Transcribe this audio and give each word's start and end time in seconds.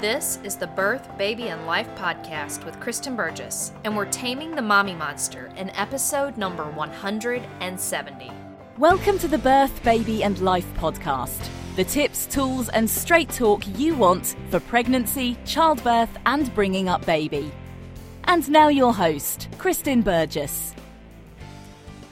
This 0.00 0.38
is 0.44 0.56
the 0.56 0.66
Birth, 0.66 1.18
Baby, 1.18 1.48
and 1.48 1.66
Life 1.66 1.94
podcast 1.94 2.64
with 2.64 2.80
Kristen 2.80 3.16
Burgess, 3.16 3.72
and 3.84 3.94
we're 3.94 4.10
taming 4.10 4.52
the 4.52 4.62
mommy 4.62 4.94
monster 4.94 5.52
in 5.58 5.68
episode 5.76 6.38
number 6.38 6.64
170. 6.70 8.32
Welcome 8.78 9.18
to 9.18 9.28
the 9.28 9.36
Birth, 9.36 9.84
Baby, 9.84 10.24
and 10.24 10.38
Life 10.38 10.64
podcast. 10.78 11.46
The 11.76 11.84
tips, 11.84 12.24
tools, 12.24 12.70
and 12.70 12.88
straight 12.88 13.28
talk 13.28 13.62
you 13.78 13.94
want 13.94 14.36
for 14.48 14.58
pregnancy, 14.58 15.36
childbirth, 15.44 16.16
and 16.24 16.54
bringing 16.54 16.88
up 16.88 17.04
baby. 17.04 17.52
And 18.24 18.48
now, 18.48 18.68
your 18.68 18.94
host, 18.94 19.48
Kristen 19.58 20.00
Burgess. 20.00 20.74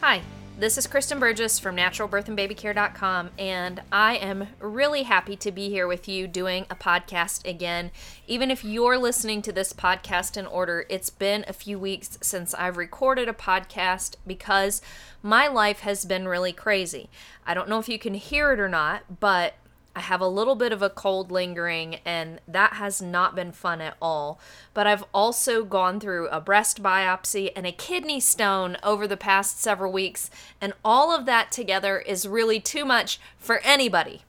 Hi, 0.02 0.20
this 0.58 0.76
is 0.76 0.88
Kristen 0.88 1.20
Burgess 1.20 1.60
from 1.60 1.76
naturalbirthandbabycare.com, 1.76 3.30
and 3.38 3.80
I 3.92 4.16
am 4.16 4.48
really 4.58 5.04
happy 5.04 5.36
to 5.36 5.52
be 5.52 5.68
here 5.70 5.86
with 5.86 6.08
you 6.08 6.26
doing 6.26 6.66
a 6.68 6.74
podcast 6.74 7.48
again. 7.48 7.92
Even 8.26 8.50
if 8.50 8.64
you're 8.64 8.98
listening 8.98 9.40
to 9.42 9.52
this 9.52 9.72
podcast 9.72 10.36
in 10.36 10.46
order, 10.46 10.84
it's 10.88 11.10
been 11.10 11.44
a 11.46 11.52
few 11.52 11.78
weeks 11.78 12.18
since 12.22 12.54
I've 12.54 12.76
recorded 12.76 13.28
a 13.28 13.32
podcast 13.32 14.16
because 14.26 14.82
my 15.22 15.46
life 15.46 15.80
has 15.80 16.04
been 16.04 16.26
really 16.26 16.52
crazy. 16.52 17.08
I 17.46 17.54
don't 17.54 17.68
know 17.68 17.78
if 17.78 17.88
you 17.88 17.98
can 18.00 18.14
hear 18.14 18.52
it 18.52 18.58
or 18.58 18.68
not, 18.68 19.20
but 19.20 19.54
I 19.98 20.02
have 20.02 20.20
a 20.20 20.28
little 20.28 20.54
bit 20.54 20.72
of 20.72 20.80
a 20.80 20.90
cold 20.90 21.32
lingering, 21.32 21.96
and 22.04 22.40
that 22.46 22.74
has 22.74 23.02
not 23.02 23.34
been 23.34 23.50
fun 23.50 23.80
at 23.80 23.96
all. 24.00 24.38
But 24.72 24.86
I've 24.86 25.02
also 25.12 25.64
gone 25.64 25.98
through 25.98 26.28
a 26.28 26.40
breast 26.40 26.80
biopsy 26.80 27.50
and 27.56 27.66
a 27.66 27.72
kidney 27.72 28.20
stone 28.20 28.76
over 28.84 29.08
the 29.08 29.16
past 29.16 29.60
several 29.60 29.90
weeks, 29.90 30.30
and 30.60 30.72
all 30.84 31.12
of 31.12 31.26
that 31.26 31.50
together 31.50 31.98
is 31.98 32.28
really 32.28 32.60
too 32.60 32.84
much 32.84 33.18
for 33.40 33.58
anybody. 33.64 34.22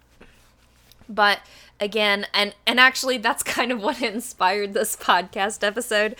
But 1.07 1.41
again 1.79 2.25
and 2.33 2.53
and 2.65 2.79
actually 2.79 3.17
that's 3.17 3.43
kind 3.49 3.71
of 3.71 3.81
what 3.81 4.01
inspired 4.01 4.73
this 4.73 4.95
podcast 4.95 5.63
episode 5.65 6.15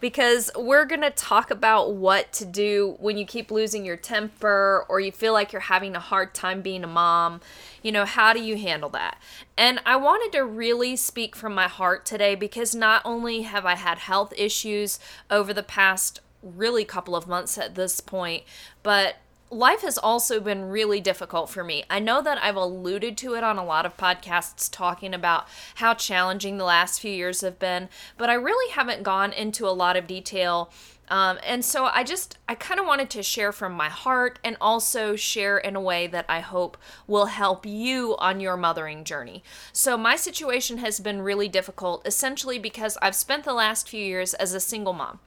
because 0.00 0.50
we're 0.56 0.84
going 0.84 1.00
to 1.00 1.10
talk 1.10 1.50
about 1.50 1.94
what 1.94 2.32
to 2.32 2.44
do 2.44 2.96
when 2.98 3.16
you 3.16 3.24
keep 3.24 3.50
losing 3.50 3.84
your 3.84 3.96
temper 3.96 4.84
or 4.88 5.00
you 5.00 5.12
feel 5.12 5.32
like 5.32 5.52
you're 5.52 5.60
having 5.60 5.94
a 5.94 6.00
hard 6.00 6.34
time 6.34 6.60
being 6.60 6.84
a 6.84 6.88
mom. 6.88 7.40
You 7.82 7.92
know 7.92 8.04
how 8.04 8.32
do 8.32 8.42
you 8.42 8.56
handle 8.56 8.90
that? 8.90 9.18
And 9.56 9.80
i 9.86 9.96
wanted 9.96 10.32
to 10.32 10.44
really 10.44 10.96
speak 10.96 11.36
from 11.36 11.54
my 11.54 11.68
heart 11.68 12.04
today 12.04 12.34
because 12.34 12.74
not 12.74 13.02
only 13.04 13.42
have 13.42 13.64
i 13.64 13.74
had 13.74 13.98
health 13.98 14.32
issues 14.36 14.98
over 15.30 15.52
the 15.52 15.62
past 15.62 16.20
really 16.42 16.84
couple 16.84 17.16
of 17.16 17.26
months 17.26 17.56
at 17.56 17.74
this 17.74 18.00
point 18.00 18.42
but 18.82 19.16
life 19.50 19.82
has 19.82 19.98
also 19.98 20.40
been 20.40 20.68
really 20.68 21.00
difficult 21.00 21.48
for 21.48 21.62
me. 21.62 21.84
I 21.88 21.98
know 21.98 22.22
that 22.22 22.42
I've 22.42 22.56
alluded 22.56 23.16
to 23.18 23.34
it 23.34 23.44
on 23.44 23.56
a 23.56 23.64
lot 23.64 23.86
of 23.86 23.96
podcasts 23.96 24.68
talking 24.70 25.14
about 25.14 25.46
how 25.76 25.94
challenging 25.94 26.58
the 26.58 26.64
last 26.64 27.00
few 27.00 27.12
years 27.12 27.40
have 27.42 27.58
been, 27.58 27.88
but 28.18 28.30
I 28.30 28.34
really 28.34 28.72
haven't 28.72 29.02
gone 29.02 29.32
into 29.32 29.68
a 29.68 29.70
lot 29.70 29.96
of 29.96 30.06
detail. 30.06 30.72
Um, 31.08 31.38
and 31.44 31.64
so 31.64 31.84
I 31.84 32.02
just, 32.02 32.38
I 32.48 32.54
kind 32.54 32.80
of 32.80 32.86
wanted 32.86 33.10
to 33.10 33.22
share 33.22 33.52
from 33.52 33.74
my 33.74 33.90
heart 33.90 34.38
and 34.42 34.56
also 34.60 35.16
share 35.16 35.58
in 35.58 35.76
a 35.76 35.80
way 35.80 36.06
that 36.06 36.24
I 36.28 36.40
hope 36.40 36.78
will 37.06 37.26
help 37.26 37.66
you 37.66 38.16
on 38.18 38.40
your 38.40 38.56
mothering 38.56 39.04
journey. 39.04 39.44
So 39.72 39.98
my 39.98 40.16
situation 40.16 40.78
has 40.78 41.00
been 41.00 41.20
really 41.20 41.48
difficult 41.48 42.06
essentially 42.06 42.58
because 42.58 42.96
I've 43.02 43.14
spent 43.14 43.44
the 43.44 43.52
last 43.52 43.88
few 43.88 44.04
years 44.04 44.32
as 44.34 44.54
a 44.54 44.60
single 44.60 44.94
mom 44.94 45.20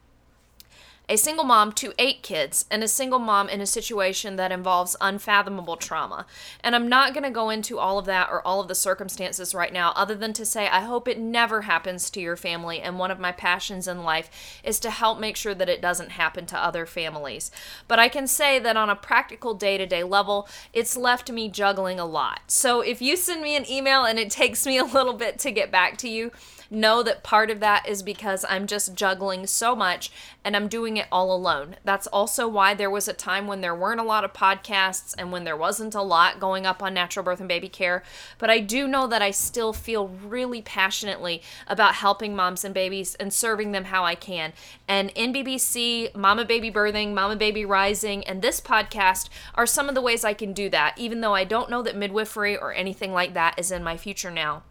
a 1.10 1.16
single 1.16 1.46
mom 1.46 1.72
to 1.72 1.94
eight 1.98 2.22
kids, 2.22 2.66
and 2.70 2.84
a 2.84 2.88
single 2.88 3.20
mom 3.20 3.48
in 3.48 3.62
a 3.62 3.66
situation 3.66 4.36
that 4.36 4.52
involves 4.52 4.98
unfathomable 5.00 5.78
trauma. 5.78 6.26
And 6.62 6.76
I'm 6.76 6.90
not 6.90 7.14
going 7.14 7.24
to 7.24 7.30
go 7.30 7.50
into 7.50 7.80
all 7.80 7.98
of 7.98 8.06
that 8.08 8.30
or 8.30 8.46
all 8.46 8.60
of 8.60 8.68
the 8.68 8.76
circumstances 8.76 9.56
right 9.56 9.72
now, 9.72 9.94
other 9.96 10.16
than 10.16 10.34
to 10.34 10.46
say 10.46 10.68
I 10.68 10.82
hope 10.82 11.08
it 11.08 11.18
never 11.18 11.62
happens 11.62 12.10
to 12.10 12.20
your 12.20 12.36
family. 12.36 12.82
And 12.82 13.00
one 13.00 13.10
of 13.10 13.20
my 13.20 13.32
passions 13.32 13.88
in 13.88 14.04
life 14.04 14.60
is 14.66 14.82
to 14.82 14.90
help 14.90 15.18
make 15.18 15.38
sure 15.38 15.56
that 15.56 15.70
it 15.70 15.82
doesn't 15.82 16.12
happen 16.12 16.46
to 16.48 16.58
other 16.62 16.86
families. 16.86 17.52
But 17.88 18.00
I 18.00 18.10
can 18.10 18.28
say 18.28 18.60
that 18.60 18.76
on 18.76 18.90
a 18.90 18.96
practical 18.96 19.54
day 19.54 19.78
to 19.78 19.86
day 19.86 20.04
level, 20.04 20.50
it's 20.74 20.98
left 20.98 21.32
me 21.32 21.48
juggling 21.48 22.02
a 22.02 22.06
lot. 22.06 22.42
So 22.48 22.82
if 22.82 23.02
you 23.02 23.16
send 23.16 23.42
me 23.42 23.56
an 23.56 23.70
email 23.70 24.04
and 24.04 24.20
it 24.20 24.30
takes 24.30 24.66
me 24.66 24.78
a 24.78 24.84
little 24.84 25.14
bit 25.14 25.40
to 25.40 25.52
get 25.52 25.72
back 25.72 25.98
to 26.00 26.10
you, 26.10 26.32
know 26.70 27.04
that 27.04 27.24
part 27.24 27.50
of 27.50 27.60
that 27.60 27.88
is 27.88 28.04
because 28.04 28.46
I'm 28.50 28.68
just 28.68 28.96
juggling 28.96 29.48
so 29.48 29.76
much 29.76 30.12
and 30.44 30.56
I'm 30.56 30.68
doing 30.68 30.98
it 30.98 31.08
all 31.12 31.36
alone. 31.36 31.76
That's 31.84 32.08
also 32.08 32.48
why 32.48 32.74
there 32.74 32.90
was 32.90 33.08
a 33.08 33.14
time 33.14 33.48
when 33.48 33.62
there 33.62 33.76
weren't 33.76 34.00
a 34.00 34.04
lot 34.04 34.24
of 34.24 34.34
podcasts 34.34 35.14
and 35.18 35.32
when 35.32 35.44
there 35.44 35.58
wasn't 35.58 35.96
a 35.96 36.02
lot 36.02 36.40
going 36.40 36.66
up 36.66 36.82
on 36.82 36.94
natural 36.94 37.24
birth 37.24 37.40
and 37.40 37.50
baby 37.50 37.70
care. 37.70 38.04
But 38.38 38.50
I 38.50 38.60
do 38.60 38.88
know 38.88 39.08
that 39.08 39.22
I 39.22 39.32
still 39.32 39.74
feel 39.74 40.08
really 40.08 40.62
passionately 40.62 41.42
about 41.68 41.96
helping 41.96 42.36
moms 42.36 42.64
and 42.64 42.74
babies 42.74 43.16
and 43.16 43.34
serving 43.34 43.72
them 43.72 43.86
how 43.86 44.04
I 44.06 44.16
can. 44.16 44.54
And 44.88 45.14
NBBC, 45.16 46.16
Mama 46.16 46.46
Baby 46.46 46.72
Birthing, 46.72 47.14
Mama 47.14 47.36
Baby 47.36 47.66
Rising, 47.66 48.24
and 48.26 48.42
this 48.42 48.62
podcast 48.62 49.30
are 49.56 49.66
some 49.66 49.90
of 49.90 49.96
the 49.96 50.02
ways 50.02 50.24
I 50.24 50.34
can 50.34 50.54
do 50.54 50.70
that, 50.70 50.98
even 50.98 51.22
though 51.22 51.36
I 51.36 51.44
don't 51.44 51.70
know 51.70 51.82
that 51.82 51.96
midwifery 51.96 52.58
or 52.58 52.74
anything 52.74 53.12
like 53.12 53.34
that 53.34 53.56
is 53.58 53.72
in 53.72 53.84
my 53.84 53.98
future 53.98 54.32
now. 54.32 54.64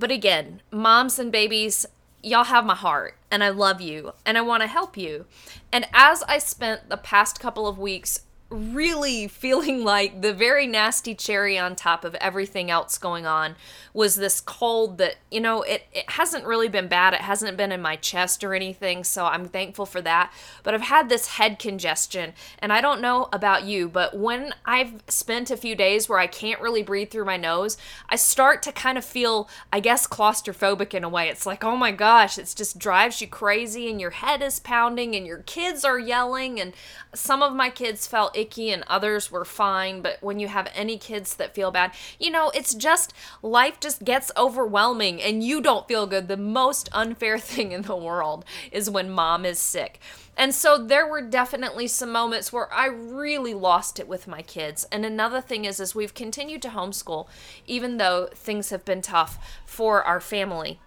But 0.00 0.10
again, 0.10 0.62
moms 0.70 1.18
and 1.18 1.30
babies, 1.30 1.84
y'all 2.22 2.44
have 2.44 2.64
my 2.64 2.74
heart 2.74 3.18
and 3.30 3.44
I 3.44 3.50
love 3.50 3.82
you 3.82 4.14
and 4.24 4.38
I 4.38 4.40
want 4.40 4.62
to 4.62 4.66
help 4.66 4.96
you. 4.96 5.26
And 5.70 5.86
as 5.92 6.22
I 6.22 6.38
spent 6.38 6.88
the 6.88 6.96
past 6.96 7.38
couple 7.38 7.68
of 7.68 7.78
weeks 7.78 8.20
really 8.50 9.28
feeling 9.28 9.84
like 9.84 10.20
the 10.22 10.34
very 10.34 10.66
nasty 10.66 11.14
cherry 11.14 11.58
on 11.58 11.76
top 11.76 12.04
of 12.04 12.14
everything 12.16 12.70
else 12.70 12.98
going 12.98 13.26
on 13.26 13.54
was 13.92 14.16
this 14.16 14.40
cold 14.40 14.98
that 14.98 15.16
you 15.30 15.40
know 15.40 15.62
it, 15.62 15.84
it 15.92 16.08
hasn't 16.10 16.44
really 16.44 16.68
been 16.68 16.88
bad. 16.88 17.14
It 17.14 17.20
hasn't 17.20 17.56
been 17.56 17.72
in 17.72 17.80
my 17.80 17.96
chest 17.96 18.44
or 18.44 18.54
anything 18.54 19.04
so 19.04 19.26
i'm 19.26 19.48
thankful 19.48 19.86
for 19.86 20.00
that. 20.02 20.32
But 20.62 20.74
i've 20.74 20.80
had 20.82 21.08
this 21.08 21.28
head 21.28 21.58
congestion 21.58 22.32
and 22.58 22.72
i 22.72 22.80
don't 22.80 23.00
know 23.00 23.28
about 23.32 23.64
you 23.64 23.88
but 23.88 24.16
when 24.16 24.52
i've 24.64 25.02
spent 25.08 25.50
a 25.50 25.56
few 25.56 25.74
days 25.74 26.08
where 26.08 26.18
i 26.18 26.26
can't 26.26 26.60
really 26.60 26.82
breathe 26.82 27.10
through 27.10 27.24
my 27.24 27.36
nose 27.36 27.76
i 28.08 28.16
start 28.16 28.62
to 28.62 28.72
kind 28.72 28.98
of 28.98 29.04
feel 29.04 29.48
i 29.72 29.80
guess 29.80 30.06
claustrophobic 30.06 30.94
in 30.94 31.04
a 31.04 31.08
way. 31.08 31.28
It's 31.28 31.46
like 31.46 31.64
oh 31.64 31.76
my 31.76 31.92
gosh 31.92 32.38
it 32.38 32.52
just 32.56 32.78
drives 32.78 33.20
you 33.20 33.26
crazy 33.26 33.90
and 33.90 34.00
your 34.00 34.10
head 34.10 34.42
is 34.42 34.60
pounding 34.60 35.14
and 35.14 35.26
your 35.26 35.38
kids 35.38 35.84
are 35.84 35.98
yelling 35.98 36.60
and 36.60 36.72
some 37.14 37.42
of 37.42 37.54
my 37.54 37.70
kids 37.70 38.06
felt 38.06 38.36
icky 38.40 38.70
and 38.70 38.84
others 38.86 39.30
were 39.30 39.44
fine 39.44 40.00
but 40.00 40.16
when 40.20 40.38
you 40.38 40.48
have 40.48 40.68
any 40.74 40.96
kids 40.96 41.36
that 41.36 41.54
feel 41.54 41.70
bad 41.70 41.92
you 42.18 42.30
know 42.30 42.50
it's 42.54 42.74
just 42.74 43.12
life 43.42 43.78
just 43.80 44.04
gets 44.04 44.32
overwhelming 44.36 45.22
and 45.22 45.42
you 45.44 45.60
don't 45.60 45.86
feel 45.88 46.06
good, 46.06 46.28
the 46.28 46.36
most 46.36 46.88
unfair 46.92 47.38
thing 47.50 47.72
in 47.72 47.82
the 47.82 47.96
world 47.96 48.44
is 48.72 48.90
when 48.90 49.10
mom 49.10 49.44
is 49.44 49.58
sick. 49.58 50.00
And 50.36 50.54
so 50.54 50.78
there 50.78 51.06
were 51.06 51.20
definitely 51.20 51.86
some 51.86 52.10
moments 52.10 52.52
where 52.52 52.72
I 52.72 52.86
really 52.86 53.52
lost 53.52 54.00
it 54.00 54.08
with 54.08 54.26
my 54.26 54.40
kids. 54.42 54.86
And 54.90 55.04
another 55.04 55.40
thing 55.40 55.64
is 55.64 55.80
is 55.80 55.94
we've 55.94 56.14
continued 56.14 56.62
to 56.62 56.68
homeschool 56.68 57.26
even 57.66 57.98
though 57.98 58.28
things 58.34 58.70
have 58.70 58.84
been 58.84 59.02
tough 59.02 59.38
for 59.66 60.02
our 60.02 60.20
family. 60.20 60.80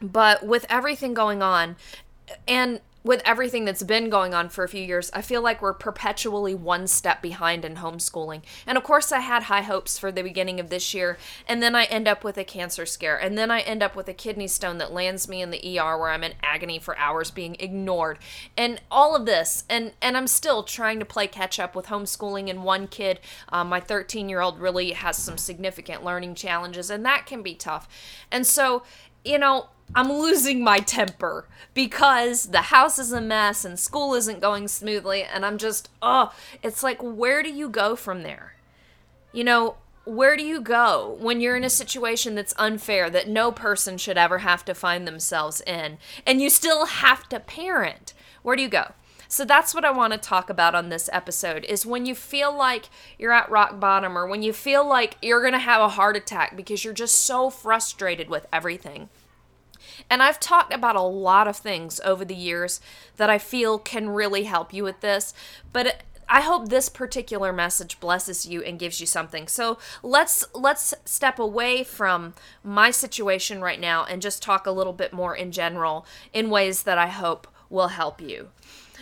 But 0.00 0.46
with 0.46 0.66
everything 0.68 1.14
going 1.14 1.42
on 1.42 1.76
and 2.46 2.80
with 3.04 3.20
everything 3.26 3.66
that's 3.66 3.82
been 3.82 4.08
going 4.08 4.32
on 4.32 4.48
for 4.48 4.64
a 4.64 4.68
few 4.68 4.82
years, 4.82 5.10
I 5.12 5.20
feel 5.20 5.42
like 5.42 5.60
we're 5.60 5.74
perpetually 5.74 6.54
one 6.54 6.86
step 6.86 7.20
behind 7.20 7.62
in 7.62 7.76
homeschooling. 7.76 8.40
And 8.66 8.78
of 8.78 8.84
course, 8.84 9.12
I 9.12 9.20
had 9.20 9.44
high 9.44 9.60
hopes 9.60 9.98
for 9.98 10.10
the 10.10 10.22
beginning 10.22 10.58
of 10.58 10.70
this 10.70 10.94
year, 10.94 11.18
and 11.46 11.62
then 11.62 11.74
I 11.74 11.84
end 11.84 12.08
up 12.08 12.24
with 12.24 12.38
a 12.38 12.44
cancer 12.44 12.86
scare, 12.86 13.18
and 13.18 13.36
then 13.36 13.50
I 13.50 13.60
end 13.60 13.82
up 13.82 13.94
with 13.94 14.08
a 14.08 14.14
kidney 14.14 14.48
stone 14.48 14.78
that 14.78 14.92
lands 14.92 15.28
me 15.28 15.42
in 15.42 15.50
the 15.50 15.78
ER 15.78 15.98
where 15.98 16.08
I'm 16.08 16.24
in 16.24 16.32
agony 16.42 16.78
for 16.78 16.96
hours 16.96 17.30
being 17.30 17.56
ignored, 17.60 18.18
and 18.56 18.80
all 18.90 19.14
of 19.14 19.26
this, 19.26 19.64
and 19.68 19.92
and 20.00 20.16
I'm 20.16 20.26
still 20.26 20.62
trying 20.62 20.98
to 21.00 21.04
play 21.04 21.26
catch 21.26 21.60
up 21.60 21.76
with 21.76 21.86
homeschooling 21.86 22.48
and 22.48 22.64
one 22.64 22.88
kid. 22.88 23.20
Um, 23.50 23.68
my 23.68 23.80
13 23.80 24.30
year 24.30 24.40
old 24.40 24.58
really 24.58 24.92
has 24.92 25.18
some 25.18 25.36
significant 25.36 26.04
learning 26.04 26.36
challenges, 26.36 26.88
and 26.88 27.04
that 27.04 27.26
can 27.26 27.42
be 27.42 27.54
tough. 27.54 27.86
And 28.30 28.46
so, 28.46 28.82
you 29.24 29.38
know, 29.38 29.68
I'm 29.94 30.12
losing 30.12 30.62
my 30.62 30.78
temper 30.78 31.46
because 31.72 32.46
the 32.46 32.62
house 32.62 32.98
is 32.98 33.12
a 33.12 33.20
mess 33.20 33.64
and 33.64 33.78
school 33.78 34.14
isn't 34.14 34.40
going 34.40 34.68
smoothly. 34.68 35.22
And 35.22 35.44
I'm 35.44 35.58
just, 35.58 35.88
oh, 36.02 36.32
it's 36.62 36.82
like, 36.82 37.00
where 37.00 37.42
do 37.42 37.50
you 37.50 37.68
go 37.68 37.96
from 37.96 38.22
there? 38.22 38.54
You 39.32 39.44
know, 39.44 39.76
where 40.04 40.36
do 40.36 40.44
you 40.44 40.60
go 40.60 41.16
when 41.18 41.40
you're 41.40 41.56
in 41.56 41.64
a 41.64 41.70
situation 41.70 42.34
that's 42.34 42.54
unfair 42.58 43.08
that 43.10 43.28
no 43.28 43.50
person 43.50 43.96
should 43.96 44.18
ever 44.18 44.38
have 44.38 44.64
to 44.66 44.74
find 44.74 45.06
themselves 45.06 45.62
in 45.62 45.98
and 46.26 46.40
you 46.40 46.50
still 46.50 46.86
have 46.86 47.28
to 47.30 47.40
parent? 47.40 48.12
Where 48.42 48.56
do 48.56 48.62
you 48.62 48.68
go? 48.68 48.92
So 49.28 49.44
that's 49.44 49.74
what 49.74 49.84
I 49.84 49.90
want 49.90 50.12
to 50.12 50.18
talk 50.18 50.50
about 50.50 50.74
on 50.74 50.90
this 50.90 51.08
episode 51.12 51.64
is 51.64 51.86
when 51.86 52.06
you 52.06 52.14
feel 52.14 52.56
like 52.56 52.88
you're 53.18 53.32
at 53.32 53.50
rock 53.50 53.80
bottom 53.80 54.16
or 54.16 54.26
when 54.26 54.42
you 54.42 54.52
feel 54.52 54.86
like 54.86 55.16
you're 55.22 55.40
going 55.40 55.54
to 55.54 55.58
have 55.58 55.80
a 55.80 55.88
heart 55.88 56.16
attack 56.16 56.56
because 56.56 56.84
you're 56.84 56.94
just 56.94 57.16
so 57.16 57.50
frustrated 57.50 58.28
with 58.28 58.46
everything. 58.52 59.08
And 60.10 60.22
I've 60.22 60.40
talked 60.40 60.72
about 60.72 60.96
a 60.96 61.02
lot 61.02 61.48
of 61.48 61.56
things 61.56 62.00
over 62.04 62.24
the 62.24 62.34
years 62.34 62.80
that 63.16 63.30
I 63.30 63.38
feel 63.38 63.78
can 63.78 64.10
really 64.10 64.44
help 64.44 64.72
you 64.72 64.84
with 64.84 65.00
this, 65.00 65.34
but 65.72 66.02
I 66.28 66.40
hope 66.40 66.68
this 66.68 66.88
particular 66.88 67.52
message 67.52 68.00
blesses 68.00 68.46
you 68.46 68.62
and 68.62 68.78
gives 68.78 69.00
you 69.00 69.06
something. 69.06 69.46
So 69.46 69.78
let's 70.02 70.44
let's 70.54 70.94
step 71.04 71.38
away 71.38 71.84
from 71.84 72.34
my 72.62 72.90
situation 72.90 73.60
right 73.60 73.80
now 73.80 74.04
and 74.04 74.22
just 74.22 74.42
talk 74.42 74.66
a 74.66 74.70
little 74.70 74.92
bit 74.92 75.12
more 75.12 75.36
in 75.36 75.52
general 75.52 76.06
in 76.32 76.50
ways 76.50 76.84
that 76.84 76.98
I 76.98 77.08
hope 77.08 77.46
will 77.68 77.88
help 77.88 78.20
you. 78.20 78.48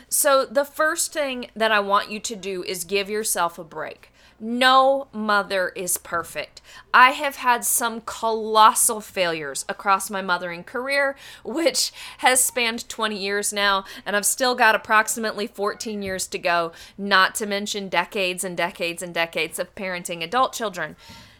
So 0.08 0.44
the 0.44 0.64
first 0.64 1.12
thing 1.12 1.46
that 1.56 1.72
I 1.72 1.80
want 1.80 2.10
you 2.10 2.20
to 2.20 2.36
do 2.36 2.62
is 2.64 2.84
give 2.84 3.08
yourself 3.08 3.58
a 3.58 3.64
break. 3.64 4.11
No 4.44 5.06
mother 5.12 5.68
is 5.76 5.98
perfect. 5.98 6.60
I 6.92 7.12
have 7.12 7.36
had 7.36 7.64
some 7.64 8.00
colossal 8.00 9.00
failures 9.00 9.64
across 9.68 10.10
my 10.10 10.20
mothering 10.20 10.64
career, 10.64 11.14
which 11.44 11.92
has 12.18 12.42
spanned 12.42 12.88
20 12.88 13.16
years 13.16 13.52
now, 13.52 13.84
and 14.04 14.16
I've 14.16 14.26
still 14.26 14.56
got 14.56 14.74
approximately 14.74 15.46
14 15.46 16.02
years 16.02 16.26
to 16.26 16.38
go, 16.40 16.72
not 16.98 17.36
to 17.36 17.46
mention 17.46 17.88
decades 17.88 18.42
and 18.42 18.56
decades 18.56 19.00
and 19.00 19.14
decades 19.14 19.60
of 19.60 19.72
parenting 19.76 20.24
adult 20.24 20.52
children. 20.52 20.96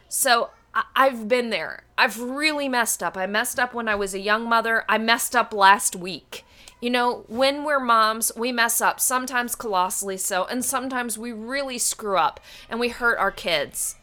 So 0.08 0.50
I've 0.94 1.26
been 1.26 1.50
there. 1.50 1.82
I've 1.99 2.20
really 2.20 2.69
messed 2.69 3.02
up. 3.02 3.16
I 3.16 3.26
messed 3.26 3.58
up 3.58 3.75
when 3.75 3.88
I 3.88 3.96
was 3.96 4.14
a 4.14 4.20
young 4.20 4.49
mother. 4.49 4.84
I 4.88 4.99
messed 4.99 5.34
up 5.34 5.52
last 5.52 5.96
week. 5.96 6.44
You 6.82 6.90
know, 6.90 7.25
when 7.29 7.62
we're 7.62 7.79
moms, 7.79 8.32
we 8.37 8.50
mess 8.50 8.81
up, 8.81 8.99
sometimes 8.99 9.55
colossally 9.55 10.17
so, 10.17 10.46
and 10.46 10.64
sometimes 10.64 11.17
we 11.17 11.31
really 11.31 11.79
screw 11.79 12.19
up 12.19 12.40
and 12.69 12.81
we 12.81 12.88
hurt 12.88 13.20
our 13.20 13.31
kids. 13.31 13.94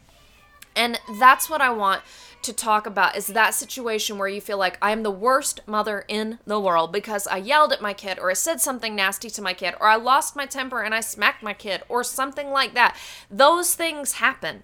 And 0.74 0.98
that's 1.18 1.50
what 1.50 1.60
I 1.60 1.68
want 1.68 2.00
to 2.40 2.54
talk 2.54 2.86
about 2.86 3.18
is 3.18 3.26
that 3.26 3.52
situation 3.52 4.16
where 4.16 4.28
you 4.28 4.40
feel 4.40 4.56
like 4.56 4.78
I'm 4.80 5.02
the 5.02 5.10
worst 5.10 5.60
mother 5.66 6.06
in 6.08 6.38
the 6.46 6.58
world 6.58 6.90
because 6.90 7.26
I 7.26 7.36
yelled 7.36 7.74
at 7.74 7.82
my 7.82 7.92
kid 7.92 8.18
or 8.18 8.30
I 8.30 8.32
said 8.32 8.62
something 8.62 8.96
nasty 8.96 9.28
to 9.28 9.42
my 9.42 9.52
kid 9.52 9.74
or 9.78 9.86
I 9.86 9.96
lost 9.96 10.34
my 10.34 10.46
temper 10.46 10.80
and 10.80 10.94
I 10.94 11.00
smacked 11.00 11.42
my 11.42 11.52
kid 11.52 11.82
or 11.86 12.02
something 12.02 12.48
like 12.48 12.72
that. 12.72 12.96
Those 13.30 13.74
things 13.74 14.12
happen. 14.12 14.62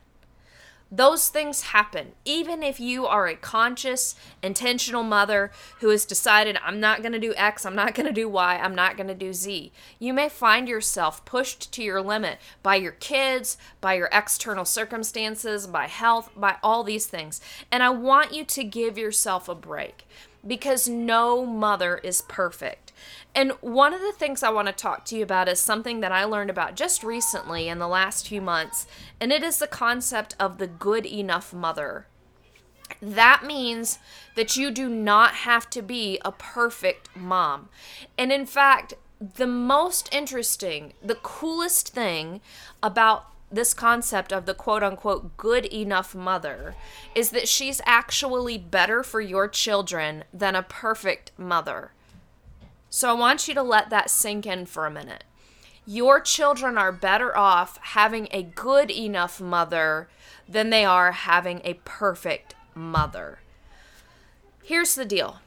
Those 0.90 1.28
things 1.28 1.62
happen. 1.62 2.12
Even 2.24 2.62
if 2.62 2.78
you 2.78 3.06
are 3.06 3.26
a 3.26 3.34
conscious, 3.34 4.14
intentional 4.40 5.02
mother 5.02 5.50
who 5.80 5.88
has 5.88 6.04
decided, 6.04 6.58
I'm 6.64 6.78
not 6.78 7.02
going 7.02 7.12
to 7.12 7.18
do 7.18 7.34
X, 7.36 7.66
I'm 7.66 7.74
not 7.74 7.94
going 7.94 8.06
to 8.06 8.12
do 8.12 8.28
Y, 8.28 8.56
I'm 8.56 8.74
not 8.74 8.96
going 8.96 9.08
to 9.08 9.14
do 9.14 9.32
Z, 9.32 9.72
you 9.98 10.12
may 10.12 10.28
find 10.28 10.68
yourself 10.68 11.24
pushed 11.24 11.72
to 11.72 11.82
your 11.82 12.00
limit 12.00 12.38
by 12.62 12.76
your 12.76 12.92
kids, 12.92 13.58
by 13.80 13.94
your 13.94 14.08
external 14.12 14.64
circumstances, 14.64 15.66
by 15.66 15.88
health, 15.88 16.30
by 16.36 16.56
all 16.62 16.84
these 16.84 17.06
things. 17.06 17.40
And 17.72 17.82
I 17.82 17.90
want 17.90 18.32
you 18.32 18.44
to 18.44 18.62
give 18.62 18.96
yourself 18.96 19.48
a 19.48 19.56
break 19.56 20.06
because 20.46 20.88
no 20.88 21.44
mother 21.44 21.98
is 21.98 22.22
perfect. 22.22 22.85
And 23.34 23.52
one 23.60 23.92
of 23.94 24.00
the 24.00 24.12
things 24.12 24.42
I 24.42 24.50
want 24.50 24.68
to 24.68 24.72
talk 24.72 25.04
to 25.06 25.16
you 25.16 25.22
about 25.22 25.48
is 25.48 25.60
something 25.60 26.00
that 26.00 26.12
I 26.12 26.24
learned 26.24 26.50
about 26.50 26.76
just 26.76 27.02
recently 27.02 27.68
in 27.68 27.78
the 27.78 27.88
last 27.88 28.28
few 28.28 28.40
months, 28.40 28.86
and 29.20 29.32
it 29.32 29.42
is 29.42 29.58
the 29.58 29.66
concept 29.66 30.34
of 30.38 30.58
the 30.58 30.66
good 30.66 31.06
enough 31.06 31.52
mother. 31.52 32.06
That 33.02 33.44
means 33.44 33.98
that 34.36 34.56
you 34.56 34.70
do 34.70 34.88
not 34.88 35.34
have 35.34 35.68
to 35.70 35.82
be 35.82 36.20
a 36.24 36.32
perfect 36.32 37.14
mom. 37.16 37.68
And 38.16 38.32
in 38.32 38.46
fact, 38.46 38.94
the 39.20 39.46
most 39.46 40.12
interesting, 40.12 40.92
the 41.02 41.16
coolest 41.16 41.88
thing 41.88 42.40
about 42.82 43.32
this 43.50 43.74
concept 43.74 44.32
of 44.32 44.46
the 44.46 44.54
quote 44.54 44.82
unquote 44.82 45.36
good 45.36 45.66
enough 45.66 46.14
mother 46.14 46.74
is 47.14 47.30
that 47.30 47.48
she's 47.48 47.80
actually 47.86 48.58
better 48.58 49.02
for 49.02 49.20
your 49.20 49.48
children 49.48 50.24
than 50.32 50.54
a 50.54 50.62
perfect 50.62 51.32
mother. 51.38 51.92
So 52.96 53.10
I 53.10 53.12
want 53.12 53.46
you 53.46 53.52
to 53.52 53.62
let 53.62 53.90
that 53.90 54.08
sink 54.08 54.46
in 54.46 54.64
for 54.64 54.86
a 54.86 54.90
minute. 54.90 55.24
Your 55.84 56.18
children 56.18 56.78
are 56.78 56.90
better 56.90 57.36
off 57.36 57.78
having 57.82 58.26
a 58.30 58.42
good 58.42 58.90
enough 58.90 59.38
mother 59.38 60.08
than 60.48 60.70
they 60.70 60.82
are 60.82 61.12
having 61.12 61.60
a 61.62 61.74
perfect 61.84 62.54
mother. 62.74 63.40
Here's 64.64 64.94
the 64.94 65.04
deal 65.04 65.40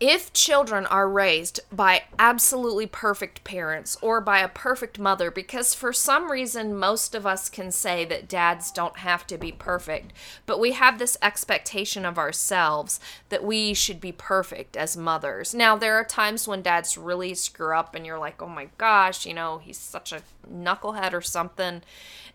if 0.00 0.32
children 0.32 0.86
are 0.86 1.08
raised 1.08 1.58
by 1.72 2.04
absolutely 2.20 2.86
perfect 2.86 3.42
parents 3.42 3.96
or 4.00 4.20
by 4.20 4.38
a 4.38 4.48
perfect 4.48 4.96
mother, 4.98 5.28
because 5.28 5.74
for 5.74 5.92
some 5.92 6.30
reason 6.30 6.78
most 6.78 7.16
of 7.16 7.26
us 7.26 7.48
can 7.48 7.72
say 7.72 8.04
that 8.04 8.28
dads 8.28 8.70
don't 8.70 8.98
have 8.98 9.26
to 9.26 9.36
be 9.36 9.50
perfect, 9.50 10.12
but 10.46 10.60
we 10.60 10.72
have 10.72 10.98
this 10.98 11.18
expectation 11.20 12.04
of 12.04 12.16
ourselves 12.16 13.00
that 13.28 13.42
we 13.42 13.74
should 13.74 14.00
be 14.00 14.12
perfect 14.12 14.76
as 14.76 14.96
mothers. 14.96 15.52
Now, 15.52 15.76
there 15.76 15.96
are 15.96 16.04
times 16.04 16.46
when 16.46 16.62
dads 16.62 16.96
really 16.96 17.34
screw 17.34 17.74
up 17.74 17.96
and 17.96 18.06
you're 18.06 18.20
like, 18.20 18.40
oh 18.40 18.48
my 18.48 18.68
gosh, 18.78 19.26
you 19.26 19.34
know, 19.34 19.58
he's 19.58 19.78
such 19.78 20.12
a 20.12 20.22
knucklehead 20.48 21.12
or 21.12 21.22
something. 21.22 21.82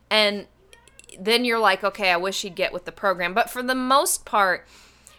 And 0.09 0.47
then 1.17 1.45
you're 1.45 1.59
like, 1.59 1.81
okay, 1.83 2.11
I 2.11 2.17
wish 2.17 2.41
he'd 2.41 2.55
get 2.55 2.73
with 2.73 2.83
the 2.83 2.91
program. 2.91 3.33
But 3.33 3.49
for 3.49 3.63
the 3.63 3.75
most 3.75 4.25
part, 4.25 4.67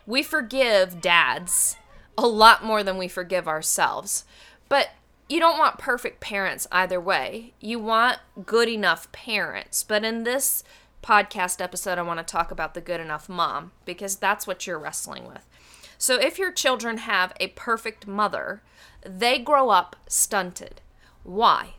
we 0.06 0.22
forgive 0.22 1.00
dads 1.00 1.76
a 2.16 2.26
lot 2.26 2.64
more 2.64 2.82
than 2.82 2.96
we 2.96 3.08
forgive 3.08 3.48
ourselves. 3.48 4.24
But 4.68 4.90
you 5.28 5.40
don't 5.40 5.58
want 5.58 5.78
perfect 5.78 6.20
parents 6.20 6.66
either 6.70 7.00
way. 7.00 7.54
You 7.60 7.78
want 7.78 8.18
good 8.44 8.68
enough 8.68 9.10
parents. 9.12 9.82
But 9.82 10.04
in 10.04 10.24
this 10.24 10.62
podcast 11.02 11.60
episode, 11.60 11.98
I 11.98 12.02
want 12.02 12.18
to 12.18 12.24
talk 12.24 12.50
about 12.50 12.74
the 12.74 12.80
good 12.80 13.00
enough 13.00 13.28
mom 13.28 13.72
because 13.84 14.16
that's 14.16 14.46
what 14.46 14.66
you're 14.66 14.78
wrestling 14.78 15.26
with. 15.26 15.46
So 15.98 16.20
if 16.20 16.38
your 16.38 16.52
children 16.52 16.98
have 16.98 17.32
a 17.40 17.48
perfect 17.48 18.06
mother, 18.06 18.62
they 19.04 19.38
grow 19.38 19.70
up 19.70 19.96
stunted. 20.08 20.80
Why? 21.22 21.74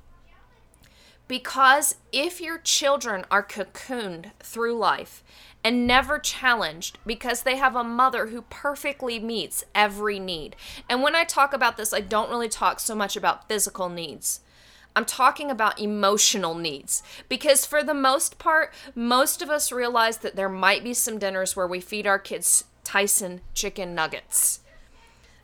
Because 1.27 1.95
if 2.11 2.39
your 2.39 2.59
children 2.59 3.25
are 3.31 3.43
cocooned 3.43 4.31
through 4.39 4.77
life 4.77 5.23
and 5.65 5.87
never 5.87 6.19
challenged 6.19 6.99
because 7.07 7.41
they 7.41 7.55
have 7.55 7.75
a 7.75 7.83
mother 7.83 8.27
who 8.27 8.43
perfectly 8.43 9.17
meets 9.17 9.63
every 9.73 10.19
need. 10.19 10.55
And 10.87 11.01
when 11.01 11.15
I 11.15 11.23
talk 11.23 11.53
about 11.53 11.75
this, 11.75 11.91
I 11.91 12.01
don't 12.01 12.29
really 12.29 12.47
talk 12.47 12.79
so 12.79 12.93
much 12.93 13.17
about 13.17 13.49
physical 13.49 13.89
needs. 13.89 14.41
I'm 14.95 15.05
talking 15.05 15.49
about 15.49 15.81
emotional 15.81 16.53
needs 16.53 17.01
because, 17.27 17.65
for 17.65 17.83
the 17.83 17.95
most 17.95 18.37
part, 18.37 18.71
most 18.93 19.41
of 19.41 19.49
us 19.49 19.71
realize 19.71 20.19
that 20.19 20.35
there 20.35 20.49
might 20.49 20.83
be 20.83 20.93
some 20.93 21.17
dinners 21.17 21.55
where 21.55 21.67
we 21.67 21.81
feed 21.81 22.05
our 22.05 22.19
kids 22.19 22.65
Tyson 22.83 23.41
chicken 23.55 23.95
nuggets. 23.95 24.59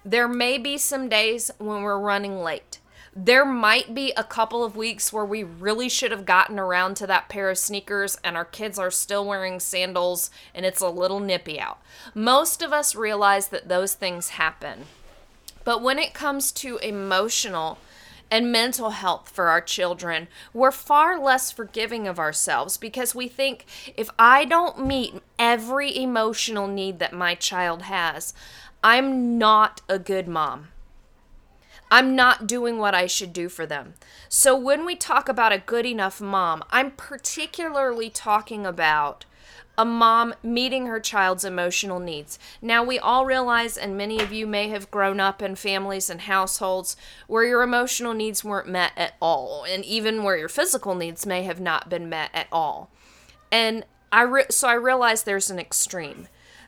There 0.06 0.28
may 0.28 0.60
be 0.60 0.78
some 0.78 1.10
days 1.10 1.50
when 1.58 1.82
we're 1.82 2.00
running 2.00 2.44
late. 2.44 2.78
There 3.14 3.44
might 3.44 3.94
be 3.94 4.14
a 4.16 4.24
couple 4.24 4.64
of 4.64 4.78
weeks 4.78 5.12
where 5.12 5.26
we 5.26 5.44
really 5.44 5.90
should 5.90 6.12
have 6.12 6.26
gotten 6.26 6.58
around 6.58 6.96
to 6.96 7.08
that 7.08 7.28
pair 7.28 7.50
of 7.50 7.58
sneakers 7.58 8.18
and 8.24 8.38
our 8.38 8.46
kids 8.46 8.80
are 8.80 8.90
still 8.90 9.26
wearing 9.26 9.60
sandals 9.60 10.32
and 10.56 10.66
it's 10.66 10.80
a 10.80 10.88
little 10.88 11.20
nippy 11.20 11.60
out. 11.60 11.80
Most 12.16 12.62
of 12.62 12.72
us 12.72 12.96
realize 12.96 13.50
that 13.50 13.68
those 13.68 13.96
things 13.96 14.30
happen. 14.30 14.86
But 15.66 15.82
when 15.82 16.00
it 16.00 16.14
comes 16.14 16.54
to 16.54 16.78
emotional 16.78 17.80
and 18.32 18.50
mental 18.50 18.92
health 18.92 19.28
for 19.28 19.50
our 19.50 19.60
children, 19.60 20.30
we're 20.54 20.72
far 20.72 21.20
less 21.20 21.52
forgiving 21.52 22.08
of 22.08 22.18
ourselves 22.18 22.78
because 22.78 23.14
we 23.14 23.28
think 23.28 23.66
if 23.98 24.10
I 24.18 24.46
don't 24.46 24.88
meet 24.88 25.16
every 25.38 25.96
emotional 25.98 26.66
need 26.66 27.00
that 27.00 27.12
my 27.12 27.36
child 27.36 27.82
has, 27.84 28.34
I'm 28.82 29.38
not 29.38 29.82
a 29.90 30.00
good 30.00 30.30
mom. 30.30 30.70
I'm 31.92 32.16
not 32.16 32.48
doing 32.48 32.78
what 32.78 32.96
I 32.96 33.06
should 33.06 33.34
do 33.34 33.50
for 33.50 33.66
them. 33.66 33.96
So 34.30 34.56
when 34.56 34.86
we 34.86 34.96
talk 34.96 35.28
about 35.28 35.52
a 35.52 35.58
good 35.60 35.86
enough 35.86 36.22
mom, 36.22 36.64
I'm 36.72 36.92
particularly 36.92 38.10
talking 38.10 38.66
about 38.66 39.26
a 39.78 39.86
mom 39.86 40.34
meeting 40.44 40.86
her 40.86 41.00
child's 41.00 41.44
emotional 41.44 42.00
needs. 42.00 42.38
Now, 42.62 42.84
we 42.84 43.00
all 43.00 43.26
realize, 43.26 43.78
and 43.78 43.98
many 43.98 44.22
of 44.22 44.32
you 44.32 44.46
may 44.46 44.70
have 44.70 44.92
grown 44.92 45.20
up 45.20 45.42
in 45.42 45.56
families 45.56 46.10
and 46.10 46.22
households 46.22 46.96
where 47.28 47.44
your 47.44 47.62
emotional 47.62 48.14
needs 48.14 48.44
weren't 48.44 48.68
met 48.68 48.92
at 48.96 49.16
all, 49.22 49.66
and 49.68 49.84
even 49.84 50.24
where 50.24 50.38
your 50.38 50.50
physical 50.50 50.96
needs 50.96 51.26
may 51.26 51.44
have 51.44 51.60
not 51.60 51.90
been 51.90 52.10
met 52.10 52.30
at 52.34 52.48
all. 52.52 52.90
And 53.52 53.86
I 54.12 54.22
re- 54.24 54.46
so 54.50 54.68
I 54.68 54.74
realize 54.74 55.24
there's 55.24 55.50
an 55.50 55.60
extreme, 55.60 56.28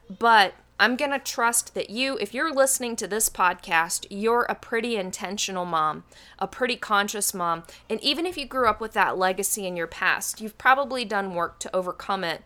but 0.09 0.53
I'm 0.83 0.97
going 0.97 1.11
to 1.11 1.19
trust 1.19 1.75
that 1.75 1.91
you, 1.91 2.17
if 2.17 2.33
you're 2.33 2.53
listening 2.53 2.97
to 2.97 3.07
this 3.07 3.29
podcast, 3.29 4.05
you're 4.09 4.43
a 4.49 4.53
pretty 4.53 4.97
intentional 4.97 5.63
mom, 5.63 6.03
a 6.37 6.45
pretty 6.45 6.75
conscious 6.75 7.33
mom. 7.33 7.63
And 7.89 8.03
even 8.03 8.25
if 8.25 8.37
you 8.37 8.45
grew 8.45 8.67
up 8.67 8.81
with 8.81 8.91
that 8.91 9.17
legacy 9.17 9.65
in 9.65 9.77
your 9.77 9.87
past, 9.87 10.41
you've 10.41 10.57
probably 10.57 11.05
done 11.05 11.35
work 11.35 11.57
to 11.59 11.73
overcome 11.73 12.25
it 12.25 12.43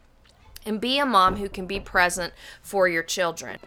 and 0.68 0.80
be 0.80 1.00
a 1.00 1.06
mom 1.08 1.38
who 1.38 1.50
can 1.50 1.66
be 1.66 1.80
present 1.80 2.32
for 2.62 2.88
your 2.88 3.02
children. 3.02 3.58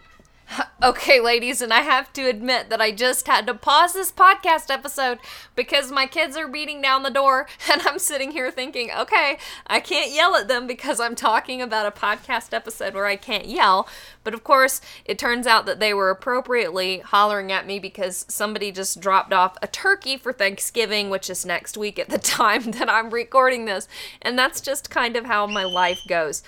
Okay, 0.83 1.19
ladies, 1.19 1.61
and 1.61 1.71
I 1.71 1.81
have 1.81 2.11
to 2.13 2.27
admit 2.27 2.71
that 2.71 2.81
I 2.81 2.91
just 2.91 3.27
had 3.27 3.45
to 3.45 3.53
pause 3.53 3.93
this 3.93 4.11
podcast 4.11 4.71
episode 4.71 5.19
because 5.55 5.91
my 5.91 6.07
kids 6.07 6.35
are 6.35 6.47
beating 6.47 6.81
down 6.81 7.03
the 7.03 7.11
door, 7.11 7.47
and 7.71 7.83
I'm 7.83 7.99
sitting 7.99 8.31
here 8.31 8.49
thinking, 8.49 8.89
okay, 8.97 9.37
I 9.67 9.79
can't 9.79 10.11
yell 10.11 10.35
at 10.35 10.47
them 10.47 10.65
because 10.65 10.99
I'm 10.99 11.13
talking 11.13 11.61
about 11.61 11.85
a 11.85 11.91
podcast 11.91 12.51
episode 12.51 12.95
where 12.95 13.05
I 13.05 13.15
can't 13.15 13.45
yell. 13.45 13.87
But 14.23 14.33
of 14.33 14.43
course, 14.43 14.81
it 15.05 15.19
turns 15.19 15.45
out 15.45 15.67
that 15.67 15.79
they 15.79 15.93
were 15.93 16.09
appropriately 16.09 16.99
hollering 16.99 17.51
at 17.51 17.67
me 17.67 17.77
because 17.77 18.25
somebody 18.27 18.71
just 18.71 18.99
dropped 18.99 19.33
off 19.33 19.57
a 19.61 19.67
turkey 19.67 20.17
for 20.17 20.33
Thanksgiving, 20.33 21.11
which 21.11 21.29
is 21.29 21.45
next 21.45 21.77
week 21.77 21.99
at 21.99 22.09
the 22.09 22.17
time 22.17 22.71
that 22.71 22.89
I'm 22.89 23.11
recording 23.11 23.65
this. 23.65 23.87
And 24.19 24.37
that's 24.37 24.59
just 24.59 24.89
kind 24.89 25.15
of 25.15 25.25
how 25.25 25.45
my 25.45 25.63
life 25.63 26.01
goes. 26.07 26.41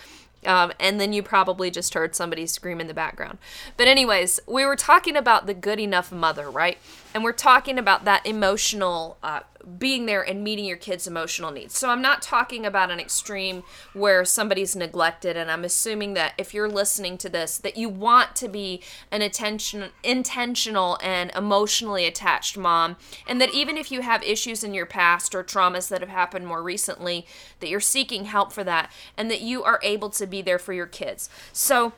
Um, 0.45 0.71
and 0.79 0.99
then 0.99 1.13
you 1.13 1.23
probably 1.23 1.71
just 1.71 1.93
heard 1.93 2.15
somebody 2.15 2.45
scream 2.45 2.79
in 2.81 2.87
the 2.87 2.93
background. 2.93 3.37
But, 3.77 3.87
anyways, 3.87 4.39
we 4.47 4.65
were 4.65 4.75
talking 4.75 5.15
about 5.15 5.45
the 5.45 5.53
good 5.53 5.79
enough 5.79 6.11
mother, 6.11 6.49
right? 6.49 6.77
And 7.13 7.23
we're 7.23 7.31
talking 7.31 7.77
about 7.77 8.05
that 8.05 8.25
emotional 8.25 9.17
uh, 9.21 9.41
being 9.77 10.05
there 10.05 10.21
and 10.21 10.43
meeting 10.43 10.65
your 10.65 10.77
kids' 10.77 11.07
emotional 11.07 11.51
needs. 11.51 11.77
So 11.77 11.89
I'm 11.89 12.01
not 12.01 12.21
talking 12.21 12.65
about 12.65 12.91
an 12.91 12.99
extreme 12.99 13.63
where 13.93 14.25
somebody's 14.25 14.75
neglected 14.75 15.37
and 15.37 15.49
I'm 15.49 15.63
assuming 15.63 16.15
that 16.15 16.33
if 16.37 16.53
you're 16.53 16.69
listening 16.69 17.17
to 17.19 17.29
this 17.29 17.57
that 17.59 17.77
you 17.77 17.87
want 17.87 18.35
to 18.37 18.49
be 18.49 18.81
an 19.09 19.21
attention 19.21 19.89
intentional 20.03 20.97
and 21.01 21.31
emotionally 21.31 22.05
attached 22.05 22.57
mom 22.57 22.97
and 23.25 23.39
that 23.39 23.53
even 23.53 23.77
if 23.77 23.91
you 23.91 24.01
have 24.01 24.21
issues 24.23 24.63
in 24.63 24.73
your 24.73 24.85
past 24.85 25.33
or 25.33 25.43
traumas 25.43 25.87
that 25.89 26.01
have 26.01 26.09
happened 26.09 26.45
more 26.45 26.61
recently 26.61 27.25
that 27.59 27.69
you're 27.69 27.79
seeking 27.79 28.25
help 28.25 28.51
for 28.51 28.63
that 28.63 28.91
and 29.17 29.31
that 29.31 29.41
you 29.41 29.63
are 29.63 29.79
able 29.81 30.09
to 30.09 30.27
be 30.27 30.41
there 30.41 30.59
for 30.59 30.73
your 30.73 30.87
kids. 30.87 31.29
So 31.53 31.93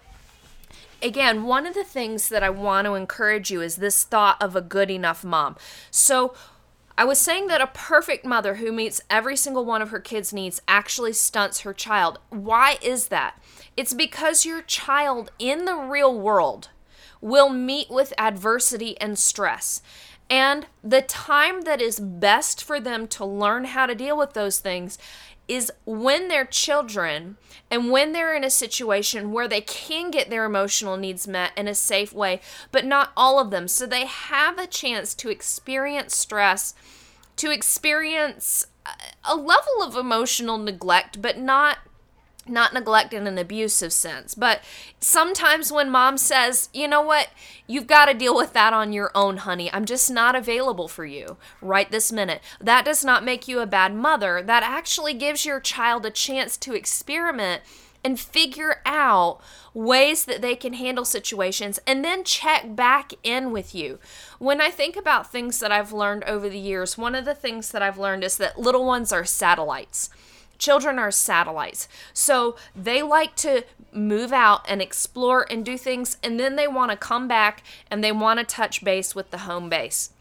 again, 1.06 1.44
one 1.44 1.66
of 1.66 1.76
the 1.76 1.84
things 1.84 2.30
that 2.30 2.44
I 2.44 2.50
want 2.50 2.86
to 2.86 2.96
encourage 2.96 3.52
you 3.52 3.62
is 3.62 3.78
this 3.78 4.04
thought 4.04 4.42
of 4.42 4.56
a 4.56 4.62
good 4.62 4.90
enough 4.90 5.24
mom. 5.24 5.56
So, 5.92 6.34
I 6.98 7.04
was 7.04 7.20
saying 7.20 7.48
that 7.48 7.60
a 7.60 7.68
perfect 7.68 8.26
mother 8.26 8.56
who 8.56 8.72
meets 8.72 9.02
every 9.10 9.36
single 9.36 9.66
one 9.66 9.82
of 9.82 9.90
her 9.90 10.00
kids' 10.00 10.32
needs 10.32 10.62
actually 10.66 11.12
stunts 11.12 11.60
her 11.60 11.74
child. 11.74 12.20
Why 12.30 12.78
is 12.82 13.10
that? 13.10 13.42
It's 13.76 13.94
because 13.94 14.46
your 14.46 14.62
child 14.62 15.30
in 15.38 15.66
the 15.66 15.76
real 15.76 16.18
world 16.18 16.70
will 17.20 17.50
meet 17.50 17.90
with 17.90 18.14
adversity 18.18 19.00
and 19.02 19.20
stress. 19.20 19.82
And 20.30 20.66
the 20.84 21.02
time 21.02 21.62
that 21.62 21.82
is 21.82 22.00
best 22.00 22.64
for 22.64 22.80
them 22.80 23.08
to 23.10 23.26
learn 23.26 23.66
how 23.66 23.86
to 23.86 23.96
deal 23.96 24.18
with 24.18 24.34
those 24.34 24.60
things 24.60 24.98
is 25.48 25.72
when 25.86 26.28
they're 26.28 26.46
children 26.46 27.38
and 27.70 27.92
when 27.92 28.12
they're 28.12 28.36
in 28.36 28.44
a 28.44 28.50
situation 28.50 29.32
where 29.32 29.48
they 29.48 29.62
can 29.62 30.10
get 30.10 30.30
their 30.30 30.46
emotional 30.46 30.98
needs 30.98 31.28
met 31.28 31.52
in 31.56 31.68
a 31.68 31.76
safe 31.76 32.12
way, 32.14 32.42
but 32.72 32.86
not 32.86 33.12
all 33.16 33.40
of 33.40 33.52
them. 33.52 33.68
So 33.68 33.86
they 33.86 34.06
have 34.06 34.58
a 34.58 34.66
chance 34.66 35.14
to 35.16 35.30
experience 35.30 36.16
stress, 36.16 36.74
to 37.36 37.52
experience 37.52 38.66
a 39.24 39.36
level 39.36 39.84
of 39.84 39.96
emotional 39.96 40.58
neglect, 40.58 41.22
but 41.22 41.38
not 41.38 41.78
not 42.48 42.74
neglect 42.74 43.14
in 43.14 43.28
an 43.28 43.38
abusive 43.38 43.92
sense, 43.92 44.36
but 44.36 44.62
sometimes 45.00 45.72
when 45.72 45.90
mom 45.90 46.18
says, 46.18 46.70
you 46.74 46.88
know 46.88 47.02
what, 47.02 47.30
you've 47.68 47.88
got 47.88 48.06
to 48.06 48.14
deal 48.14 48.36
with 48.36 48.54
that 48.54 48.74
on 48.74 48.94
your 48.94 49.12
own, 49.16 49.38
honey. 49.38 49.72
I'm 49.74 49.86
just 49.86 50.12
not 50.12 50.36
available 50.36 50.88
for 50.88 51.06
you 51.06 51.38
right 51.62 51.90
this 51.90 52.12
minute. 52.12 52.42
That 52.62 52.86
does 52.86 53.04
not 53.04 53.24
make 53.24 53.48
you 53.48 53.60
a 53.60 53.66
bad 53.66 53.94
mother. 53.94 54.42
That 54.42 54.64
actually 54.64 55.14
gives 55.14 55.46
your 55.46 55.60
child 55.60 56.06
a 56.06 56.12
chance 56.12 56.58
to 56.58 56.74
experiment 56.74 57.64
and 58.06 58.20
figure 58.20 58.82
out 58.86 59.42
ways 59.74 60.26
that 60.26 60.40
they 60.40 60.56
can 60.56 60.74
handle 60.74 61.04
situations 61.04 61.80
and 61.88 62.06
then 62.06 62.24
check 62.24 62.76
back 62.76 63.14
in 63.24 63.52
with 63.52 63.74
you. 63.74 63.98
When 64.38 64.62
I 64.62 64.70
think 64.70 64.96
about 64.96 65.32
things 65.32 65.60
that 65.60 65.72
I've 65.72 65.92
learned 65.92 66.24
over 66.26 66.48
the 66.48 66.60
years, 66.60 67.00
one 67.00 67.16
of 67.16 67.26
the 67.26 67.34
things 67.34 67.72
that 67.72 67.82
I've 67.82 67.98
learned 67.98 68.24
is 68.24 68.38
that 68.38 68.60
little 68.60 68.86
ones 68.86 69.12
are 69.12 69.26
satellites. 69.26 70.12
Children 70.58 71.00
are 71.00 71.12
satellites. 71.12 71.88
So 72.14 72.56
they 72.76 73.02
like 73.02 73.36
to 73.38 73.64
move 73.92 74.34
out 74.34 74.66
and 74.68 74.82
explore 74.82 75.46
and 75.50 75.66
do 75.66 75.78
things, 75.78 76.18
and 76.22 76.40
then 76.40 76.56
they 76.56 76.68
want 76.68 76.92
to 76.92 76.98
come 76.98 77.28
back 77.28 77.64
and 77.90 78.04
they 78.04 78.12
want 78.12 78.40
to 78.40 78.46
touch 78.46 78.84
base 78.84 79.16
with 79.16 79.32
the 79.32 79.40
home 79.40 79.70
base. 79.70 80.12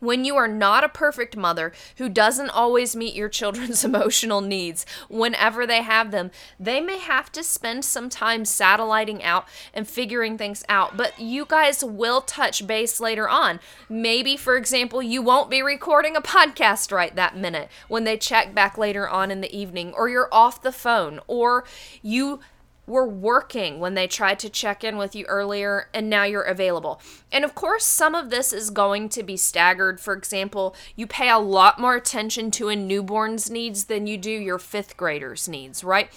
When 0.00 0.24
you 0.24 0.36
are 0.36 0.48
not 0.48 0.84
a 0.84 0.88
perfect 0.88 1.36
mother 1.36 1.72
who 1.96 2.08
doesn't 2.08 2.50
always 2.50 2.94
meet 2.94 3.14
your 3.14 3.28
children's 3.28 3.84
emotional 3.88 4.40
needs 4.40 4.86
whenever 5.08 5.66
they 5.66 5.82
have 5.82 6.10
them, 6.10 6.30
they 6.58 6.80
may 6.80 6.98
have 6.98 7.32
to 7.32 7.42
spend 7.42 7.84
some 7.84 8.08
time 8.08 8.44
satelliting 8.44 9.22
out 9.22 9.48
and 9.74 9.88
figuring 9.88 10.38
things 10.38 10.64
out. 10.68 10.96
But 10.96 11.18
you 11.18 11.44
guys 11.44 11.84
will 11.84 12.20
touch 12.20 12.66
base 12.66 13.00
later 13.00 13.28
on. 13.28 13.60
Maybe, 13.88 14.36
for 14.36 14.56
example, 14.56 15.02
you 15.02 15.22
won't 15.22 15.50
be 15.50 15.62
recording 15.62 16.16
a 16.16 16.20
podcast 16.20 16.92
right 16.92 17.14
that 17.16 17.36
minute 17.36 17.68
when 17.88 18.04
they 18.04 18.16
check 18.16 18.54
back 18.54 18.78
later 18.78 19.08
on 19.08 19.30
in 19.30 19.40
the 19.40 19.56
evening, 19.56 19.92
or 19.94 20.08
you're 20.08 20.28
off 20.32 20.62
the 20.62 20.72
phone, 20.72 21.20
or 21.26 21.64
you 22.02 22.40
were 22.88 23.06
working 23.06 23.78
when 23.78 23.94
they 23.94 24.06
tried 24.06 24.38
to 24.40 24.48
check 24.48 24.82
in 24.82 24.96
with 24.96 25.14
you 25.14 25.24
earlier 25.26 25.88
and 25.92 26.08
now 26.08 26.24
you're 26.24 26.42
available. 26.42 27.00
And 27.30 27.44
of 27.44 27.54
course, 27.54 27.84
some 27.84 28.14
of 28.14 28.30
this 28.30 28.52
is 28.52 28.70
going 28.70 29.10
to 29.10 29.22
be 29.22 29.36
staggered. 29.36 30.00
For 30.00 30.14
example, 30.14 30.74
you 30.96 31.06
pay 31.06 31.28
a 31.28 31.38
lot 31.38 31.78
more 31.78 31.94
attention 31.94 32.50
to 32.52 32.70
a 32.70 32.76
newborn's 32.76 33.50
needs 33.50 33.84
than 33.84 34.06
you 34.06 34.16
do 34.16 34.30
your 34.30 34.58
fifth 34.58 34.96
grader's 34.96 35.48
needs, 35.48 35.84
right? 35.84 36.10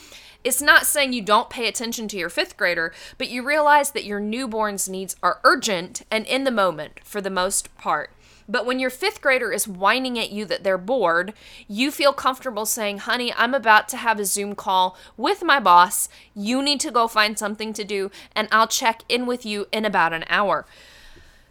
It's 0.44 0.62
not 0.62 0.88
saying 0.88 1.14
you 1.14 1.22
don't 1.22 1.52
pay 1.52 1.68
attention 1.68 2.08
to 2.08 2.18
your 2.18 2.30
fifth 2.30 2.58
grader, 2.58 2.94
but 3.18 3.30
you 3.30 3.44
realize 3.44 3.92
that 3.92 4.06
your 4.06 4.20
newborn's 4.20 4.90
needs 4.90 5.16
are 5.22 5.40
urgent 5.44 6.02
and 6.10 6.26
in 6.26 6.46
the 6.46 6.52
moment 6.52 7.02
for 7.04 7.22
the 7.22 7.30
most 7.30 7.76
part. 7.78 8.10
But 8.48 8.66
when 8.66 8.80
your 8.80 8.90
fifth 8.90 9.22
grader 9.22 9.52
is 9.52 9.68
whining 9.68 10.18
at 10.20 10.32
you 10.32 10.46
that 10.46 10.64
they're 10.64 10.78
bored, 10.78 11.34
you 11.68 11.92
feel 11.92 12.14
comfortable 12.14 12.66
saying, 12.66 13.00
honey, 13.00 13.34
I'm 13.34 13.54
about 13.54 13.88
to 13.90 13.98
have 13.98 14.20
a 14.20 14.26
Zoom 14.26 14.56
call 14.56 14.98
with 15.18 15.44
my 15.44 15.60
boss. 15.60 16.10
You 16.36 16.62
need 16.62 16.80
to 16.82 16.92
go 16.92 17.08
find 17.08 17.38
something 17.38 17.74
to 17.74 17.84
do, 17.84 18.12
and 18.36 18.48
I'll 18.52 18.68
check 18.68 19.04
in 19.08 19.26
with 19.26 19.46
you 19.46 19.68
in 19.72 19.86
about 19.86 20.14
an 20.14 20.26
hour. 20.28 20.66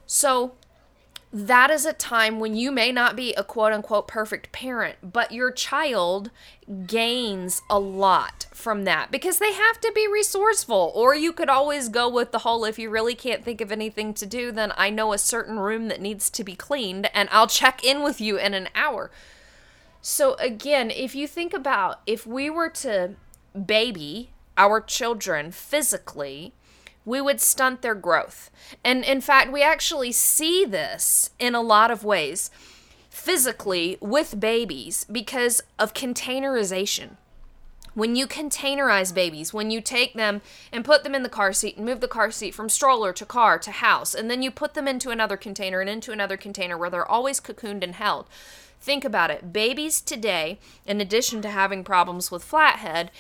So 0.06 0.54
that 1.32 1.70
is 1.70 1.86
a 1.86 1.92
time 1.92 2.40
when 2.40 2.56
you 2.56 2.72
may 2.72 2.90
not 2.90 3.14
be 3.14 3.32
a 3.34 3.44
quote 3.44 3.72
unquote 3.72 4.08
perfect 4.08 4.50
parent, 4.50 4.96
but 5.02 5.30
your 5.30 5.52
child 5.52 6.30
gains 6.86 7.62
a 7.70 7.78
lot 7.78 8.46
from 8.52 8.84
that 8.84 9.12
because 9.12 9.38
they 9.38 9.52
have 9.52 9.80
to 9.80 9.92
be 9.94 10.08
resourceful. 10.08 10.92
Or 10.94 11.14
you 11.14 11.32
could 11.32 11.48
always 11.48 11.88
go 11.88 12.08
with 12.08 12.32
the 12.32 12.40
whole 12.40 12.64
if 12.64 12.78
you 12.78 12.90
really 12.90 13.14
can't 13.14 13.44
think 13.44 13.60
of 13.60 13.70
anything 13.70 14.12
to 14.14 14.26
do, 14.26 14.50
then 14.50 14.72
I 14.76 14.90
know 14.90 15.12
a 15.12 15.18
certain 15.18 15.58
room 15.58 15.86
that 15.88 16.00
needs 16.00 16.30
to 16.30 16.42
be 16.42 16.56
cleaned 16.56 17.08
and 17.14 17.28
I'll 17.30 17.46
check 17.46 17.84
in 17.84 18.02
with 18.02 18.20
you 18.20 18.36
in 18.36 18.52
an 18.54 18.68
hour. 18.74 19.10
So, 20.02 20.34
again, 20.34 20.90
if 20.90 21.14
you 21.14 21.28
think 21.28 21.52
about 21.52 22.00
if 22.06 22.26
we 22.26 22.50
were 22.50 22.70
to 22.70 23.16
baby 23.66 24.30
our 24.56 24.80
children 24.80 25.52
physically, 25.52 26.54
we 27.04 27.20
would 27.20 27.40
stunt 27.40 27.82
their 27.82 27.94
growth. 27.94 28.50
And 28.84 29.04
in 29.04 29.20
fact, 29.20 29.52
we 29.52 29.62
actually 29.62 30.12
see 30.12 30.64
this 30.64 31.30
in 31.38 31.54
a 31.54 31.60
lot 31.60 31.90
of 31.90 32.04
ways 32.04 32.50
physically 33.08 33.98
with 34.00 34.40
babies 34.40 35.04
because 35.10 35.62
of 35.78 35.94
containerization. 35.94 37.16
When 37.94 38.14
you 38.14 38.28
containerize 38.28 39.12
babies, 39.12 39.52
when 39.52 39.70
you 39.72 39.80
take 39.80 40.14
them 40.14 40.42
and 40.72 40.84
put 40.84 41.02
them 41.02 41.14
in 41.14 41.24
the 41.24 41.28
car 41.28 41.52
seat 41.52 41.76
and 41.76 41.84
move 41.84 42.00
the 42.00 42.06
car 42.06 42.30
seat 42.30 42.54
from 42.54 42.68
stroller 42.68 43.12
to 43.12 43.26
car 43.26 43.58
to 43.58 43.70
house, 43.72 44.14
and 44.14 44.30
then 44.30 44.42
you 44.42 44.50
put 44.50 44.74
them 44.74 44.86
into 44.86 45.10
another 45.10 45.36
container 45.36 45.80
and 45.80 45.90
into 45.90 46.12
another 46.12 46.36
container 46.36 46.78
where 46.78 46.88
they're 46.88 47.10
always 47.10 47.40
cocooned 47.40 47.82
and 47.82 47.96
held, 47.96 48.26
Think 48.80 49.04
about 49.04 49.30
it. 49.30 49.52
Babies 49.52 50.00
today, 50.00 50.58
in 50.86 51.02
addition 51.02 51.42
to 51.42 51.50
having 51.50 51.84
problems 51.84 52.30
with 52.30 52.42
flathead, 52.42 53.10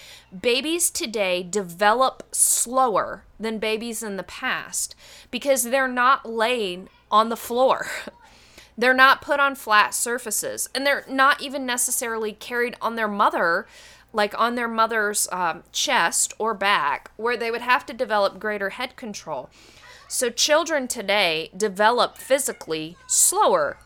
babies 0.40 0.90
today 0.90 1.42
develop 1.42 2.22
slower 2.32 3.24
than 3.38 3.58
babies 3.58 4.02
in 4.02 4.16
the 4.16 4.22
past 4.22 4.94
because 5.30 5.64
they're 5.64 5.86
not 5.86 6.26
laid 6.26 6.88
on 7.10 7.28
the 7.28 7.36
floor. 7.36 7.86
they're 8.78 8.94
not 8.94 9.20
put 9.20 9.38
on 9.38 9.54
flat 9.54 9.92
surfaces 9.92 10.70
and 10.74 10.86
they're 10.86 11.04
not 11.06 11.42
even 11.42 11.66
necessarily 11.66 12.32
carried 12.32 12.74
on 12.80 12.96
their 12.96 13.08
mother 13.08 13.66
like 14.12 14.34
on 14.40 14.54
their 14.54 14.68
mother's 14.68 15.28
um, 15.30 15.62
chest 15.72 16.34
or 16.38 16.54
back, 16.54 17.10
where 17.16 17.36
they 17.36 17.50
would 17.50 17.60
have 17.60 17.86
to 17.86 17.92
develop 17.92 18.40
greater 18.40 18.70
head 18.70 18.96
control. 18.96 19.48
So, 20.08 20.30
children 20.30 20.88
today 20.88 21.50
develop 21.56 22.18
physically 22.18 22.96
slower 23.06 23.78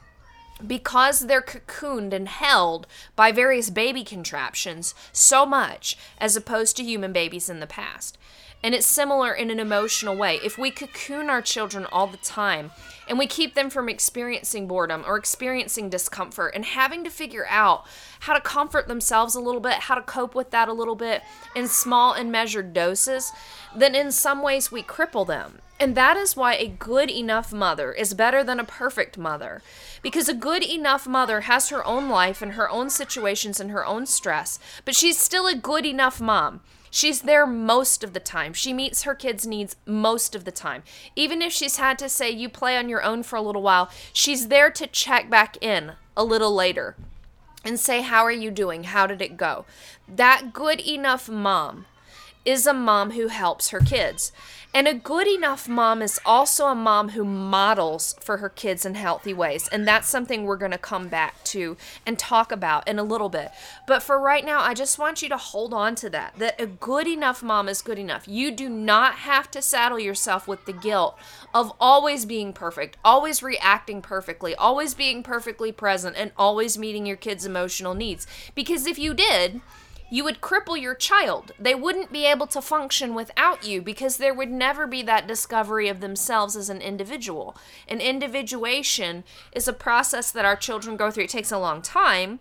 because 0.66 1.20
they're 1.20 1.42
cocooned 1.42 2.12
and 2.12 2.28
held 2.28 2.87
by 3.16 3.32
various 3.32 3.70
baby 3.70 4.04
contraptions 4.04 4.94
so 5.12 5.44
much 5.44 5.96
as 6.18 6.37
opposed 6.37 6.76
to 6.76 6.84
human 6.84 7.12
babies 7.12 7.49
in 7.49 7.61
the 7.61 7.66
past. 7.66 8.18
And 8.62 8.75
it's 8.75 8.87
similar 8.87 9.34
in 9.34 9.50
an 9.50 9.61
emotional 9.61 10.16
way. 10.16 10.40
If 10.42 10.56
we 10.56 10.70
cocoon 10.70 11.28
our 11.28 11.42
children 11.42 11.87
all 11.92 12.06
the 12.06 12.16
time 12.16 12.70
and 13.06 13.18
we 13.18 13.26
keep 13.26 13.54
them 13.54 13.68
from 13.68 13.90
experiencing 13.90 14.66
boredom 14.66 15.04
or 15.06 15.18
experiencing 15.18 15.90
discomfort 15.90 16.54
and 16.54 16.64
having 16.64 17.04
to 17.04 17.11
figure 17.11 17.44
out 17.50 17.84
how 18.20 18.32
to 18.32 18.40
comfort 18.40 18.88
themselves 18.88 19.34
a 19.34 19.40
little 19.40 19.61
bit, 19.61 19.75
how 19.75 19.94
to 19.94 20.00
cope 20.00 20.34
with 20.34 20.50
that 20.52 20.68
a 20.68 20.73
little 20.73 20.94
bit 20.94 21.20
in 21.54 21.68
small 21.68 22.14
and 22.14 22.32
measured 22.32 22.73
doses, 22.73 23.32
then 23.76 23.94
in 23.94 24.11
some 24.11 24.40
ways 24.40 24.73
we 24.73 24.82
cripple 24.82 25.26
them 25.26 25.61
And 25.80 25.96
that 25.96 26.16
is 26.16 26.37
why 26.37 26.54
a 26.54 26.68
good 26.68 27.11
enough 27.11 27.52
mother 27.52 27.92
is 27.92 28.14
better 28.14 28.44
than 28.44 28.61
a 28.61 28.64
perfect 28.64 29.18
mother. 29.18 29.61
Because 30.04 30.28
a 30.28 30.34
good 30.34 30.62
enough 30.62 31.06
mother 31.06 31.40
has 31.40 31.70
her 31.70 31.84
own 31.84 32.11
life 32.11 32.42
and 32.42 32.52
her 32.52 32.68
own 32.68 32.90
situations 32.90 33.58
and 33.58 33.70
her 33.70 33.87
own 33.87 34.04
stress, 34.04 34.58
but 34.84 34.94
she's 34.94 35.18
still 35.18 35.46
a 35.46 35.56
good 35.56 35.87
enough 35.87 36.20
mom. 36.20 36.61
She's 36.90 37.23
there 37.23 37.46
most 37.46 38.04
of 38.04 38.12
the 38.12 38.20
time. 38.20 38.52
She 38.52 38.75
meets 38.75 39.04
her 39.04 39.14
kids' 39.14 39.46
needs 39.46 39.76
most 39.87 40.34
of 40.34 40.44
the 40.44 40.52
time. 40.52 40.82
Even 41.16 41.40
if 41.40 41.54
she's 41.54 41.78
had 41.78 41.99
to 42.00 42.11
say, 42.11 42.30
you 42.30 42.50
play 42.50 42.76
on 42.76 42.90
your 42.90 43.02
own 43.02 43.23
for 43.23 43.37
a 43.37 43.42
little 43.42 43.62
while, 43.62 43.90
she's 44.12 44.49
there 44.49 44.70
to 44.73 44.87
check 44.87 45.30
back 45.30 45.56
in 45.62 45.92
a 46.16 46.23
little 46.23 46.54
later 46.54 46.96
and 47.64 47.80
say, 47.80 48.02
How 48.02 48.23
are 48.25 48.30
you 48.30 48.50
doing? 48.50 48.84
How 48.84 49.06
did 49.06 49.23
it 49.23 49.38
go? 49.38 49.64
That 50.06 50.52
good 50.52 50.80
enough 50.80 51.30
mom 51.30 51.87
is 52.44 52.66
a 52.66 52.75
mom 52.75 53.12
who 53.12 53.28
helps 53.28 53.70
her 53.70 53.80
kids. 53.80 54.32
And 54.75 54.88
a 54.88 54.95
good 54.95 55.28
enough 55.28 55.69
mom 55.69 56.02
is 56.02 56.21
also 56.26 56.66
a 56.66 56.75
mom 56.75 57.11
who 57.11 57.25
models 57.25 58.16
for 58.19 58.38
her 58.38 58.49
kids 58.49 58.85
in 58.85 58.97
healthy 58.97 59.33
ways. 59.33 59.69
And 59.69 59.87
that's 59.87 60.09
something 60.09 60.43
we're 60.43 60.57
going 60.57 60.73
to 60.73 60.78
come 60.78 61.07
back 61.07 61.45
to 61.45 61.76
and 62.04 62.19
talk 62.19 62.50
about 62.50 62.88
in 62.88 62.99
a 62.99 63.04
little 63.04 63.28
bit. 63.28 63.52
But 63.87 64.02
for 64.02 64.19
right 64.19 64.45
now, 64.45 64.61
I 64.61 64.75
just 64.75 64.99
want 64.99 65.23
you 65.23 65.28
to 65.28 65.37
hold 65.37 65.73
on 65.73 65.95
to 65.97 66.11
that 66.11 66.35
that 66.38 66.61
a 66.61 66.66
good 66.66 67.07
enough 67.07 67.40
mom 67.40 67.69
is 67.69 67.83
good 67.83 68.00
enough. 68.00 68.26
You 68.26 68.50
do 68.50 68.69
not 68.69 69.14
have 69.14 69.49
to 69.52 69.62
saddle 69.62 70.00
yourself 70.00 70.49
with 70.49 70.64
the 70.64 70.73
guilt 70.73 71.16
of 71.54 71.73
always 71.78 72.26
being 72.26 72.52
perfect, 72.52 72.97
always 73.04 73.45
reacting 73.45 74.02
perfectly, 74.02 74.57
always 74.57 74.95
being 74.95 75.23
perfectly 75.23 75.71
present, 75.71 76.16
and 76.19 76.33
always 76.37 76.76
meeting 76.76 77.07
your 77.07 77.16
kids' 77.16 77.47
emotional 77.47 77.95
needs. 77.95 78.26
Because 78.57 78.88
if 78.88 78.99
you 78.99 79.14
did, 79.14 79.61
you 80.14 80.23
would 80.23 80.40
cripple 80.40 80.80
your 80.80 80.94
child. 80.94 81.50
They 81.59 81.75
wouldn't 81.75 82.12
be 82.12 82.25
able 82.25 82.47
to 82.47 82.62
function 82.62 83.16
without 83.16 83.66
you 83.66 83.83
because 83.83 84.16
there 84.16 84.33
would 84.33 84.49
never 84.49 84.87
be 84.87 85.02
that 85.02 85.26
discovery 85.26 85.88
of 85.88 85.99
themselves 85.99 86.54
as 86.54 86.71
an 86.71 86.80
individual. 86.80 87.56
An 87.88 88.00
individuation 88.00 89.25
is 89.50 89.66
a 89.66 89.73
process 89.73 90.30
that 90.30 90.44
our 90.44 90.54
children 90.54 90.97
go 90.97 91.11
through. 91.11 91.25
It 91.25 91.30
takes 91.30 91.50
a 91.50 91.59
long 91.59 91.83
time. 91.83 92.38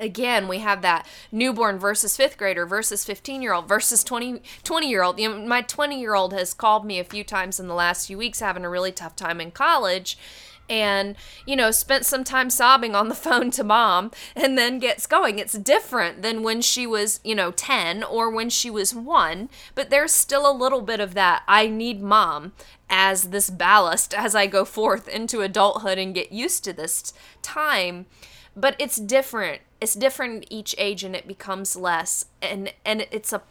Again, 0.00 0.48
we 0.48 0.60
have 0.60 0.80
that 0.80 1.06
newborn 1.30 1.78
versus 1.78 2.16
fifth 2.16 2.38
grader 2.38 2.64
versus 2.64 3.04
15 3.04 3.42
year 3.42 3.52
old 3.52 3.68
versus 3.68 4.02
20, 4.02 4.40
20 4.64 4.88
year 4.88 5.02
old. 5.02 5.20
You 5.20 5.28
know, 5.28 5.46
my 5.46 5.60
20 5.60 6.00
year 6.00 6.14
old 6.14 6.32
has 6.32 6.54
called 6.54 6.86
me 6.86 6.98
a 6.98 7.04
few 7.04 7.24
times 7.24 7.60
in 7.60 7.68
the 7.68 7.74
last 7.74 8.06
few 8.06 8.16
weeks 8.16 8.40
having 8.40 8.64
a 8.64 8.70
really 8.70 8.90
tough 8.90 9.16
time 9.16 9.38
in 9.38 9.50
college 9.50 10.16
and 10.68 11.16
you 11.46 11.56
know 11.56 11.70
spent 11.70 12.06
some 12.06 12.24
time 12.24 12.50
sobbing 12.50 12.94
on 12.94 13.08
the 13.08 13.14
phone 13.14 13.50
to 13.52 13.64
mom 13.64 14.10
and 14.34 14.56
then 14.56 14.78
gets 14.78 15.06
going. 15.06 15.38
It's 15.38 15.58
different 15.58 16.22
than 16.22 16.42
when 16.42 16.60
she 16.60 16.86
was 16.86 17.20
you 17.24 17.34
know 17.34 17.50
10 17.50 18.02
or 18.04 18.30
when 18.30 18.50
she 18.50 18.70
was 18.70 18.94
1 18.94 19.48
but 19.74 19.90
there's 19.90 20.12
still 20.12 20.50
a 20.50 20.52
little 20.52 20.80
bit 20.80 21.00
of 21.00 21.14
that 21.14 21.42
i 21.46 21.66
need 21.66 22.02
mom 22.02 22.52
as 22.88 23.24
this 23.30 23.50
ballast 23.50 24.14
as 24.14 24.34
i 24.34 24.46
go 24.46 24.64
forth 24.64 25.08
into 25.08 25.40
adulthood 25.40 25.98
and 25.98 26.14
get 26.14 26.32
used 26.32 26.64
to 26.64 26.72
this 26.72 27.12
time. 27.42 28.06
But 28.54 28.76
it's 28.78 28.96
different. 28.96 29.62
It's 29.80 29.94
different 29.94 30.46
each 30.50 30.74
age 30.78 31.04
and 31.04 31.16
it 31.16 31.26
becomes 31.26 31.76
less 31.76 32.26
and 32.40 32.72
and 32.84 33.06
it's 33.10 33.32
a 33.32 33.42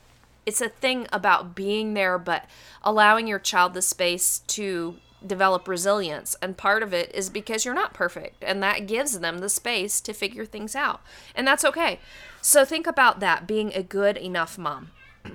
it's 0.45 0.61
a 0.61 0.69
thing 0.69 1.07
about 1.11 1.53
being 1.55 1.93
there 1.93 2.17
but 2.17 2.45
allowing 2.83 3.27
your 3.27 3.39
child 3.39 3.73
the 3.73 3.81
space 3.81 4.39
to 4.47 4.95
develop 5.25 5.67
resilience. 5.67 6.35
And 6.41 6.57
part 6.57 6.83
of 6.83 6.93
it 6.93 7.13
is 7.13 7.29
because 7.29 7.65
you're 7.65 7.73
not 7.73 7.93
perfect, 7.93 8.43
and 8.43 8.61
that 8.63 8.87
gives 8.87 9.19
them 9.19 9.39
the 9.39 9.49
space 9.49 10.01
to 10.01 10.13
figure 10.13 10.45
things 10.45 10.75
out. 10.75 11.01
And 11.35 11.47
that's 11.47 11.65
okay. 11.65 11.99
So 12.41 12.65
think 12.65 12.87
about 12.87 13.19
that 13.19 13.47
being 13.47 13.73
a 13.73 13.83
good 13.83 14.17
enough 14.17 14.57
mom. 14.57 14.91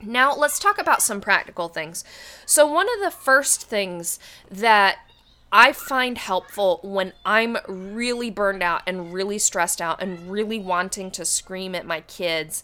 Now, 0.00 0.32
let's 0.32 0.60
talk 0.60 0.78
about 0.78 1.02
some 1.02 1.20
practical 1.20 1.68
things. 1.68 2.04
So, 2.46 2.64
one 2.64 2.86
of 2.86 3.00
the 3.02 3.10
first 3.10 3.64
things 3.64 4.20
that 4.48 4.98
I 5.50 5.72
find 5.72 6.18
helpful 6.18 6.78
when 6.84 7.14
I'm 7.24 7.56
really 7.66 8.30
burned 8.30 8.62
out 8.62 8.82
and 8.86 9.12
really 9.12 9.38
stressed 9.38 9.80
out 9.80 10.00
and 10.00 10.30
really 10.30 10.60
wanting 10.60 11.10
to 11.12 11.24
scream 11.24 11.74
at 11.74 11.86
my 11.86 12.02
kids 12.02 12.62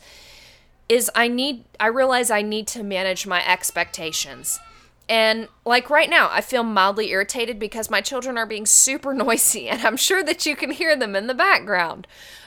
is 0.88 1.10
I 1.14 1.28
need 1.28 1.64
I 1.80 1.86
realize 1.86 2.30
I 2.30 2.42
need 2.42 2.66
to 2.68 2.82
manage 2.82 3.26
my 3.26 3.46
expectations. 3.46 4.60
And 5.08 5.48
like 5.64 5.90
right 5.90 6.08
now, 6.08 6.28
I 6.30 6.40
feel 6.40 6.62
mildly 6.62 7.10
irritated 7.10 7.58
because 7.58 7.90
my 7.90 8.00
children 8.00 8.38
are 8.38 8.46
being 8.46 8.66
super 8.66 9.12
noisy, 9.14 9.68
and 9.68 9.82
I'm 9.82 9.96
sure 9.96 10.22
that 10.24 10.46
you 10.46 10.56
can 10.56 10.70
hear 10.70 10.96
them 10.96 11.14
in 11.14 11.26
the 11.26 11.34
background. 11.34 12.06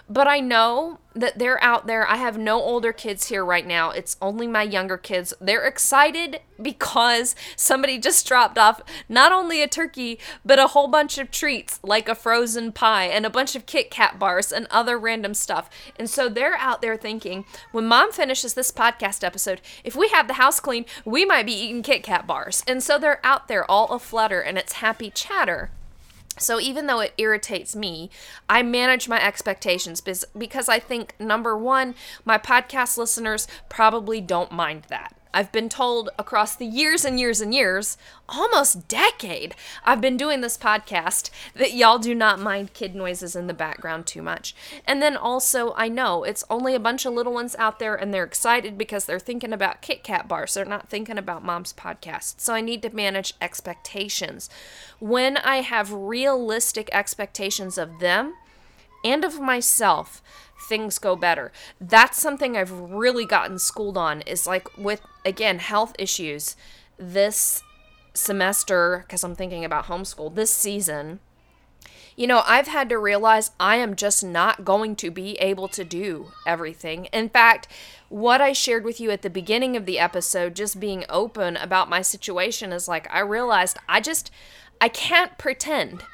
But 0.09 0.27
I 0.27 0.39
know 0.39 0.99
that 1.13 1.37
they're 1.37 1.61
out 1.61 1.85
there. 1.85 2.07
I 2.07 2.15
have 2.15 2.37
no 2.37 2.61
older 2.61 2.93
kids 2.93 3.27
here 3.27 3.43
right 3.43 3.65
now. 3.65 3.89
It's 3.89 4.15
only 4.21 4.47
my 4.47 4.63
younger 4.63 4.97
kids. 4.97 5.33
They're 5.41 5.65
excited 5.65 6.39
because 6.61 7.35
somebody 7.57 7.97
just 7.97 8.25
dropped 8.25 8.57
off 8.57 8.81
not 9.09 9.33
only 9.33 9.61
a 9.61 9.67
turkey, 9.67 10.17
but 10.45 10.59
a 10.59 10.67
whole 10.67 10.87
bunch 10.87 11.17
of 11.17 11.29
treats 11.29 11.79
like 11.83 12.07
a 12.07 12.15
frozen 12.15 12.71
pie 12.71 13.05
and 13.05 13.25
a 13.25 13.29
bunch 13.29 13.55
of 13.55 13.65
Kit 13.65 13.91
Kat 13.91 14.17
bars 14.17 14.51
and 14.53 14.67
other 14.71 14.97
random 14.97 15.33
stuff. 15.33 15.69
And 15.97 16.09
so 16.09 16.29
they're 16.29 16.55
out 16.55 16.81
there 16.81 16.95
thinking, 16.95 17.43
when 17.73 17.85
mom 17.85 18.13
finishes 18.13 18.53
this 18.53 18.71
podcast 18.71 19.25
episode, 19.25 19.59
if 19.83 19.95
we 19.95 20.07
have 20.09 20.27
the 20.27 20.35
house 20.35 20.61
clean, 20.61 20.85
we 21.03 21.25
might 21.25 21.45
be 21.45 21.53
eating 21.53 21.83
Kit 21.83 22.03
Kat 22.03 22.25
bars. 22.25 22.63
And 22.65 22.81
so 22.81 22.97
they're 22.97 23.25
out 23.25 23.49
there 23.49 23.69
all 23.69 23.87
aflutter 23.91 24.39
and 24.39 24.57
it's 24.57 24.73
happy 24.73 25.09
chatter. 25.09 25.71
So 26.39 26.59
even 26.59 26.87
though 26.87 26.99
it 26.99 27.13
irritates 27.17 27.75
me, 27.75 28.09
I 28.47 28.63
manage 28.63 29.09
my 29.09 29.21
expectations 29.23 30.01
because 30.01 30.69
I 30.69 30.79
think 30.79 31.15
number 31.19 31.57
one, 31.57 31.95
my 32.25 32.37
podcast 32.37 32.97
listeners 32.97 33.47
probably 33.69 34.21
don't 34.21 34.51
mind 34.51 34.83
that. 34.89 35.16
I've 35.37 35.51
been 35.51 35.69
told 35.69 36.09
across 36.17 36.55
the 36.55 36.65
years 36.65 37.05
and 37.05 37.19
years 37.19 37.41
and 37.41 37.53
years, 37.53 37.95
almost 38.27 38.87
decade, 38.87 39.53
I've 39.85 40.01
been 40.01 40.17
doing 40.17 40.41
this 40.41 40.57
podcast 40.57 41.29
that 41.53 41.73
y'all 41.73 41.99
do 41.99 42.15
not 42.15 42.39
mind 42.39 42.73
kid 42.73 42.95
noises 42.95 43.35
in 43.35 43.45
the 43.45 43.53
background 43.53 44.07
too 44.07 44.23
much. 44.23 44.55
And 44.87 44.99
then 44.99 45.15
also, 45.15 45.75
I 45.75 45.89
know 45.89 46.23
it's 46.23 46.43
only 46.49 46.73
a 46.73 46.79
bunch 46.79 47.05
of 47.05 47.13
little 47.13 47.33
ones 47.33 47.55
out 47.59 47.77
there 47.77 47.93
and 47.93 48.11
they're 48.11 48.23
excited 48.23 48.79
because 48.79 49.05
they're 49.05 49.19
thinking 49.19 49.53
about 49.53 49.83
Kit 49.83 50.03
Kat 50.03 50.27
bars. 50.27 50.55
They're 50.55 50.65
not 50.65 50.89
thinking 50.89 51.19
about 51.19 51.45
mom's 51.45 51.71
podcast. 51.71 52.41
So 52.41 52.55
I 52.55 52.61
need 52.61 52.81
to 52.81 52.89
manage 52.89 53.35
expectations. 53.39 54.49
When 54.97 55.37
I 55.37 55.57
have 55.57 55.93
realistic 55.93 56.89
expectations 56.91 57.77
of 57.77 57.99
them 57.99 58.33
and 59.05 59.23
of 59.23 59.39
myself, 59.39 60.23
things 60.59 60.99
go 60.99 61.15
better. 61.15 61.51
That's 61.79 62.19
something 62.19 62.57
I've 62.57 62.71
really 62.71 63.25
gotten 63.25 63.59
schooled 63.59 63.97
on 63.97 64.21
is 64.21 64.47
like 64.47 64.77
with 64.77 65.01
again 65.25 65.59
health 65.59 65.93
issues 65.99 66.55
this 66.97 67.63
semester 68.13 69.05
cuz 69.07 69.23
I'm 69.23 69.35
thinking 69.35 69.63
about 69.63 69.85
homeschool 69.85 70.33
this 70.33 70.51
season. 70.51 71.19
You 72.15 72.25
know, 72.25 72.41
I've 72.47 72.67
had 72.67 72.89
to 72.89 72.97
realize 72.97 73.51
I 73.59 73.75
am 73.75 73.95
just 73.95 74.23
not 74.23 74.65
going 74.65 74.95
to 74.97 75.11
be 75.11 75.35
able 75.35 75.67
to 75.67 75.83
do 75.83 76.31
everything. 76.47 77.05
In 77.13 77.29
fact, 77.29 77.67
what 78.09 78.41
I 78.41 78.53
shared 78.53 78.83
with 78.83 78.99
you 78.99 79.11
at 79.11 79.21
the 79.21 79.29
beginning 79.29 79.77
of 79.77 79.85
the 79.85 79.99
episode, 79.99 80.55
just 80.55 80.79
being 80.79 81.05
open 81.09 81.57
about 81.57 81.91
my 81.91 82.01
situation, 82.01 82.73
is 82.73 82.87
like 82.87 83.07
I 83.13 83.19
realized 83.19 83.77
I 83.87 84.01
just, 84.01 84.31
I 84.81 84.89
can't 84.89 85.37
pretend 85.37 86.05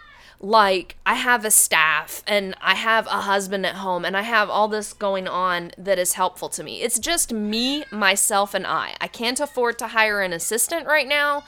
like 0.44 0.98
I 1.06 1.14
have 1.14 1.46
a 1.46 1.52
staff 1.52 2.22
and 2.28 2.54
I 2.62 2.76
have 2.76 3.08
a 3.08 3.22
husband 3.22 3.66
at 3.66 3.76
home 3.76 4.04
and 4.04 4.18
I 4.18 4.24
have 4.24 4.50
all 4.50 4.68
this 4.68 4.92
going 4.92 5.26
on 5.26 5.72
that 5.78 5.98
is 5.98 6.14
helpful 6.14 6.50
to 6.50 6.64
me. 6.64 6.82
It's 6.82 7.00
just 7.00 7.32
me, 7.32 7.86
myself, 7.92 8.54
and 8.54 8.68
I. 8.68 8.94
I 9.00 9.08
can't 9.08 9.40
afford 9.40 9.80
to 9.80 9.88
hire 9.88 10.20
an 10.20 10.34
assistant 10.34 10.86
right 10.86 11.08
now. 11.08 11.46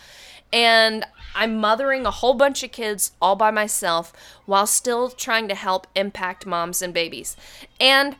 And 0.53 1.05
I'm 1.35 1.59
mothering 1.59 2.05
a 2.05 2.11
whole 2.11 2.35
bunch 2.35 2.63
of 2.63 2.71
kids 2.71 3.11
all 3.21 3.35
by 3.35 3.51
myself 3.51 4.13
while 4.45 4.65
still 4.65 5.09
trying 5.09 5.49
to 5.49 5.55
help 5.55 5.87
impact 5.93 6.45
moms 6.45 6.81
and 6.81 6.93
babies. 6.93 7.35
And 7.81 8.15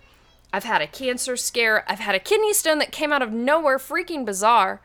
I've 0.52 0.66
had 0.66 0.82
a 0.82 0.88
cancer 0.88 1.38
scare. 1.38 1.90
I've 1.90 2.00
had 2.00 2.16
a 2.16 2.20
kidney 2.20 2.54
stone 2.54 2.80
that 2.80 2.92
came 2.92 3.14
out 3.14 3.22
of 3.22 3.32
nowhere, 3.32 3.78
freaking 3.78 4.26
bizarre. 4.26 4.82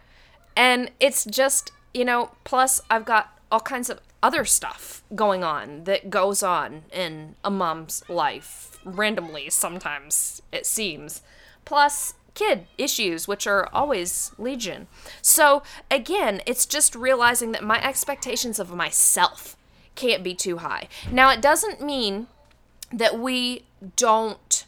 And 0.56 0.92
it's 1.00 1.24
just, 1.24 1.72
you 1.92 2.04
know, 2.04 2.30
plus 2.44 2.80
I've 2.88 3.04
got 3.04 3.36
all 3.50 3.58
kinds 3.58 3.90
of 3.90 3.98
other 4.22 4.44
stuff 4.44 5.02
going 5.14 5.42
on 5.42 5.84
that 5.84 6.10
goes 6.10 6.42
on 6.42 6.82
in 6.92 7.34
a 7.42 7.50
mom's 7.50 8.02
life 8.08 8.78
randomly 8.84 9.50
sometimes 9.50 10.42
it 10.52 10.66
seems. 10.66 11.22
Plus 11.64 12.14
kid 12.34 12.66
issues 12.78 13.26
which 13.26 13.46
are 13.46 13.68
always 13.72 14.32
legion. 14.38 14.86
So 15.22 15.62
again 15.90 16.42
it's 16.46 16.66
just 16.66 16.94
realizing 16.94 17.52
that 17.52 17.64
my 17.64 17.82
expectations 17.82 18.58
of 18.58 18.74
myself 18.74 19.56
can't 19.94 20.22
be 20.22 20.34
too 20.34 20.58
high. 20.58 20.88
Now 21.10 21.30
it 21.30 21.42
doesn't 21.42 21.80
mean 21.82 22.28
that 22.92 23.18
we 23.18 23.64
don't 23.96 24.64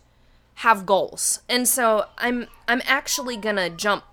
have 0.56 0.86
goals. 0.86 1.40
And 1.48 1.68
so 1.68 2.06
i'm 2.18 2.46
i'm 2.68 2.82
actually 2.84 3.36
gonna 3.36 3.70
jump 3.70 4.04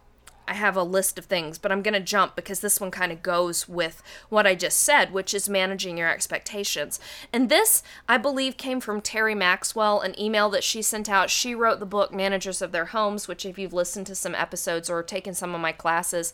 I 0.49 0.53
have 0.53 0.75
a 0.75 0.81
list 0.81 1.19
of 1.19 1.25
things, 1.25 1.59
but 1.59 1.71
I'm 1.71 1.83
going 1.83 1.93
to 1.93 1.99
jump 1.99 2.35
because 2.35 2.59
this 2.59 2.81
one 2.81 2.89
kind 2.89 3.12
of 3.12 3.21
goes 3.21 3.69
with 3.69 4.01
what 4.29 4.47
I 4.47 4.55
just 4.55 4.79
said, 4.79 5.13
which 5.13 5.35
is 5.35 5.47
managing 5.47 5.95
your 5.95 6.09
expectations. 6.09 6.99
And 7.31 7.49
this, 7.49 7.83
I 8.07 8.17
believe, 8.17 8.57
came 8.57 8.81
from 8.81 8.99
Teri 8.99 9.38
Maxwell, 9.38 10.01
an 10.01 10.19
email 10.19 10.49
that 10.49 10.63
she 10.63 10.81
sent 10.81 11.07
out. 11.07 11.29
She 11.29 11.53
wrote 11.53 11.79
the 11.79 11.85
book 11.85 12.12
Managers 12.12 12.63
of 12.63 12.71
Their 12.71 12.85
Homes, 12.85 13.27
which, 13.27 13.45
if 13.45 13.59
you've 13.59 13.73
listened 13.73 14.07
to 14.07 14.15
some 14.15 14.33
episodes 14.33 14.89
or 14.89 15.03
taken 15.03 15.35
some 15.35 15.53
of 15.53 15.62
my 15.62 15.71
classes, 15.71 16.33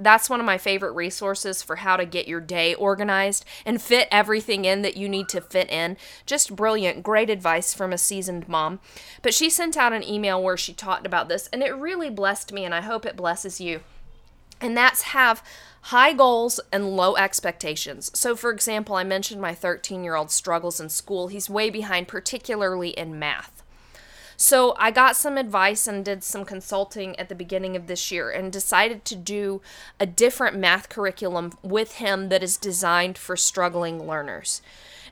that's 0.00 0.30
one 0.30 0.40
of 0.40 0.46
my 0.46 0.58
favorite 0.58 0.92
resources 0.92 1.62
for 1.62 1.76
how 1.76 1.96
to 1.96 2.04
get 2.04 2.26
your 2.26 2.40
day 2.40 2.74
organized 2.74 3.44
and 3.64 3.80
fit 3.80 4.08
everything 4.10 4.64
in 4.64 4.82
that 4.82 4.96
you 4.96 5.08
need 5.08 5.28
to 5.28 5.40
fit 5.40 5.70
in. 5.70 5.96
Just 6.26 6.56
brilliant, 6.56 7.02
great 7.02 7.30
advice 7.30 7.74
from 7.74 7.92
a 7.92 7.98
seasoned 7.98 8.48
mom. 8.48 8.80
But 9.22 9.34
she 9.34 9.50
sent 9.50 9.76
out 9.76 9.92
an 9.92 10.02
email 10.02 10.42
where 10.42 10.56
she 10.56 10.72
talked 10.72 11.06
about 11.06 11.28
this, 11.28 11.48
and 11.52 11.62
it 11.62 11.70
really 11.70 12.10
blessed 12.10 12.52
me, 12.52 12.64
and 12.64 12.74
I 12.74 12.80
hope 12.80 13.04
it 13.04 13.16
blesses 13.16 13.60
you. 13.60 13.80
And 14.60 14.76
that's 14.76 15.02
have 15.02 15.42
high 15.82 16.12
goals 16.12 16.60
and 16.72 16.96
low 16.96 17.16
expectations. 17.16 18.10
So, 18.14 18.36
for 18.36 18.50
example, 18.50 18.96
I 18.96 19.04
mentioned 19.04 19.40
my 19.40 19.54
13 19.54 20.04
year 20.04 20.14
old 20.14 20.30
struggles 20.30 20.80
in 20.80 20.88
school. 20.88 21.28
He's 21.28 21.48
way 21.48 21.70
behind, 21.70 22.08
particularly 22.08 22.90
in 22.90 23.18
math. 23.18 23.62
So 24.42 24.74
I 24.78 24.90
got 24.90 25.16
some 25.16 25.36
advice 25.36 25.86
and 25.86 26.02
did 26.02 26.24
some 26.24 26.46
consulting 26.46 27.14
at 27.20 27.28
the 27.28 27.34
beginning 27.34 27.76
of 27.76 27.88
this 27.88 28.10
year 28.10 28.30
and 28.30 28.50
decided 28.50 29.04
to 29.04 29.14
do 29.14 29.60
a 30.00 30.06
different 30.06 30.56
math 30.56 30.88
curriculum 30.88 31.52
with 31.62 31.96
him 31.96 32.30
that 32.30 32.42
is 32.42 32.56
designed 32.56 33.18
for 33.18 33.36
struggling 33.36 34.06
learners. 34.06 34.62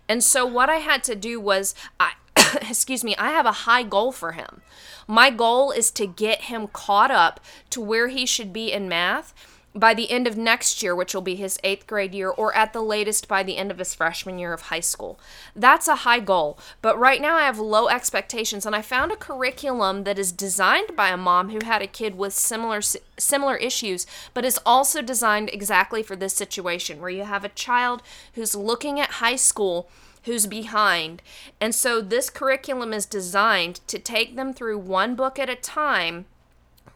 And 0.08 0.24
so 0.24 0.46
what 0.46 0.70
I 0.70 0.76
had 0.76 1.04
to 1.04 1.14
do 1.14 1.38
was 1.38 1.74
I 2.00 2.12
excuse 2.62 3.04
me, 3.04 3.14
I 3.16 3.32
have 3.32 3.44
a 3.44 3.68
high 3.68 3.82
goal 3.82 4.12
for 4.12 4.32
him. 4.32 4.62
My 5.06 5.28
goal 5.28 5.72
is 5.72 5.90
to 5.90 6.06
get 6.06 6.44
him 6.44 6.66
caught 6.66 7.10
up 7.10 7.38
to 7.68 7.82
where 7.82 8.08
he 8.08 8.24
should 8.24 8.50
be 8.50 8.72
in 8.72 8.88
math 8.88 9.34
by 9.74 9.94
the 9.94 10.10
end 10.10 10.26
of 10.26 10.36
next 10.36 10.82
year, 10.82 10.94
which 10.94 11.14
will 11.14 11.22
be 11.22 11.36
his 11.36 11.58
eighth 11.62 11.86
grade 11.86 12.14
year, 12.14 12.30
or 12.30 12.54
at 12.54 12.72
the 12.72 12.80
latest 12.80 13.28
by 13.28 13.42
the 13.42 13.56
end 13.56 13.70
of 13.70 13.78
his 13.78 13.94
freshman 13.94 14.38
year 14.38 14.52
of 14.52 14.62
high 14.62 14.80
school. 14.80 15.20
That's 15.54 15.88
a 15.88 15.96
high 15.96 16.20
goal, 16.20 16.58
but 16.82 16.98
right 16.98 17.20
now 17.20 17.36
I 17.36 17.44
have 17.44 17.58
low 17.58 17.88
expectations, 17.88 18.66
and 18.66 18.74
I 18.74 18.82
found 18.82 19.12
a 19.12 19.16
curriculum 19.16 20.04
that 20.04 20.18
is 20.18 20.32
designed 20.32 20.96
by 20.96 21.10
a 21.10 21.16
mom 21.16 21.50
who 21.50 21.64
had 21.64 21.82
a 21.82 21.86
kid 21.86 22.16
with 22.16 22.34
similar 22.34 22.80
similar 23.18 23.56
issues, 23.56 24.06
but 24.34 24.44
is 24.44 24.60
also 24.64 25.02
designed 25.02 25.50
exactly 25.52 26.02
for 26.02 26.16
this 26.16 26.34
situation 26.34 27.00
where 27.00 27.10
you 27.10 27.24
have 27.24 27.44
a 27.44 27.50
child 27.50 28.02
who's 28.34 28.54
looking 28.54 28.98
at 28.98 29.12
high 29.12 29.36
school 29.36 29.88
who's 30.24 30.46
behind. 30.46 31.22
And 31.60 31.74
so 31.74 32.00
this 32.00 32.30
curriculum 32.30 32.92
is 32.92 33.06
designed 33.06 33.80
to 33.86 33.98
take 33.98 34.36
them 34.36 34.52
through 34.52 34.78
one 34.78 35.14
book 35.14 35.38
at 35.38 35.48
a 35.48 35.56
time 35.56 36.26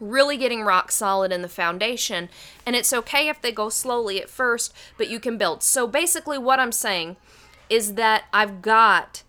really 0.03 0.37
getting 0.37 0.63
rock 0.63 0.91
solid 0.91 1.33
in 1.33 1.43
the 1.43 1.49
foundation. 1.49 2.29
And 2.67 2.75
it's 2.75 2.93
okay 2.93 3.29
if 3.29 3.41
they 3.41 3.53
go 3.53 3.69
slowly 3.69 4.21
at 4.21 4.29
first, 4.29 4.75
but 4.99 5.09
you 5.09 5.21
can 5.21 5.39
build. 5.39 5.63
So 5.63 5.87
basically, 5.87 6.39
what 6.39 6.61
I'm 6.61 6.73
saying 6.73 7.17
is 7.71 7.95
that 7.95 8.25
I've 8.33 8.61
got 8.61 9.23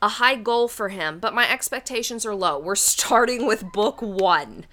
a 0.00 0.08
high 0.08 0.34
goal 0.34 0.66
for 0.66 0.88
him, 0.88 1.20
but 1.20 1.34
my 1.34 1.48
expectations 1.50 2.26
are 2.26 2.34
low. 2.34 2.58
We're 2.58 2.74
starting 2.76 3.46
with 3.46 3.72
book 3.72 4.00
one, 4.00 4.66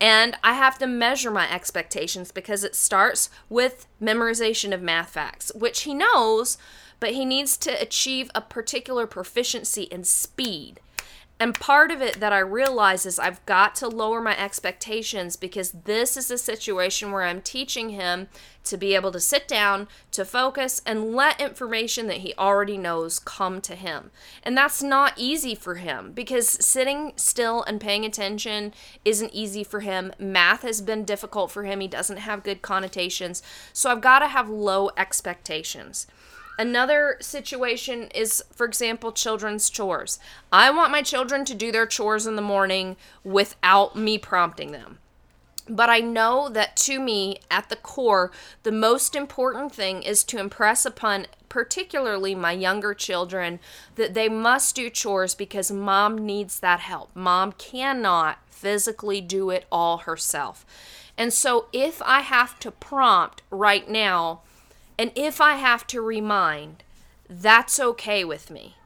and 0.00 0.36
I 0.42 0.54
have 0.54 0.78
to 0.78 0.86
measure 0.86 1.30
my 1.30 1.52
expectations 1.52 2.30
because 2.30 2.62
it 2.62 2.74
starts 2.74 3.30
with 3.48 3.86
memorization 4.00 4.72
of 4.72 4.82
math 4.82 5.10
facts, 5.10 5.50
which 5.54 5.82
he 5.82 5.94
knows, 5.94 6.58
but 7.00 7.10
he 7.10 7.24
needs 7.24 7.56
to 7.58 7.82
achieve 7.82 8.30
a 8.34 8.40
particular 8.40 9.06
proficiency 9.06 9.82
in 9.84 10.04
speed. 10.04 10.80
And 11.38 11.54
part 11.54 11.90
of 11.90 12.00
it 12.00 12.18
that 12.20 12.32
I 12.32 12.38
realize 12.38 13.04
is 13.04 13.18
I've 13.18 13.44
got 13.44 13.74
to 13.76 13.88
lower 13.88 14.22
my 14.22 14.38
expectations 14.38 15.36
because 15.36 15.72
this 15.84 16.16
is 16.16 16.30
a 16.30 16.38
situation 16.38 17.12
where 17.12 17.24
I'm 17.24 17.42
teaching 17.42 17.90
him 17.90 18.28
to 18.64 18.78
be 18.78 18.94
able 18.94 19.12
to 19.12 19.20
sit 19.20 19.46
down, 19.46 19.86
to 20.12 20.24
focus, 20.24 20.80
and 20.86 21.14
let 21.14 21.40
information 21.40 22.06
that 22.06 22.18
he 22.18 22.32
already 22.38 22.78
knows 22.78 23.18
come 23.18 23.60
to 23.60 23.74
him. 23.74 24.10
And 24.42 24.56
that's 24.56 24.82
not 24.82 25.12
easy 25.16 25.54
for 25.54 25.76
him 25.76 26.12
because 26.12 26.48
sitting 26.48 27.12
still 27.16 27.62
and 27.64 27.80
paying 27.80 28.04
attention 28.06 28.72
isn't 29.04 29.34
easy 29.34 29.62
for 29.62 29.80
him. 29.80 30.12
Math 30.18 30.62
has 30.62 30.80
been 30.80 31.04
difficult 31.04 31.50
for 31.50 31.64
him, 31.64 31.80
he 31.80 31.88
doesn't 31.88 32.16
have 32.16 32.44
good 32.44 32.62
connotations. 32.62 33.42
So 33.74 33.90
I've 33.90 34.00
got 34.00 34.20
to 34.20 34.28
have 34.28 34.48
low 34.48 34.90
expectations. 34.96 36.06
Another 36.58 37.16
situation 37.20 38.08
is, 38.14 38.42
for 38.50 38.64
example, 38.66 39.12
children's 39.12 39.68
chores. 39.68 40.18
I 40.50 40.70
want 40.70 40.90
my 40.90 41.02
children 41.02 41.44
to 41.44 41.54
do 41.54 41.70
their 41.70 41.86
chores 41.86 42.26
in 42.26 42.36
the 42.36 42.42
morning 42.42 42.96
without 43.24 43.96
me 43.96 44.16
prompting 44.16 44.72
them. 44.72 44.98
But 45.68 45.90
I 45.90 45.98
know 45.98 46.48
that 46.48 46.76
to 46.76 47.00
me, 47.00 47.38
at 47.50 47.68
the 47.68 47.76
core, 47.76 48.30
the 48.62 48.72
most 48.72 49.16
important 49.16 49.74
thing 49.74 50.02
is 50.02 50.22
to 50.24 50.38
impress 50.38 50.86
upon, 50.86 51.26
particularly 51.48 52.34
my 52.36 52.52
younger 52.52 52.94
children, 52.94 53.58
that 53.96 54.14
they 54.14 54.28
must 54.28 54.76
do 54.76 54.88
chores 54.88 55.34
because 55.34 55.70
mom 55.70 56.24
needs 56.24 56.60
that 56.60 56.80
help. 56.80 57.10
Mom 57.14 57.52
cannot 57.52 58.38
physically 58.48 59.20
do 59.20 59.50
it 59.50 59.66
all 59.70 59.98
herself. 59.98 60.64
And 61.18 61.32
so 61.32 61.66
if 61.72 62.00
I 62.02 62.20
have 62.20 62.58
to 62.60 62.70
prompt 62.70 63.42
right 63.50 63.88
now, 63.90 64.42
and 64.98 65.12
if 65.14 65.40
I 65.40 65.54
have 65.54 65.86
to 65.88 66.00
remind, 66.00 66.82
that's 67.28 67.78
okay 67.80 68.24
with 68.24 68.50
me. 68.50 68.76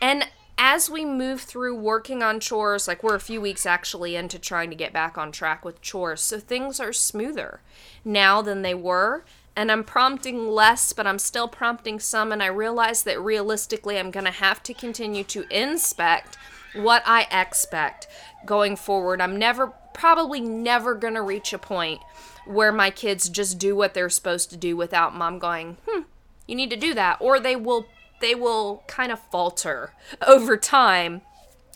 And 0.00 0.28
as 0.58 0.88
we 0.88 1.04
move 1.04 1.40
through 1.40 1.76
working 1.76 2.22
on 2.22 2.38
chores, 2.38 2.86
like 2.86 3.02
we're 3.02 3.14
a 3.14 3.20
few 3.20 3.40
weeks 3.40 3.66
actually 3.66 4.16
into 4.16 4.38
trying 4.38 4.70
to 4.70 4.76
get 4.76 4.92
back 4.92 5.18
on 5.18 5.32
track 5.32 5.64
with 5.64 5.80
chores, 5.82 6.20
so 6.20 6.38
things 6.38 6.78
are 6.78 6.92
smoother 6.92 7.60
now 8.04 8.42
than 8.42 8.62
they 8.62 8.74
were. 8.74 9.24
And 9.54 9.70
I'm 9.70 9.84
prompting 9.84 10.48
less, 10.48 10.92
but 10.94 11.06
I'm 11.06 11.18
still 11.18 11.48
prompting 11.48 12.00
some. 12.00 12.32
And 12.32 12.42
I 12.42 12.46
realize 12.46 13.02
that 13.02 13.20
realistically, 13.20 13.98
I'm 13.98 14.10
going 14.10 14.24
to 14.24 14.30
have 14.30 14.62
to 14.62 14.72
continue 14.72 15.24
to 15.24 15.44
inspect 15.50 16.38
what 16.74 17.02
I 17.04 17.26
expect 17.30 18.06
going 18.46 18.76
forward. 18.76 19.20
I'm 19.20 19.38
never, 19.38 19.66
probably 19.92 20.40
never 20.40 20.94
going 20.94 21.14
to 21.14 21.22
reach 21.22 21.52
a 21.52 21.58
point 21.58 22.00
where 22.46 22.72
my 22.72 22.90
kids 22.90 23.28
just 23.28 23.58
do 23.58 23.74
what 23.76 23.94
they're 23.94 24.10
supposed 24.10 24.50
to 24.50 24.56
do 24.56 24.76
without 24.76 25.14
mom 25.14 25.38
going, 25.38 25.76
"Hmm, 25.88 26.02
you 26.46 26.54
need 26.54 26.70
to 26.70 26.76
do 26.76 26.94
that," 26.94 27.18
or 27.20 27.38
they 27.38 27.56
will 27.56 27.86
they 28.20 28.34
will 28.34 28.84
kind 28.86 29.12
of 29.12 29.18
falter 29.18 29.92
over 30.26 30.56
time. 30.56 31.22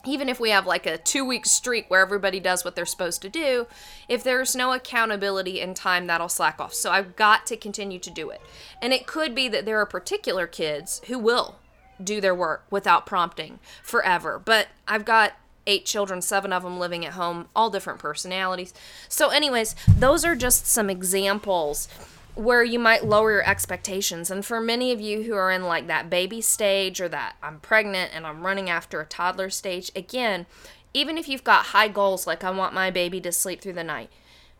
Even 0.04 0.28
if 0.28 0.38
we 0.38 0.50
have 0.50 0.66
like 0.66 0.86
a 0.86 0.98
two 0.98 1.24
week 1.24 1.44
streak 1.46 1.90
where 1.90 2.00
everybody 2.00 2.38
does 2.38 2.64
what 2.64 2.76
they're 2.76 2.86
supposed 2.86 3.22
to 3.22 3.28
do, 3.28 3.66
if 4.08 4.22
there's 4.22 4.54
no 4.54 4.72
accountability 4.72 5.60
in 5.60 5.74
time, 5.74 6.06
that'll 6.06 6.28
slack 6.28 6.60
off. 6.60 6.72
So 6.72 6.92
I've 6.92 7.16
got 7.16 7.44
to 7.46 7.56
continue 7.56 7.98
to 7.98 8.10
do 8.10 8.30
it. 8.30 8.40
And 8.80 8.92
it 8.92 9.08
could 9.08 9.34
be 9.34 9.48
that 9.48 9.64
there 9.64 9.80
are 9.80 9.86
particular 9.86 10.46
kids 10.46 11.02
who 11.08 11.18
will 11.18 11.56
do 12.02 12.20
their 12.20 12.36
work 12.36 12.66
without 12.70 13.04
prompting 13.04 13.58
forever. 13.82 14.38
But 14.38 14.68
I've 14.86 15.04
got 15.04 15.32
eight 15.66 15.84
children, 15.84 16.22
seven 16.22 16.52
of 16.52 16.62
them 16.62 16.78
living 16.78 17.04
at 17.04 17.14
home, 17.14 17.48
all 17.54 17.70
different 17.70 17.98
personalities. 17.98 18.72
So, 19.08 19.30
anyways, 19.30 19.74
those 19.98 20.24
are 20.24 20.36
just 20.36 20.66
some 20.66 20.88
examples 20.90 21.88
where 22.34 22.62
you 22.62 22.78
might 22.78 23.04
lower 23.04 23.32
your 23.32 23.48
expectations. 23.48 24.30
And 24.30 24.44
for 24.44 24.60
many 24.60 24.92
of 24.92 25.00
you 25.00 25.22
who 25.22 25.34
are 25.34 25.50
in 25.50 25.64
like 25.64 25.86
that 25.86 26.10
baby 26.10 26.42
stage 26.42 27.00
or 27.00 27.08
that 27.08 27.36
I'm 27.42 27.60
pregnant 27.60 28.12
and 28.14 28.26
I'm 28.26 28.44
running 28.44 28.68
after 28.68 29.00
a 29.00 29.06
toddler 29.06 29.48
stage, 29.48 29.90
again, 29.96 30.44
even 30.92 31.16
if 31.16 31.28
you've 31.28 31.44
got 31.44 31.66
high 31.66 31.88
goals 31.88 32.26
like 32.26 32.44
I 32.44 32.50
want 32.50 32.74
my 32.74 32.90
baby 32.90 33.20
to 33.22 33.32
sleep 33.32 33.62
through 33.62 33.72
the 33.72 33.84
night, 33.84 34.10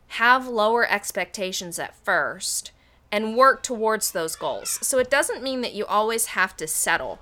have 0.09 0.49
lower 0.49 0.89
expectations 0.91 1.79
at 1.79 1.95
first 1.97 2.73
and 3.13 3.37
work 3.37 3.63
towards 3.63 4.13
those 4.13 4.37
goals. 4.37 4.79
So 4.83 4.99
it 4.99 5.11
doesn't 5.11 5.43
mean 5.43 5.61
that 5.61 5.75
you 5.75 5.85
always 5.87 6.27
have 6.27 6.57
to 6.57 6.67
settle 6.67 7.19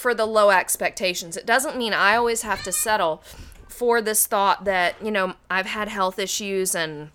for 0.00 0.14
the 0.14 0.26
low 0.26 0.50
expectations. 0.50 1.36
It 1.36 1.46
doesn't 1.46 1.76
mean 1.76 1.92
I 1.92 2.16
always 2.16 2.42
have 2.42 2.62
to 2.64 2.72
settle 2.72 3.22
for 3.68 4.02
this 4.02 4.26
thought 4.26 4.64
that, 4.64 4.94
you 5.02 5.10
know, 5.10 5.34
I've 5.50 5.66
had 5.66 5.88
health 5.88 6.18
issues 6.18 6.74
and 6.74 7.10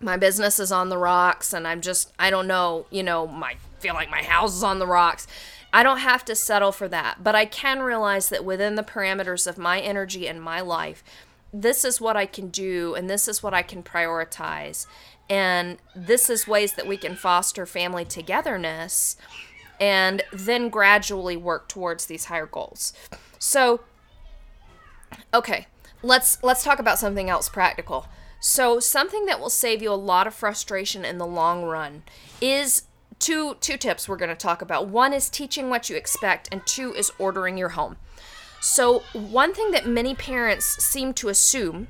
my 0.00 0.16
business 0.16 0.58
is 0.58 0.72
on 0.72 0.88
the 0.88 0.98
rocks 0.98 1.52
and 1.52 1.66
I'm 1.66 1.80
just 1.80 2.12
I 2.18 2.30
don't 2.30 2.46
know, 2.46 2.86
you 2.90 3.02
know, 3.02 3.26
my 3.26 3.56
feel 3.78 3.94
like 3.94 4.10
my 4.10 4.22
house 4.22 4.54
is 4.54 4.62
on 4.62 4.78
the 4.78 4.86
rocks. 4.86 5.26
I 5.72 5.82
don't 5.82 5.98
have 5.98 6.24
to 6.26 6.34
settle 6.34 6.72
for 6.72 6.88
that, 6.88 7.22
but 7.22 7.34
I 7.34 7.44
can 7.44 7.80
realize 7.80 8.30
that 8.30 8.44
within 8.44 8.74
the 8.74 8.82
parameters 8.82 9.46
of 9.46 9.58
my 9.58 9.80
energy 9.80 10.26
and 10.26 10.42
my 10.42 10.60
life, 10.60 11.04
this 11.52 11.84
is 11.84 12.00
what 12.00 12.16
I 12.16 12.26
can 12.26 12.48
do 12.48 12.94
and 12.94 13.08
this 13.08 13.28
is 13.28 13.42
what 13.42 13.54
I 13.54 13.62
can 13.62 13.82
prioritize. 13.82 14.86
And 15.30 15.76
this 15.94 16.30
is 16.30 16.48
ways 16.48 16.72
that 16.74 16.86
we 16.86 16.96
can 16.96 17.14
foster 17.14 17.66
family 17.66 18.04
togetherness 18.04 19.16
and 19.80 20.22
then 20.32 20.68
gradually 20.68 21.36
work 21.36 21.68
towards 21.68 22.06
these 22.06 22.26
higher 22.26 22.46
goals. 22.46 22.92
So 23.38 23.80
okay, 25.32 25.66
let's 26.02 26.42
let's 26.42 26.64
talk 26.64 26.78
about 26.78 26.98
something 26.98 27.28
else 27.30 27.48
practical. 27.48 28.06
So 28.40 28.78
something 28.78 29.26
that 29.26 29.40
will 29.40 29.50
save 29.50 29.82
you 29.82 29.90
a 29.90 29.94
lot 29.94 30.26
of 30.26 30.34
frustration 30.34 31.04
in 31.04 31.18
the 31.18 31.26
long 31.26 31.64
run 31.64 32.04
is 32.40 32.84
two 33.18 33.56
two 33.60 33.76
tips 33.76 34.08
we're 34.08 34.16
going 34.16 34.28
to 34.28 34.36
talk 34.36 34.62
about. 34.62 34.88
One 34.88 35.12
is 35.12 35.28
teaching 35.28 35.70
what 35.70 35.90
you 35.90 35.96
expect 35.96 36.48
and 36.52 36.64
two 36.66 36.94
is 36.94 37.10
ordering 37.18 37.58
your 37.58 37.70
home. 37.70 37.96
So 38.60 39.00
one 39.12 39.54
thing 39.54 39.70
that 39.70 39.86
many 39.86 40.14
parents 40.14 40.66
seem 40.84 41.14
to 41.14 41.28
assume 41.28 41.88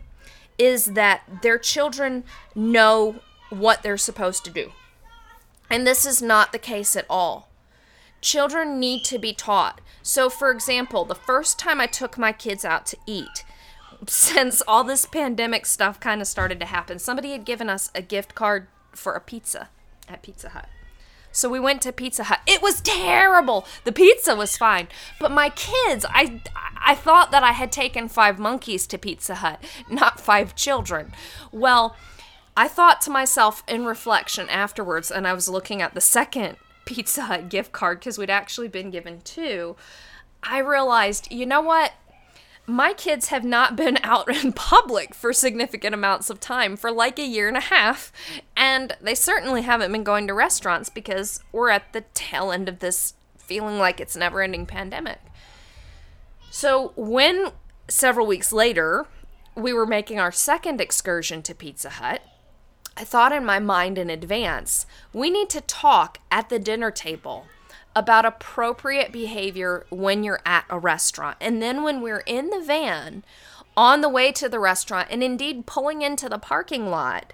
is 0.58 0.86
that 0.86 1.22
their 1.42 1.58
children 1.58 2.24
know 2.54 3.16
what 3.48 3.82
they're 3.82 3.96
supposed 3.96 4.44
to 4.44 4.50
do. 4.50 4.72
And 5.70 5.86
this 5.86 6.04
is 6.04 6.20
not 6.20 6.52
the 6.52 6.58
case 6.58 6.96
at 6.96 7.06
all 7.08 7.47
children 8.20 8.80
need 8.80 9.04
to 9.04 9.18
be 9.18 9.32
taught. 9.32 9.80
So, 10.02 10.30
for 10.30 10.50
example, 10.50 11.04
the 11.04 11.14
first 11.14 11.58
time 11.58 11.80
I 11.80 11.86
took 11.86 12.18
my 12.18 12.32
kids 12.32 12.64
out 12.64 12.86
to 12.86 12.96
eat, 13.06 13.44
since 14.06 14.62
all 14.62 14.84
this 14.84 15.04
pandemic 15.04 15.66
stuff 15.66 15.98
kind 16.00 16.20
of 16.20 16.26
started 16.26 16.60
to 16.60 16.66
happen, 16.66 16.98
somebody 16.98 17.32
had 17.32 17.44
given 17.44 17.68
us 17.68 17.90
a 17.94 18.02
gift 18.02 18.34
card 18.34 18.68
for 18.92 19.14
a 19.14 19.20
pizza 19.20 19.68
at 20.08 20.22
Pizza 20.22 20.50
Hut. 20.50 20.68
So 21.30 21.48
we 21.48 21.60
went 21.60 21.82
to 21.82 21.92
Pizza 21.92 22.24
Hut. 22.24 22.40
It 22.46 22.62
was 22.62 22.80
terrible. 22.80 23.66
The 23.84 23.92
pizza 23.92 24.34
was 24.34 24.56
fine, 24.56 24.88
but 25.20 25.30
my 25.30 25.50
kids, 25.50 26.06
I 26.08 26.40
I 26.88 26.94
thought 26.94 27.30
that 27.32 27.42
I 27.42 27.52
had 27.52 27.70
taken 27.70 28.08
5 28.08 28.38
monkeys 28.38 28.86
to 28.86 28.98
Pizza 28.98 29.36
Hut, 29.36 29.62
not 29.90 30.18
5 30.18 30.54
children. 30.54 31.12
Well, 31.52 31.96
I 32.56 32.66
thought 32.66 33.02
to 33.02 33.10
myself 33.10 33.62
in 33.68 33.84
reflection 33.84 34.48
afterwards 34.48 35.10
and 35.10 35.26
I 35.26 35.34
was 35.34 35.48
looking 35.50 35.82
at 35.82 35.94
the 35.94 36.00
second 36.00 36.56
Pizza 36.88 37.22
Hut 37.22 37.48
gift 37.48 37.72
card 37.72 38.00
cuz 38.00 38.16
we'd 38.18 38.30
actually 38.30 38.68
been 38.68 38.90
given 38.90 39.20
two. 39.20 39.76
I 40.42 40.58
realized, 40.58 41.30
you 41.30 41.46
know 41.46 41.60
what? 41.60 41.92
my 42.68 42.92
kids 42.92 43.28
have 43.28 43.44
not 43.44 43.76
been 43.76 43.98
out 44.02 44.28
in 44.28 44.52
public 44.52 45.14
for 45.14 45.32
significant 45.32 45.94
amounts 45.94 46.28
of 46.28 46.38
time 46.38 46.76
for 46.76 46.92
like 46.92 47.18
a 47.18 47.26
year 47.26 47.48
and 47.48 47.56
a 47.56 47.60
half. 47.60 48.12
And 48.54 48.94
they 49.00 49.14
certainly 49.14 49.62
haven't 49.62 49.90
been 49.90 50.04
going 50.04 50.26
to 50.26 50.34
restaurants 50.34 50.90
because 50.90 51.42
we're 51.50 51.70
at 51.70 51.92
the 51.92 52.02
tail 52.12 52.52
end 52.52 52.68
of 52.68 52.80
this 52.80 53.14
feeling 53.38 53.78
like 53.78 53.98
it's 54.00 54.16
never 54.16 54.42
ending 54.42 54.66
pandemic. 54.66 55.18
So 56.50 56.92
when 56.94 57.52
several 57.88 58.26
weeks 58.26 58.52
later 58.52 59.06
we 59.54 59.72
were 59.72 59.86
making 59.86 60.20
our 60.20 60.30
second 60.30 60.80
excursion 60.80 61.42
to 61.42 61.54
Pizza 61.54 61.88
Hut, 61.88 62.22
thought 63.04 63.32
in 63.32 63.44
my 63.44 63.58
mind 63.58 63.98
in 63.98 64.10
advance, 64.10 64.86
we 65.12 65.30
need 65.30 65.50
to 65.50 65.60
talk 65.60 66.18
at 66.30 66.48
the 66.48 66.58
dinner 66.58 66.90
table 66.90 67.46
about 67.96 68.24
appropriate 68.24 69.10
behavior 69.10 69.84
when 69.90 70.22
you're 70.22 70.40
at 70.46 70.64
a 70.70 70.78
restaurant. 70.78 71.36
And 71.40 71.60
then 71.60 71.82
when 71.82 72.00
we're 72.00 72.22
in 72.26 72.50
the 72.50 72.60
van 72.60 73.24
on 73.76 74.00
the 74.00 74.08
way 74.08 74.30
to 74.32 74.48
the 74.48 74.60
restaurant 74.60 75.08
and 75.10 75.22
indeed 75.22 75.66
pulling 75.66 76.02
into 76.02 76.28
the 76.28 76.38
parking 76.38 76.90
lot, 76.90 77.32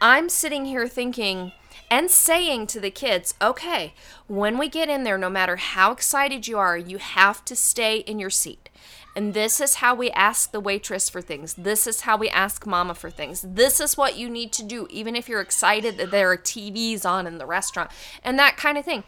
I'm 0.00 0.30
sitting 0.30 0.64
here 0.64 0.88
thinking 0.88 1.52
and 1.90 2.10
saying 2.10 2.68
to 2.68 2.80
the 2.80 2.90
kids, 2.90 3.34
okay, 3.42 3.92
when 4.26 4.56
we 4.56 4.68
get 4.68 4.88
in 4.88 5.04
there, 5.04 5.18
no 5.18 5.28
matter 5.28 5.56
how 5.56 5.92
excited 5.92 6.48
you 6.48 6.56
are, 6.56 6.78
you 6.78 6.96
have 6.98 7.44
to 7.44 7.54
stay 7.54 7.98
in 7.98 8.18
your 8.18 8.30
seat. 8.30 8.69
And 9.16 9.34
this 9.34 9.60
is 9.60 9.76
how 9.76 9.94
we 9.94 10.10
ask 10.10 10.52
the 10.52 10.60
waitress 10.60 11.08
for 11.08 11.20
things. 11.20 11.54
This 11.54 11.86
is 11.86 12.02
how 12.02 12.16
we 12.16 12.28
ask 12.28 12.64
mama 12.66 12.94
for 12.94 13.10
things. 13.10 13.44
This 13.46 13.80
is 13.80 13.96
what 13.96 14.16
you 14.16 14.30
need 14.30 14.52
to 14.52 14.62
do, 14.62 14.86
even 14.88 15.16
if 15.16 15.28
you're 15.28 15.40
excited 15.40 15.98
that 15.98 16.10
there 16.10 16.30
are 16.30 16.36
TVs 16.36 17.04
on 17.04 17.26
in 17.26 17.38
the 17.38 17.46
restaurant 17.46 17.90
and 18.22 18.38
that 18.38 18.56
kind 18.56 18.78
of 18.78 18.84
thing. 18.84 19.02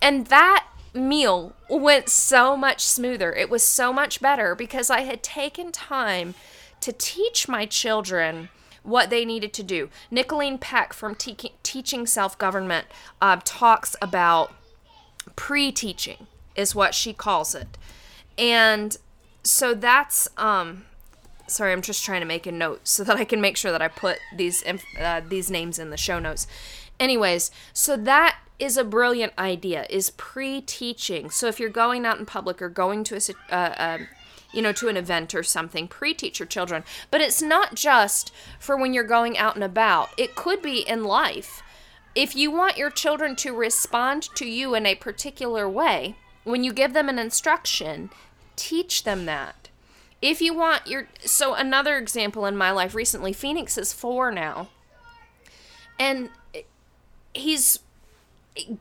And 0.00 0.28
that 0.28 0.66
meal 0.94 1.54
went 1.68 2.08
so 2.08 2.56
much 2.56 2.80
smoother. 2.82 3.32
It 3.32 3.50
was 3.50 3.62
so 3.62 3.92
much 3.92 4.20
better 4.20 4.54
because 4.54 4.88
I 4.88 5.00
had 5.00 5.22
taken 5.22 5.72
time 5.72 6.34
to 6.80 6.92
teach 6.92 7.48
my 7.48 7.66
children 7.66 8.48
what 8.82 9.10
they 9.10 9.24
needed 9.24 9.52
to 9.54 9.62
do. 9.62 9.90
Nicholeen 10.10 10.58
Peck 10.58 10.92
from 10.92 11.14
te- 11.14 11.52
Teaching 11.62 12.06
Self 12.06 12.38
Government 12.38 12.86
uh, 13.20 13.38
talks 13.44 13.94
about 14.00 14.52
pre 15.36 15.70
teaching, 15.70 16.26
is 16.54 16.74
what 16.74 16.94
she 16.94 17.12
calls 17.12 17.54
it. 17.54 17.76
And 18.38 18.96
so 19.42 19.74
that's. 19.74 20.28
Um, 20.36 20.84
sorry, 21.46 21.72
I'm 21.72 21.82
just 21.82 22.04
trying 22.04 22.20
to 22.20 22.26
make 22.26 22.46
a 22.46 22.52
note 22.52 22.86
so 22.86 23.04
that 23.04 23.16
I 23.16 23.24
can 23.24 23.40
make 23.40 23.56
sure 23.56 23.72
that 23.72 23.82
I 23.82 23.88
put 23.88 24.18
these 24.36 24.64
uh, 25.00 25.20
these 25.28 25.50
names 25.50 25.78
in 25.78 25.90
the 25.90 25.96
show 25.96 26.18
notes. 26.18 26.46
Anyways, 26.98 27.50
so 27.72 27.96
that 27.96 28.38
is 28.60 28.76
a 28.76 28.84
brilliant 28.84 29.32
idea 29.38 29.86
is 29.88 30.10
pre-teaching 30.10 31.30
so 31.30 31.48
if 31.48 31.58
you're 31.58 31.70
going 31.70 32.04
out 32.04 32.18
in 32.18 32.26
public 32.26 32.60
or 32.60 32.68
going 32.68 33.02
to 33.02 33.16
a 33.16 33.54
uh, 33.54 33.56
uh, 33.56 33.98
you 34.52 34.60
know 34.60 34.72
to 34.72 34.88
an 34.88 34.96
event 34.96 35.34
or 35.34 35.42
something 35.42 35.88
pre-teach 35.88 36.38
your 36.38 36.46
children 36.46 36.84
but 37.10 37.20
it's 37.20 37.40
not 37.40 37.74
just 37.74 38.32
for 38.58 38.76
when 38.76 38.92
you're 38.92 39.02
going 39.02 39.36
out 39.38 39.54
and 39.54 39.64
about 39.64 40.10
it 40.18 40.36
could 40.36 40.60
be 40.60 40.86
in 40.86 41.02
life 41.04 41.62
if 42.14 42.36
you 42.36 42.50
want 42.50 42.76
your 42.76 42.90
children 42.90 43.34
to 43.34 43.52
respond 43.52 44.22
to 44.34 44.46
you 44.46 44.74
in 44.74 44.84
a 44.84 44.94
particular 44.94 45.68
way 45.68 46.16
when 46.44 46.62
you 46.62 46.72
give 46.72 46.92
them 46.92 47.08
an 47.08 47.18
instruction 47.18 48.10
teach 48.60 49.04
them 49.04 49.26
that 49.26 49.68
if 50.20 50.40
you 50.40 50.54
want 50.54 50.86
your 50.86 51.08
so 51.24 51.54
another 51.54 51.96
example 51.96 52.44
in 52.44 52.56
my 52.56 52.70
life 52.70 52.94
recently 52.94 53.32
phoenix 53.32 53.78
is 53.78 53.92
four 53.92 54.30
now 54.30 54.68
and 55.98 56.30
he's 57.34 57.80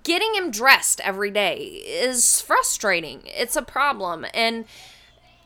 getting 0.04 0.34
him 0.36 0.52
dressed 0.52 1.00
every 1.02 1.32
day 1.32 1.58
is 1.58 2.42
frustrating. 2.42 3.22
It's 3.26 3.56
a 3.56 3.62
problem. 3.62 4.26
And 4.34 4.66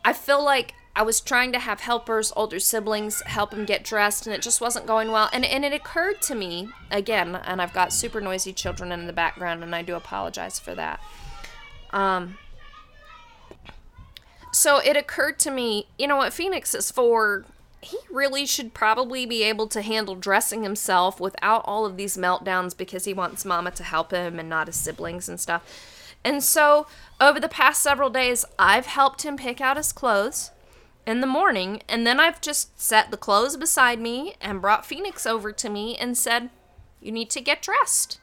I 0.06 0.13
feel 0.13 0.43
like 0.43 0.74
I 0.96 1.02
was 1.02 1.19
trying 1.19 1.52
to 1.54 1.60
have 1.60 1.82
helpers, 1.82 2.32
older 2.36 2.60
siblings, 2.60 3.22
help 3.22 3.54
him 3.54 3.65
get 3.65 3.84
dressed, 3.84 4.28
and 4.28 4.36
it 4.36 4.41
just 4.41 4.62
wasn't 4.62 4.86
going 4.86 5.12
well. 5.12 5.30
And, 5.34 5.43
and 5.43 5.65
it 5.65 5.74
occurred 5.74 6.22
to 6.24 6.36
me, 6.36 6.69
again, 6.91 7.36
and 7.36 7.62
I've 7.62 7.74
got 7.74 7.91
super 7.91 8.22
noisy 8.22 8.54
children 8.54 8.91
in 8.91 9.08
the 9.08 9.13
background, 9.13 9.63
and 9.63 9.76
I 9.76 9.82
do 9.82 9.96
apologize 9.96 10.60
for 10.60 10.76
that. 10.76 11.00
Um, 11.91 12.38
so 14.54 14.78
it 14.78 14.96
occurred 14.96 15.39
to 15.39 15.52
me, 15.52 15.88
you 15.98 16.08
know 16.08 16.18
what, 16.18 16.34
Phoenix 16.34 16.74
is 16.74 16.92
for 16.92 17.46
he 17.84 17.98
really 18.10 18.46
should 18.46 18.74
probably 18.74 19.26
be 19.26 19.44
able 19.44 19.68
to 19.68 19.82
handle 19.82 20.16
dressing 20.16 20.63
himself 20.63 21.20
without 21.20 21.63
all 21.66 21.86
of 21.86 21.98
these 21.98 22.18
meltdowns 22.18 22.76
because 22.76 23.06
he 23.06 23.13
wants 23.13 23.44
mama 23.44 23.72
to 23.72 23.84
help 23.84 24.12
him 24.12 24.39
and 24.39 24.48
not 24.48 24.68
his 24.68 24.78
siblings 24.78 25.28
and 25.28 25.39
stuff. 25.39 25.63
And 26.24 26.42
so, 26.42 26.88
over 27.20 27.39
the 27.39 27.50
past 27.50 27.82
several 27.82 28.10
days, 28.10 28.46
I've 28.58 28.86
helped 28.86 29.24
him 29.24 29.36
pick 29.36 29.60
out 29.60 29.76
his 29.76 29.92
clothes 29.92 30.52
in 31.06 31.20
the 31.20 31.28
morning, 31.28 31.82
and 31.89 32.08
then 32.08 32.20
I've 32.20 32.39
just 32.39 32.80
set 32.80 33.12
the 33.12 33.18
clothes 33.18 33.58
beside 33.58 34.00
me 34.00 34.36
and 34.39 34.62
brought 34.62 34.86
Phoenix 34.86 35.26
over 35.26 35.52
to 35.52 35.70
me 35.70 35.98
and 35.98 36.18
said, 36.18 36.50
You 37.02 37.12
need 37.12 37.30
to 37.32 37.42
get 37.42 37.62
dressed. 37.62 38.20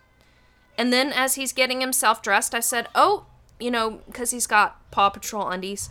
And 0.79 0.91
then, 0.91 1.13
as 1.13 1.35
he's 1.35 1.53
getting 1.53 1.83
himself 1.83 2.23
dressed, 2.23 2.55
I 2.55 2.61
said, 2.61 2.89
Oh, 2.95 3.27
you 3.59 3.71
know, 3.71 4.01
because 4.07 4.31
he's 4.31 4.47
got 4.47 4.91
Paw 4.91 5.11
Patrol 5.11 5.51
undies, 5.51 5.91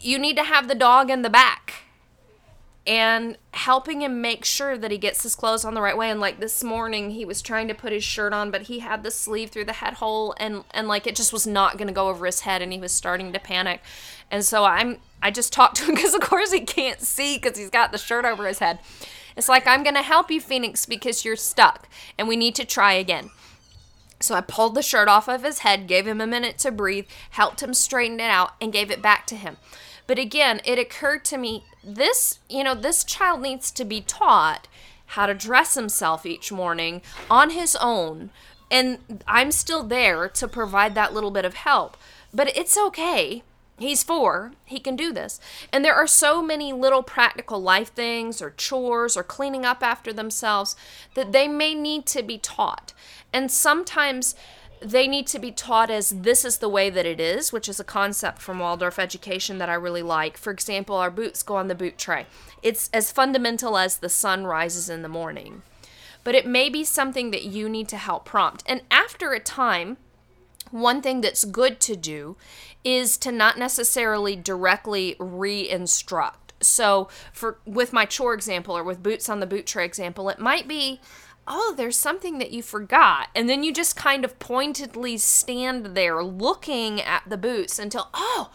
you 0.00 0.18
need 0.18 0.36
to 0.36 0.44
have 0.44 0.68
the 0.68 0.74
dog 0.74 1.10
in 1.10 1.22
the 1.22 1.30
back 1.30 1.84
and 2.86 3.36
helping 3.52 4.00
him 4.00 4.22
make 4.22 4.46
sure 4.46 4.78
that 4.78 4.90
he 4.90 4.96
gets 4.96 5.22
his 5.22 5.34
clothes 5.34 5.62
on 5.62 5.74
the 5.74 5.80
right 5.82 5.96
way. 5.96 6.10
And 6.10 6.20
like 6.20 6.40
this 6.40 6.64
morning 6.64 7.10
he 7.10 7.24
was 7.24 7.42
trying 7.42 7.68
to 7.68 7.74
put 7.74 7.92
his 7.92 8.02
shirt 8.02 8.32
on 8.32 8.50
but 8.50 8.62
he 8.62 8.78
had 8.78 9.02
the 9.02 9.10
sleeve 9.10 9.50
through 9.50 9.66
the 9.66 9.74
head 9.74 9.94
hole 9.94 10.34
and 10.40 10.64
and 10.70 10.88
like 10.88 11.06
it 11.06 11.14
just 11.14 11.32
was 11.32 11.46
not 11.46 11.76
going 11.76 11.88
to 11.88 11.94
go 11.94 12.08
over 12.08 12.24
his 12.24 12.40
head 12.40 12.62
and 12.62 12.72
he 12.72 12.78
was 12.78 12.92
starting 12.92 13.32
to 13.32 13.38
panic. 13.38 13.82
And 14.30 14.44
so 14.44 14.64
i'm 14.64 14.98
i 15.22 15.30
just 15.30 15.52
talked 15.52 15.76
to 15.76 15.84
him 15.84 15.94
because 15.96 16.14
of 16.14 16.22
course 16.22 16.52
he 16.52 16.60
can't 16.60 17.00
see 17.00 17.36
because 17.36 17.58
he's 17.58 17.70
got 17.70 17.92
the 17.92 17.98
shirt 17.98 18.24
over 18.24 18.46
his 18.46 18.60
head. 18.60 18.78
It's 19.36 19.48
like 19.48 19.66
i'm 19.66 19.82
going 19.82 19.94
to 19.94 20.02
help 20.02 20.30
you 20.30 20.40
phoenix 20.40 20.86
because 20.86 21.24
you're 21.24 21.36
stuck 21.36 21.88
and 22.16 22.26
we 22.26 22.36
need 22.36 22.54
to 22.54 22.64
try 22.64 22.94
again 22.94 23.30
so 24.20 24.34
I 24.34 24.40
pulled 24.40 24.74
the 24.74 24.82
shirt 24.82 25.08
off 25.08 25.28
of 25.28 25.44
his 25.44 25.60
head, 25.60 25.86
gave 25.86 26.06
him 26.06 26.20
a 26.20 26.26
minute 26.26 26.58
to 26.58 26.70
breathe, 26.70 27.06
helped 27.30 27.62
him 27.62 27.74
straighten 27.74 28.20
it 28.20 28.30
out, 28.30 28.52
and 28.60 28.72
gave 28.72 28.90
it 28.90 29.02
back 29.02 29.26
to 29.28 29.36
him. 29.36 29.56
But 30.06 30.18
again, 30.18 30.60
it 30.64 30.78
occurred 30.78 31.24
to 31.26 31.38
me 31.38 31.64
this, 31.84 32.40
you 32.48 32.64
know, 32.64 32.74
this 32.74 33.04
child 33.04 33.42
needs 33.42 33.70
to 33.72 33.84
be 33.84 34.00
taught 34.00 34.66
how 35.12 35.26
to 35.26 35.34
dress 35.34 35.74
himself 35.74 36.26
each 36.26 36.50
morning 36.50 37.02
on 37.30 37.50
his 37.50 37.76
own. 37.76 38.30
And 38.70 39.22
I'm 39.26 39.52
still 39.52 39.82
there 39.82 40.28
to 40.28 40.48
provide 40.48 40.94
that 40.94 41.14
little 41.14 41.30
bit 41.30 41.44
of 41.44 41.54
help. 41.54 41.96
But 42.32 42.54
it's 42.56 42.76
okay. 42.76 43.42
He's 43.78 44.02
four. 44.02 44.52
He 44.64 44.80
can 44.80 44.96
do 44.96 45.12
this. 45.12 45.40
And 45.72 45.84
there 45.84 45.94
are 45.94 46.06
so 46.06 46.42
many 46.42 46.72
little 46.72 47.02
practical 47.02 47.62
life 47.62 47.92
things 47.92 48.42
or 48.42 48.50
chores 48.50 49.16
or 49.16 49.22
cleaning 49.22 49.64
up 49.64 49.82
after 49.82 50.12
themselves 50.12 50.74
that 51.14 51.32
they 51.32 51.46
may 51.46 51.74
need 51.74 52.04
to 52.06 52.22
be 52.22 52.38
taught. 52.38 52.92
And 53.32 53.50
sometimes 53.50 54.34
they 54.80 55.08
need 55.08 55.26
to 55.28 55.38
be 55.38 55.50
taught 55.50 55.90
as 55.90 56.10
this 56.10 56.44
is 56.44 56.58
the 56.58 56.68
way 56.68 56.88
that 56.90 57.06
it 57.06 57.20
is, 57.20 57.52
which 57.52 57.68
is 57.68 57.80
a 57.80 57.84
concept 57.84 58.40
from 58.40 58.58
Waldorf 58.58 58.98
education 58.98 59.58
that 59.58 59.68
I 59.68 59.74
really 59.74 60.02
like. 60.02 60.36
For 60.36 60.52
example, 60.52 60.96
our 60.96 61.10
boots 61.10 61.42
go 61.42 61.56
on 61.56 61.68
the 61.68 61.74
boot 61.74 61.98
tray. 61.98 62.26
It's 62.62 62.88
as 62.92 63.12
fundamental 63.12 63.76
as 63.76 63.98
the 63.98 64.08
sun 64.08 64.44
rises 64.44 64.88
in 64.88 65.02
the 65.02 65.08
morning. 65.08 65.62
But 66.24 66.34
it 66.34 66.46
may 66.46 66.68
be 66.68 66.84
something 66.84 67.30
that 67.30 67.44
you 67.44 67.68
need 67.68 67.88
to 67.88 67.96
help 67.96 68.24
prompt. 68.24 68.62
And 68.66 68.82
after 68.90 69.32
a 69.32 69.40
time, 69.40 69.96
one 70.70 71.00
thing 71.00 71.20
that's 71.20 71.44
good 71.44 71.80
to 71.80 71.96
do 71.96 72.36
is 72.84 73.16
to 73.18 73.32
not 73.32 73.58
necessarily 73.58 74.36
directly 74.36 75.16
re-instruct. 75.18 76.52
So 76.60 77.08
for 77.32 77.58
with 77.64 77.92
my 77.92 78.04
chore 78.04 78.34
example 78.34 78.76
or 78.76 78.84
with 78.84 79.02
boots 79.02 79.28
on 79.28 79.40
the 79.40 79.46
boot 79.46 79.66
tray 79.66 79.84
example, 79.84 80.28
it 80.28 80.38
might 80.38 80.68
be 80.68 81.00
oh, 81.48 81.74
there's 81.76 81.96
something 81.96 82.38
that 82.38 82.52
you 82.52 82.62
forgot. 82.62 83.28
And 83.34 83.48
then 83.48 83.62
you 83.62 83.72
just 83.72 83.96
kind 83.96 84.24
of 84.24 84.38
pointedly 84.38 85.16
stand 85.16 85.96
there 85.96 86.22
looking 86.22 87.00
at 87.00 87.22
the 87.26 87.36
boots 87.36 87.78
until, 87.78 88.08
oh, 88.14 88.50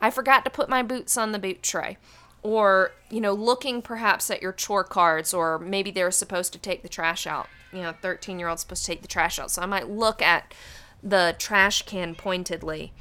I 0.00 0.10
forgot 0.10 0.44
to 0.44 0.50
put 0.50 0.68
my 0.68 0.82
boots 0.82 1.16
on 1.16 1.32
the 1.32 1.38
boot 1.38 1.62
tray. 1.62 1.98
Or, 2.42 2.92
you 3.10 3.20
know, 3.20 3.34
looking 3.34 3.82
perhaps 3.82 4.30
at 4.30 4.40
your 4.40 4.52
chore 4.52 4.84
cards, 4.84 5.34
or 5.34 5.58
maybe 5.58 5.90
they're 5.90 6.10
supposed 6.10 6.54
to 6.54 6.58
take 6.58 6.82
the 6.82 6.88
trash 6.88 7.26
out. 7.26 7.48
You 7.72 7.82
know, 7.82 7.92
13 8.00 8.38
year 8.38 8.48
old's 8.48 8.62
supposed 8.62 8.84
to 8.84 8.90
take 8.90 9.02
the 9.02 9.08
trash 9.08 9.38
out. 9.38 9.50
So 9.50 9.60
I 9.60 9.66
might 9.66 9.90
look 9.90 10.22
at 10.22 10.54
the 11.02 11.34
trash 11.38 11.82
can 11.82 12.14
pointedly 12.14 12.92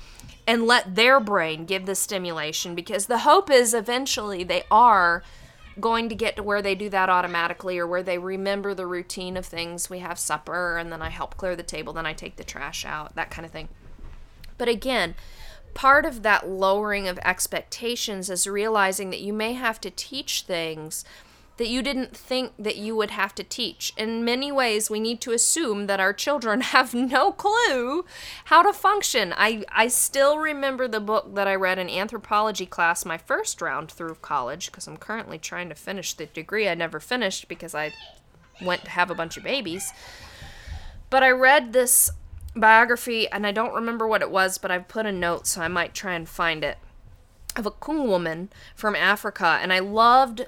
and 0.47 0.65
let 0.65 0.95
their 0.95 1.19
brain 1.19 1.65
give 1.65 1.85
the 1.85 1.95
stimulation 1.95 2.75
because 2.75 3.05
the 3.05 3.19
hope 3.19 3.49
is 3.49 3.73
eventually 3.73 4.43
they 4.43 4.63
are 4.71 5.23
going 5.79 6.09
to 6.09 6.15
get 6.15 6.35
to 6.35 6.43
where 6.43 6.61
they 6.61 6.75
do 6.75 6.89
that 6.89 7.09
automatically 7.09 7.77
or 7.79 7.87
where 7.87 8.03
they 8.03 8.17
remember 8.17 8.73
the 8.73 8.87
routine 8.87 9.37
of 9.37 9.45
things. 9.45 9.89
We 9.89 9.99
have 9.99 10.19
supper 10.19 10.77
and 10.77 10.91
then 10.91 11.01
I 11.01 11.09
help 11.09 11.37
clear 11.37 11.55
the 11.55 11.63
table, 11.63 11.93
then 11.93 12.05
I 12.05 12.13
take 12.13 12.35
the 12.35 12.43
trash 12.43 12.85
out, 12.85 13.15
that 13.15 13.31
kind 13.31 13.45
of 13.45 13.51
thing. 13.51 13.69
But 14.57 14.67
again, 14.67 15.15
part 15.73 16.05
of 16.05 16.23
that 16.23 16.47
lowering 16.47 17.07
of 17.07 17.19
expectations 17.19 18.29
is 18.29 18.47
realizing 18.47 19.09
that 19.09 19.21
you 19.21 19.33
may 19.33 19.53
have 19.53 19.79
to 19.81 19.89
teach 19.89 20.41
things 20.41 21.05
that 21.59 21.67
you 21.67 21.81
didn't 21.81 22.15
think 22.15 22.53
that 22.57 22.77
you 22.77 22.95
would 22.95 23.11
have 23.11 23.35
to 23.35 23.43
teach. 23.43 23.91
In 23.97 24.23
many 24.23 24.49
ways, 24.49 24.89
we 24.89 25.01
need 25.01 25.19
to 25.19 25.33
assume 25.33 25.87
that 25.87 25.99
our 25.99 26.13
children 26.13 26.61
have 26.75 26.93
no 26.93 27.33
clue 27.33 28.05
how 28.45 28.63
to 28.63 28.71
function. 28.71 29.33
I, 29.35 29.65
I 29.69 29.89
still 29.89 30.39
remember 30.39 30.87
the 30.87 31.01
book 31.01 31.35
that 31.35 31.49
I 31.49 31.55
read 31.55 31.77
in 31.77 31.89
anthropology 31.89 32.65
class 32.65 33.03
my 33.03 33.17
first 33.17 33.61
round 33.61 33.91
through 33.91 34.15
college 34.21 34.67
because 34.67 34.87
I'm 34.87 34.95
currently 34.95 35.37
trying 35.37 35.67
to 35.67 35.75
finish 35.75 36.13
the 36.13 36.27
degree 36.27 36.69
I 36.69 36.75
never 36.75 37.01
finished 37.01 37.49
because 37.49 37.75
I 37.75 37.91
went 38.61 38.85
to 38.85 38.91
have 38.91 39.11
a 39.11 39.15
bunch 39.15 39.35
of 39.35 39.43
babies. 39.43 39.91
But 41.09 41.23
I 41.23 41.29
read 41.29 41.73
this 41.73 42.09
biography 42.55 43.27
and 43.27 43.45
I 43.45 43.51
don't 43.51 43.75
remember 43.75 44.07
what 44.07 44.21
it 44.21 44.31
was, 44.31 44.57
but 44.57 44.71
I've 44.71 44.87
put 44.87 45.05
a 45.05 45.11
note 45.11 45.45
so 45.45 45.61
I 45.61 45.67
might 45.67 45.93
try 45.93 46.13
and 46.13 46.27
find 46.27 46.63
it 46.63 46.77
of 47.57 47.65
a 47.65 47.71
Kung 47.71 48.07
woman 48.07 48.49
from 48.75 48.95
Africa, 48.95 49.59
and 49.61 49.73
I 49.73 49.79
loved 49.79 50.45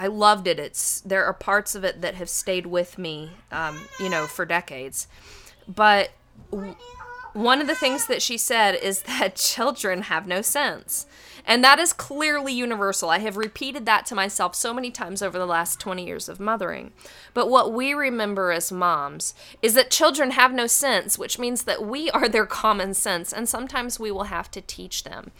I 0.00 0.06
loved 0.06 0.46
it. 0.46 0.58
It's 0.58 1.02
there 1.02 1.26
are 1.26 1.34
parts 1.34 1.74
of 1.74 1.84
it 1.84 2.00
that 2.00 2.14
have 2.14 2.30
stayed 2.30 2.64
with 2.64 2.96
me, 2.96 3.32
um, 3.52 3.78
you 4.00 4.08
know, 4.08 4.26
for 4.26 4.46
decades. 4.46 5.06
But 5.68 6.12
w- 6.50 6.74
one 7.34 7.60
of 7.60 7.66
the 7.66 7.74
things 7.74 8.06
that 8.06 8.22
she 8.22 8.38
said 8.38 8.74
is 8.76 9.02
that 9.18 9.36
children 9.36 10.02
have 10.02 10.26
no 10.26 10.40
sense. 10.40 11.04
And 11.44 11.62
that 11.62 11.78
is 11.78 11.92
clearly 11.92 12.52
universal. 12.54 13.10
I 13.10 13.18
have 13.18 13.36
repeated 13.36 13.84
that 13.84 14.06
to 14.06 14.14
myself 14.14 14.54
so 14.54 14.72
many 14.72 14.90
times 14.90 15.20
over 15.20 15.38
the 15.38 15.46
last 15.46 15.78
20 15.80 16.06
years 16.06 16.30
of 16.30 16.40
mothering. 16.40 16.92
But 17.34 17.50
what 17.50 17.70
we 17.74 17.92
remember 17.92 18.52
as 18.52 18.72
moms 18.72 19.34
is 19.60 19.74
that 19.74 19.90
children 19.90 20.30
have 20.30 20.54
no 20.54 20.66
sense, 20.66 21.18
which 21.18 21.38
means 21.38 21.64
that 21.64 21.84
we 21.84 22.10
are 22.12 22.28
their 22.28 22.46
common 22.46 22.94
sense, 22.94 23.34
and 23.34 23.46
sometimes 23.46 24.00
we 24.00 24.10
will 24.10 24.24
have 24.24 24.50
to 24.52 24.62
teach 24.62 25.04
them. 25.04 25.30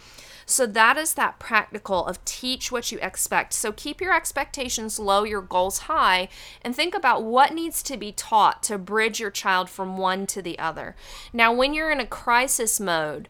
So 0.50 0.66
that 0.66 0.96
is 0.96 1.14
that 1.14 1.38
practical 1.38 2.04
of 2.04 2.24
teach 2.24 2.72
what 2.72 2.90
you 2.90 2.98
expect. 3.00 3.52
So 3.52 3.70
keep 3.70 4.00
your 4.00 4.12
expectations 4.12 4.98
low, 4.98 5.22
your 5.22 5.42
goals 5.42 5.80
high, 5.80 6.28
and 6.62 6.74
think 6.74 6.92
about 6.92 7.22
what 7.22 7.54
needs 7.54 7.84
to 7.84 7.96
be 7.96 8.10
taught 8.10 8.62
to 8.64 8.76
bridge 8.76 9.20
your 9.20 9.30
child 9.30 9.70
from 9.70 9.96
one 9.96 10.26
to 10.26 10.42
the 10.42 10.58
other. 10.58 10.96
Now, 11.32 11.52
when 11.52 11.72
you're 11.72 11.92
in 11.92 12.00
a 12.00 12.06
crisis 12.06 12.80
mode, 12.80 13.28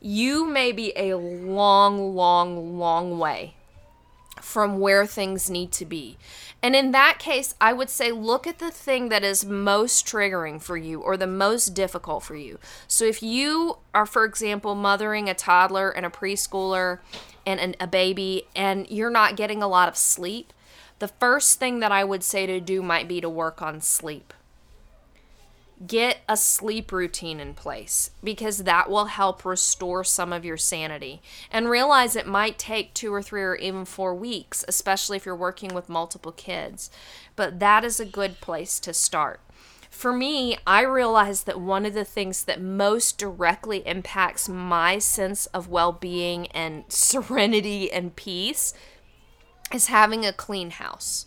you 0.00 0.46
may 0.46 0.70
be 0.70 0.92
a 0.96 1.16
long, 1.16 2.14
long, 2.14 2.78
long 2.78 3.18
way 3.18 3.54
from 4.40 4.78
where 4.78 5.06
things 5.06 5.50
need 5.50 5.72
to 5.72 5.84
be. 5.84 6.18
And 6.62 6.76
in 6.76 6.92
that 6.92 7.18
case, 7.18 7.54
I 7.60 7.72
would 7.72 7.88
say 7.88 8.12
look 8.12 8.46
at 8.46 8.58
the 8.58 8.70
thing 8.70 9.08
that 9.08 9.24
is 9.24 9.44
most 9.44 10.06
triggering 10.06 10.60
for 10.60 10.76
you 10.76 11.00
or 11.00 11.16
the 11.16 11.26
most 11.26 11.68
difficult 11.68 12.22
for 12.22 12.36
you. 12.36 12.58
So 12.86 13.04
if 13.04 13.22
you 13.22 13.78
are, 13.94 14.06
for 14.06 14.24
example, 14.24 14.74
mothering 14.74 15.28
a 15.28 15.34
toddler 15.34 15.90
and 15.90 16.04
a 16.04 16.10
preschooler 16.10 16.98
and 17.46 17.58
an, 17.58 17.76
a 17.80 17.86
baby 17.86 18.46
and 18.54 18.88
you're 18.90 19.10
not 19.10 19.36
getting 19.36 19.62
a 19.62 19.68
lot 19.68 19.88
of 19.88 19.96
sleep, 19.96 20.52
the 20.98 21.08
first 21.08 21.58
thing 21.58 21.80
that 21.80 21.92
I 21.92 22.04
would 22.04 22.22
say 22.22 22.44
to 22.46 22.60
do 22.60 22.82
might 22.82 23.08
be 23.08 23.22
to 23.22 23.28
work 23.30 23.62
on 23.62 23.80
sleep 23.80 24.34
get 25.86 26.18
a 26.28 26.36
sleep 26.36 26.92
routine 26.92 27.40
in 27.40 27.54
place 27.54 28.10
because 28.22 28.58
that 28.58 28.90
will 28.90 29.06
help 29.06 29.44
restore 29.44 30.04
some 30.04 30.32
of 30.32 30.44
your 30.44 30.56
sanity. 30.56 31.22
And 31.50 31.70
realize 31.70 32.14
it 32.14 32.26
might 32.26 32.58
take 32.58 32.92
two 32.92 33.12
or 33.12 33.22
three 33.22 33.42
or 33.42 33.56
even 33.56 33.84
four 33.84 34.14
weeks, 34.14 34.64
especially 34.68 35.16
if 35.16 35.24
you're 35.24 35.34
working 35.34 35.74
with 35.74 35.88
multiple 35.88 36.32
kids. 36.32 36.90
But 37.34 37.60
that 37.60 37.84
is 37.84 37.98
a 37.98 38.04
good 38.04 38.40
place 38.40 38.78
to 38.80 38.92
start. 38.92 39.40
For 39.90 40.12
me, 40.12 40.56
I 40.66 40.82
realized 40.82 41.46
that 41.46 41.60
one 41.60 41.84
of 41.84 41.94
the 41.94 42.04
things 42.04 42.44
that 42.44 42.60
most 42.60 43.18
directly 43.18 43.86
impacts 43.86 44.48
my 44.48 44.98
sense 44.98 45.46
of 45.46 45.68
well 45.68 45.92
being 45.92 46.46
and 46.48 46.84
serenity 46.88 47.90
and 47.90 48.14
peace 48.14 48.72
is 49.72 49.86
having 49.86 50.24
a 50.24 50.32
clean 50.32 50.70
house. 50.70 51.26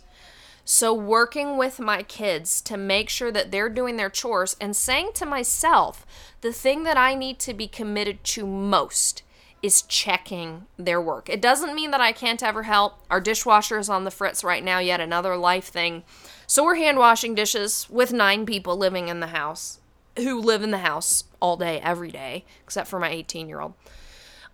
So, 0.66 0.94
working 0.94 1.58
with 1.58 1.78
my 1.78 2.02
kids 2.02 2.62
to 2.62 2.78
make 2.78 3.10
sure 3.10 3.30
that 3.30 3.50
they're 3.50 3.68
doing 3.68 3.96
their 3.96 4.08
chores 4.08 4.56
and 4.58 4.74
saying 4.74 5.10
to 5.14 5.26
myself, 5.26 6.06
the 6.40 6.52
thing 6.52 6.84
that 6.84 6.96
I 6.96 7.14
need 7.14 7.38
to 7.40 7.52
be 7.52 7.68
committed 7.68 8.24
to 8.24 8.46
most 8.46 9.22
is 9.62 9.82
checking 9.82 10.64
their 10.78 11.00
work. 11.00 11.28
It 11.28 11.42
doesn't 11.42 11.74
mean 11.74 11.90
that 11.90 12.00
I 12.00 12.12
can't 12.12 12.42
ever 12.42 12.62
help. 12.62 13.00
Our 13.10 13.20
dishwasher 13.20 13.78
is 13.78 13.90
on 13.90 14.04
the 14.04 14.10
fritz 14.10 14.42
right 14.42 14.64
now, 14.64 14.78
yet 14.78 15.00
another 15.00 15.36
life 15.36 15.66
thing. 15.66 16.02
So, 16.46 16.64
we're 16.64 16.76
hand 16.76 16.96
washing 16.96 17.34
dishes 17.34 17.86
with 17.90 18.14
nine 18.14 18.46
people 18.46 18.76
living 18.78 19.08
in 19.08 19.20
the 19.20 19.28
house 19.28 19.80
who 20.16 20.40
live 20.40 20.62
in 20.62 20.70
the 20.70 20.78
house 20.78 21.24
all 21.40 21.58
day, 21.58 21.78
every 21.80 22.10
day, 22.10 22.46
except 22.62 22.88
for 22.88 22.98
my 22.98 23.10
18 23.10 23.48
year 23.48 23.60
old. 23.60 23.74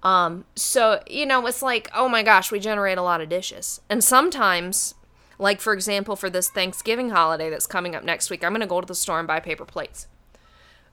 Um, 0.02 0.44
so, 0.56 1.02
you 1.08 1.26
know, 1.26 1.46
it's 1.46 1.62
like, 1.62 1.88
oh 1.94 2.08
my 2.08 2.22
gosh, 2.22 2.50
we 2.50 2.58
generate 2.58 2.98
a 2.98 3.02
lot 3.02 3.20
of 3.20 3.28
dishes. 3.28 3.80
And 3.88 4.02
sometimes 4.02 4.94
like, 5.40 5.60
for 5.60 5.72
example, 5.72 6.16
for 6.16 6.28
this 6.28 6.50
Thanksgiving 6.50 7.10
holiday 7.10 7.48
that's 7.48 7.66
coming 7.66 7.94
up 7.96 8.04
next 8.04 8.28
week, 8.28 8.44
I'm 8.44 8.52
going 8.52 8.60
to 8.60 8.66
go 8.66 8.80
to 8.80 8.86
the 8.86 8.94
store 8.94 9.18
and 9.18 9.26
buy 9.26 9.40
paper 9.40 9.64
plates. 9.64 10.06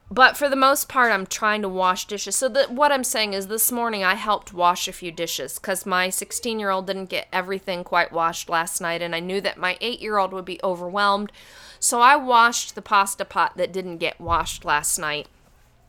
But 0.09 0.37
for 0.37 0.47
the 0.47 0.55
most 0.55 0.87
part, 0.87 1.11
I'm 1.11 1.25
trying 1.25 1.61
to 1.63 1.69
wash 1.69 2.07
dishes. 2.07 2.37
So 2.37 2.47
that 2.49 2.71
what 2.71 2.93
I'm 2.93 3.03
saying 3.03 3.33
is, 3.33 3.47
this 3.47 3.73
morning 3.73 4.05
I 4.05 4.15
helped 4.15 4.53
wash 4.53 4.87
a 4.87 4.93
few 4.93 5.11
dishes 5.11 5.59
because 5.59 5.85
my 5.85 6.09
16 6.09 6.59
year 6.59 6.69
old 6.69 6.87
didn't 6.87 7.09
get 7.09 7.27
everything 7.33 7.83
quite 7.83 8.13
washed 8.13 8.47
last 8.47 8.79
night, 8.79 9.01
and 9.01 9.13
I 9.13 9.19
knew 9.19 9.41
that 9.41 9.57
my 9.57 9.77
8 9.81 9.99
year 9.99 10.17
old 10.17 10.31
would 10.31 10.45
be 10.45 10.61
overwhelmed. 10.63 11.33
So 11.81 11.99
I 11.99 12.15
washed 12.15 12.73
the 12.73 12.81
pasta 12.81 13.25
pot 13.25 13.57
that 13.57 13.73
didn't 13.73 13.97
get 13.97 14.21
washed 14.21 14.63
last 14.63 14.97
night 14.97 15.27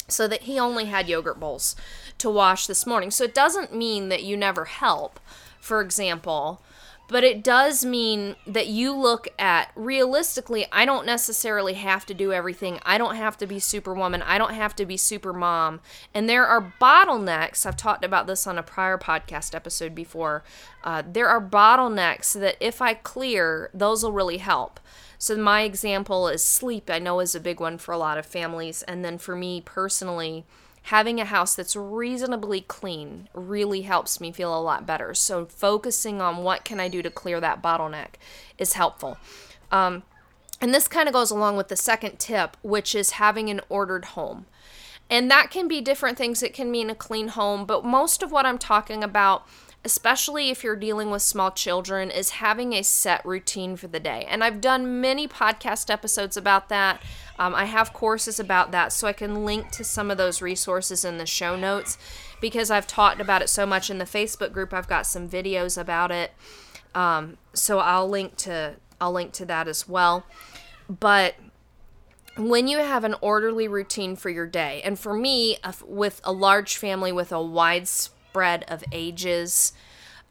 so 0.09 0.27
that 0.27 0.43
he 0.43 0.59
only 0.59 0.87
had 0.87 1.09
yogurt 1.09 1.39
bowls 1.39 1.77
to 2.19 2.29
wash 2.29 2.67
this 2.67 2.87
morning. 2.87 3.13
So 3.13 3.23
it 3.23 3.35
doesn't 3.35 3.73
mean 3.73 4.09
that 4.09 4.25
you 4.25 4.37
never 4.37 4.65
help. 4.65 5.21
For 5.61 5.81
example, 5.81 6.61
but 7.09 7.25
it 7.25 7.43
does 7.43 7.85
mean 7.85 8.37
that 8.47 8.69
you 8.69 8.95
look 8.95 9.29
at 9.39 9.71
realistically 9.75 10.67
i 10.73 10.85
don't 10.85 11.07
necessarily 11.07 11.75
have 11.75 12.05
to 12.07 12.15
do 12.15 12.33
everything. 12.33 12.79
I 12.85 12.99
don't 12.99 13.17
have 13.17 13.37
to 13.39 13.47
be 13.47 13.59
superwoman. 13.59 14.23
I 14.23 14.37
don't 14.39 14.55
have 14.55 14.77
to 14.77 14.87
be 14.87 14.97
super 14.97 15.33
mom 15.33 15.81
and 16.13 16.29
there 16.29 16.47
are 16.47 16.73
bottlenecks. 16.81 17.65
I've 17.65 17.77
talked 17.77 18.05
about 18.05 18.27
this 18.27 18.47
on 18.47 18.59
a 18.59 18.63
prior 18.63 18.99
podcast 18.99 19.55
episode 19.55 19.95
before. 19.95 20.43
Uh, 20.85 21.03
there 21.07 21.29
are 21.29 21.41
bottlenecks 21.41 22.39
that 22.39 22.57
if 22.61 22.83
i 22.83 22.95
clear 22.95 23.71
those 23.73 24.03
will 24.03 24.13
really 24.13 24.39
help. 24.39 24.81
So 25.19 25.37
my 25.37 25.63
example 25.63 26.29
is 26.29 26.45
sleep 26.45 26.91
i 26.91 26.99
know 26.99 27.21
is 27.21 27.35
a 27.35 27.41
big 27.41 27.61
one 27.61 27.79
for 27.79 27.93
a 27.93 27.99
lot 27.99 28.19
of 28.19 28.27
families. 28.27 28.83
And 28.83 29.05
then 29.05 29.19
for 29.19 29.35
me 29.35 29.63
personally 29.65 30.45
having 30.89 31.21
a 31.21 31.25
house 31.27 31.55
that's 31.55 31.77
reasonably 31.77 32.63
clean 32.63 33.29
really 33.35 33.83
helps 33.83 34.21
me 34.21 34.33
feel 34.33 34.57
a 34.57 34.61
lot 34.61 34.87
better. 34.87 35.13
So 35.13 35.45
focusing 35.45 36.23
on 36.23 36.39
what 36.39 36.65
can 36.65 36.81
I 36.81 36.89
do 36.89 37.03
to 37.03 37.11
clear 37.11 37.41
that 37.41 37.63
bottleneck 37.63 38.15
is 38.57 38.73
helpful. 38.73 39.19
Um, 39.71 40.03
and 40.63 40.73
this 40.73 40.89
kind 40.89 41.07
of 41.07 41.13
goes 41.13 41.31
along 41.31 41.59
with 41.59 41.69
the 41.69 41.77
second 41.77 42.19
tip, 42.19 42.57
which 42.63 42.95
is 42.95 43.13
having 43.13 43.51
an 43.51 43.61
ordered 43.69 44.07
home. 44.07 44.47
And 45.11 45.31
that 45.31 45.51
can 45.51 45.69
be 45.69 45.83
different 45.83 46.17
things. 46.17 46.43
It 46.43 46.55
can 46.55 46.71
mean 46.71 46.89
a 46.89 46.95
clean 46.95 47.29
home, 47.29 47.67
but 47.67 47.85
most 47.85 48.23
of 48.23 48.33
what 48.33 48.47
I'm 48.47 48.59
talking 48.59 49.05
about 49.05 49.47
especially 49.85 50.51
if 50.51 50.65
you're 50.65 50.77
dealing 50.77 51.11
with 51.11 51.23
small 51.23 51.51
children, 51.51 52.11
is 52.11 52.31
having 52.31 52.73
a 52.73 52.83
set 52.83 53.25
routine 53.25 53.77
for 53.77 53.87
the 53.87 54.01
day. 54.01 54.27
And 54.29 54.43
I've 54.43 54.61
done 54.61 55.01
many 55.01 55.29
podcast 55.29 55.91
episodes 55.91 56.37
about 56.37 56.69
that. 56.69 57.03
Um, 57.39 57.55
I 57.55 57.67
have 57.67 57.93
courses 57.93 58.41
about 58.41 58.73
that, 58.73 58.93
so 58.93 59.07
I 59.07 59.13
can 59.13 59.45
link 59.45 59.71
to 59.73 59.85
some 59.85 60.11
of 60.11 60.19
those 60.19 60.43
resources 60.43 61.05
in 61.05 61.19
the 61.19 61.27
show 61.27 61.57
notes 61.57 61.97
because 62.41 62.71
I've 62.71 62.87
talked 62.87 63.21
about 63.21 63.43
it 63.43 63.49
so 63.49 63.65
much 63.65 63.91
in 63.91 63.99
the 63.99 64.05
Facebook 64.05 64.53
group. 64.53 64.73
I've 64.73 64.89
got 64.89 65.07
some 65.07 65.29
videos 65.29 65.81
about 65.81 66.11
it, 66.11 66.33
um, 66.95 67.37
so 67.53 67.79
I'll 67.79 68.09
link 68.09 68.37
to 68.39 68.75
I'll 69.01 69.13
link 69.13 69.33
to 69.35 69.45
that 69.47 69.69
as 69.69 69.89
well. 69.89 70.27
But 70.89 71.37
when 72.37 72.69
you 72.69 72.79
have 72.79 73.05
an 73.05 73.15
orderly 73.21 73.69
routine 73.69 74.17
for 74.17 74.31
your 74.31 74.47
day, 74.47 74.81
and 74.85 74.99
for 74.99 75.15
me, 75.15 75.59
with 75.85 76.21
a 76.25 76.33
large 76.33 76.77
family 76.77 77.13
with 77.13 77.33
a 77.33 77.43
wide 77.43 77.89
spread 77.89 78.65
of 78.69 78.83
ages, 78.93 79.73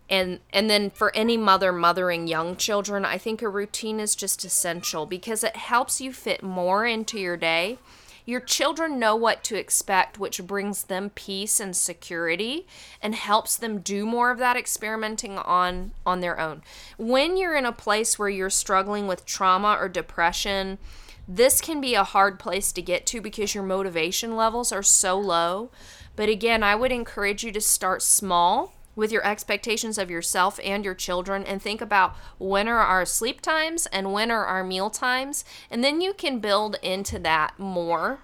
and 0.10 0.40
and 0.52 0.70
then 0.70 0.90
for 0.90 1.16
any 1.16 1.38
mother 1.38 1.72
mothering 1.72 2.28
young 2.28 2.56
children 2.56 3.04
i 3.04 3.18
think 3.18 3.42
a 3.42 3.50
routine 3.50 4.00
is 4.00 4.16
just 4.16 4.46
essential 4.46 5.06
because 5.06 5.44
it 5.44 5.56
helps 5.56 6.00
you 6.02 6.12
fit 6.14 6.44
more 6.44 6.86
into 6.86 7.20
your 7.20 7.38
day. 7.38 7.78
Your 8.26 8.42
children 8.42 9.00
know 9.00 9.16
what 9.16 9.42
to 9.46 9.56
expect 9.56 10.20
which 10.20 10.46
brings 10.46 10.84
them 10.84 11.12
peace 11.12 11.62
and 11.62 11.74
security 11.74 12.68
and 13.02 13.16
helps 13.16 13.56
them 13.56 13.80
do 13.80 14.06
more 14.06 14.32
of 14.32 14.38
that 14.40 14.58
experimenting 14.58 15.38
on 15.38 15.92
on 16.06 16.20
their 16.20 16.38
own. 16.38 16.62
When 16.98 17.38
you're 17.38 17.56
in 17.56 17.66
a 17.66 17.72
place 17.72 18.20
where 18.20 18.30
you're 18.30 18.50
struggling 18.50 19.08
with 19.08 19.26
trauma 19.26 19.78
or 19.80 19.88
depression 19.88 20.78
this 21.30 21.60
can 21.60 21.82
be 21.82 21.94
a 21.94 22.06
hard 22.06 22.40
place 22.40 22.72
to 22.72 22.82
get 22.82 23.06
to 23.06 23.20
because 23.20 23.54
your 23.54 23.64
motivation 23.64 24.38
levels 24.38 24.72
are 24.72 24.84
so 24.84 25.18
low. 25.20 25.70
But 26.18 26.28
again 26.28 26.64
i 26.64 26.76
would 26.76 26.92
encourage 26.92 27.44
you 27.46 27.52
to 27.54 27.62
start 27.62 28.02
small 28.02 28.74
with 28.98 29.14
your 29.14 29.26
expectations 29.26 29.98
of 29.98 30.12
yourself 30.12 30.60
and 30.62 30.84
your 30.84 30.96
children 30.96 31.46
and 31.46 31.62
think 31.62 31.80
about 31.80 32.18
when 32.40 32.68
are 32.68 32.80
our 32.80 33.06
sleep 33.06 33.40
times 33.40 33.86
and 33.94 34.12
when 34.12 34.30
are 34.30 34.46
our 34.46 34.64
meal 34.64 34.90
times. 34.90 35.46
And 35.72 35.82
then 35.82 36.02
you 36.02 36.14
can 36.14 36.40
build 36.40 36.76
into 36.82 37.20
that 37.20 37.58
more 37.58 38.20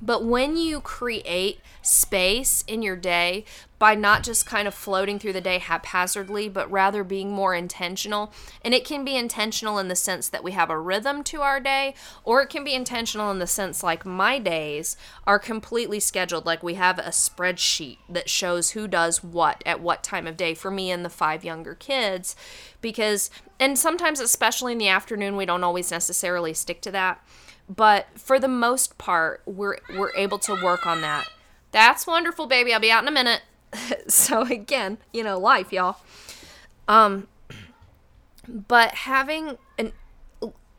but 0.00 0.24
when 0.24 0.56
you 0.56 0.80
create 0.80 1.60
space 1.82 2.62
in 2.66 2.82
your 2.82 2.96
day 2.96 3.44
by 3.78 3.96
not 3.96 4.22
just 4.22 4.46
kind 4.46 4.68
of 4.68 4.74
floating 4.74 5.18
through 5.18 5.32
the 5.32 5.40
day 5.40 5.58
haphazardly, 5.58 6.48
but 6.48 6.70
rather 6.70 7.02
being 7.02 7.32
more 7.32 7.52
intentional, 7.52 8.32
and 8.64 8.72
it 8.72 8.84
can 8.84 9.04
be 9.04 9.16
intentional 9.16 9.76
in 9.78 9.88
the 9.88 9.96
sense 9.96 10.28
that 10.28 10.44
we 10.44 10.52
have 10.52 10.70
a 10.70 10.78
rhythm 10.78 11.24
to 11.24 11.40
our 11.40 11.58
day, 11.58 11.92
or 12.22 12.42
it 12.42 12.48
can 12.48 12.62
be 12.62 12.74
intentional 12.74 13.30
in 13.32 13.40
the 13.40 13.46
sense 13.46 13.82
like 13.82 14.06
my 14.06 14.38
days 14.38 14.96
are 15.26 15.40
completely 15.40 15.98
scheduled. 15.98 16.46
Like 16.46 16.62
we 16.62 16.74
have 16.74 17.00
a 17.00 17.10
spreadsheet 17.10 17.98
that 18.08 18.30
shows 18.30 18.70
who 18.70 18.86
does 18.86 19.24
what 19.24 19.62
at 19.66 19.80
what 19.80 20.04
time 20.04 20.28
of 20.28 20.36
day 20.36 20.54
for 20.54 20.70
me 20.70 20.92
and 20.92 21.04
the 21.04 21.10
five 21.10 21.44
younger 21.44 21.74
kids, 21.74 22.36
because, 22.80 23.30
and 23.58 23.76
sometimes, 23.76 24.20
especially 24.20 24.72
in 24.72 24.78
the 24.78 24.88
afternoon, 24.88 25.36
we 25.36 25.46
don't 25.46 25.64
always 25.64 25.90
necessarily 25.90 26.54
stick 26.54 26.80
to 26.82 26.92
that 26.92 27.20
but 27.68 28.06
for 28.16 28.38
the 28.38 28.48
most 28.48 28.98
part 28.98 29.42
we're 29.46 29.78
we're 29.96 30.14
able 30.16 30.38
to 30.40 30.54
work 30.62 30.86
on 30.86 31.00
that. 31.00 31.28
That's 31.70 32.06
wonderful 32.06 32.46
baby. 32.46 32.72
I'll 32.74 32.80
be 32.80 32.90
out 32.90 33.02
in 33.02 33.08
a 33.08 33.12
minute. 33.12 33.42
So 34.08 34.42
again 34.42 34.98
you 35.12 35.24
know 35.24 35.38
life 35.38 35.72
y'all. 35.72 35.96
Um 36.88 37.28
but 38.46 38.94
having 38.94 39.56
an 39.78 39.92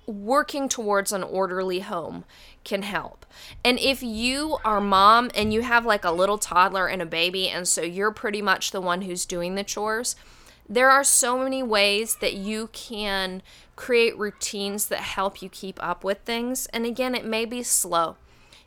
working 0.05 0.67
towards 0.67 1.11
an 1.11 1.23
orderly 1.23 1.79
home 1.79 2.25
can 2.63 2.81
help. 2.81 3.25
And 3.63 3.79
if 3.79 4.03
you 4.03 4.57
are 4.63 4.81
mom 4.81 5.31
and 5.33 5.53
you 5.53 5.61
have 5.61 5.85
like 5.85 6.03
a 6.03 6.11
little 6.11 6.37
toddler 6.37 6.87
and 6.87 7.01
a 7.01 7.05
baby 7.05 7.49
and 7.49 7.67
so 7.67 7.81
you're 7.81 8.11
pretty 8.11 8.41
much 8.41 8.71
the 8.71 8.81
one 8.81 9.03
who's 9.03 9.25
doing 9.25 9.55
the 9.55 9.63
chores, 9.63 10.15
there 10.67 10.89
are 10.89 11.03
so 11.03 11.37
many 11.37 11.61
ways 11.61 12.17
that 12.21 12.33
you 12.33 12.69
can 12.73 13.41
create 13.75 14.17
routines 14.17 14.87
that 14.87 14.99
help 14.99 15.41
you 15.41 15.49
keep 15.49 15.81
up 15.83 16.03
with 16.03 16.19
things. 16.19 16.67
And 16.67 16.85
again, 16.85 17.15
it 17.15 17.25
may 17.25 17.45
be 17.45 17.63
slow. 17.63 18.17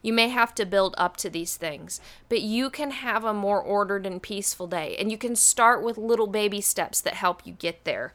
You 0.02 0.12
may 0.12 0.28
have 0.28 0.54
to 0.56 0.66
build 0.66 0.94
up 0.98 1.16
to 1.18 1.30
these 1.30 1.56
things, 1.56 2.00
but 2.28 2.40
you 2.40 2.70
can 2.70 2.90
have 2.92 3.24
a 3.24 3.34
more 3.34 3.60
ordered 3.60 4.06
and 4.06 4.22
peaceful 4.22 4.66
day. 4.66 4.96
And 4.98 5.10
you 5.10 5.18
can 5.18 5.34
start 5.34 5.82
with 5.82 5.98
little 5.98 6.28
baby 6.28 6.60
steps 6.60 7.00
that 7.00 7.14
help 7.14 7.44
you 7.44 7.54
get 7.54 7.84
there. 7.84 8.12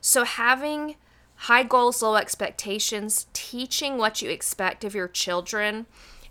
So, 0.00 0.24
having 0.24 0.96
high 1.34 1.62
goals, 1.62 2.02
low 2.02 2.16
expectations, 2.16 3.26
teaching 3.32 3.98
what 3.98 4.22
you 4.22 4.30
expect 4.30 4.84
of 4.84 4.94
your 4.94 5.08
children, 5.08 5.86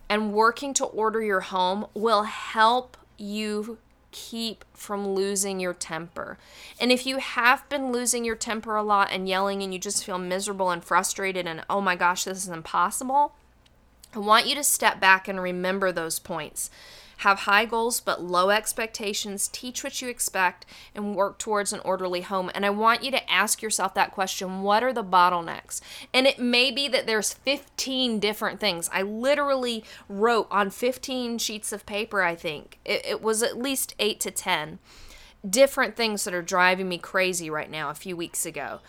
and 0.10 0.34
working 0.34 0.74
to 0.76 0.86
order 0.86 1.22
your 1.22 1.42
home 1.42 1.86
will 1.94 2.24
help 2.24 2.98
you 3.18 3.78
keep 4.12 4.66
from 4.74 5.10
losing 5.10 5.60
your 5.60 5.74
temper. 5.74 6.38
And 6.80 6.92
if 6.92 7.06
you 7.06 7.18
have 7.18 7.68
been 7.70 7.92
losing 7.92 8.26
your 8.26 8.36
temper 8.36 8.76
a 8.76 8.84
lot 8.84 9.12
and 9.12 9.28
yelling 9.28 9.62
and 9.62 9.74
you 9.74 9.80
just 9.80 10.04
feel 10.04 10.18
miserable 10.18 10.72
and 10.72 10.84
frustrated 10.84 11.48
and 11.48 11.64
oh 11.70 11.82
my 11.82 11.96
gosh, 11.96 12.24
this 12.24 12.44
is 12.44 12.50
impossible, 12.50 13.34
I 14.16 14.20
want 14.20 14.48
you 14.48 14.56
to 14.56 14.64
step 14.64 15.00
back 15.00 15.28
and 15.28 15.42
remember 15.42 15.92
those 15.92 16.20
points 16.20 16.70
have 17.20 17.40
high 17.40 17.66
goals 17.66 18.00
but 18.00 18.24
low 18.24 18.50
expectations, 18.50 19.50
teach 19.50 19.84
what 19.84 20.02
you 20.02 20.08
expect, 20.08 20.66
and 20.96 21.16
work 21.16 21.38
towards 21.38 21.74
an 21.74 21.82
orderly 21.82 22.22
home. 22.22 22.50
And 22.56 22.66
I 22.66 22.70
want 22.70 23.04
you 23.04 23.12
to 23.12 23.32
ask 23.32 23.62
yourself 23.62 23.94
that 23.94 24.12
question 24.12 24.62
what 24.62 24.84
are 24.84 24.94
the 24.94 25.04
bottlenecks? 25.04 25.82
And 26.14 26.26
it 26.26 26.40
may 26.40 26.72
be 26.72 26.88
that 26.88 27.06
there's 27.06 27.34
15 27.34 28.20
different 28.20 28.60
things. 28.60 28.90
I 28.94 29.02
literally 29.02 29.84
wrote 30.08 30.48
on 30.50 30.70
15 30.70 31.38
sheets 31.40 31.74
of 31.74 31.86
paper, 31.86 32.22
I 32.22 32.36
think. 32.36 32.80
It, 32.86 33.06
it 33.06 33.22
was 33.22 33.44
at 33.44 33.58
least 33.58 33.96
8 34.00 34.20
to 34.22 34.32
10 34.32 34.80
different 35.48 35.96
things 35.96 36.24
that 36.24 36.34
are 36.34 36.42
driving 36.42 36.90
me 36.90 36.98
crazy 36.98 37.50
right 37.50 37.70
now 37.70 37.90
a 37.90 37.96
few 37.96 38.16
weeks 38.16 38.46
ago. 38.46 38.80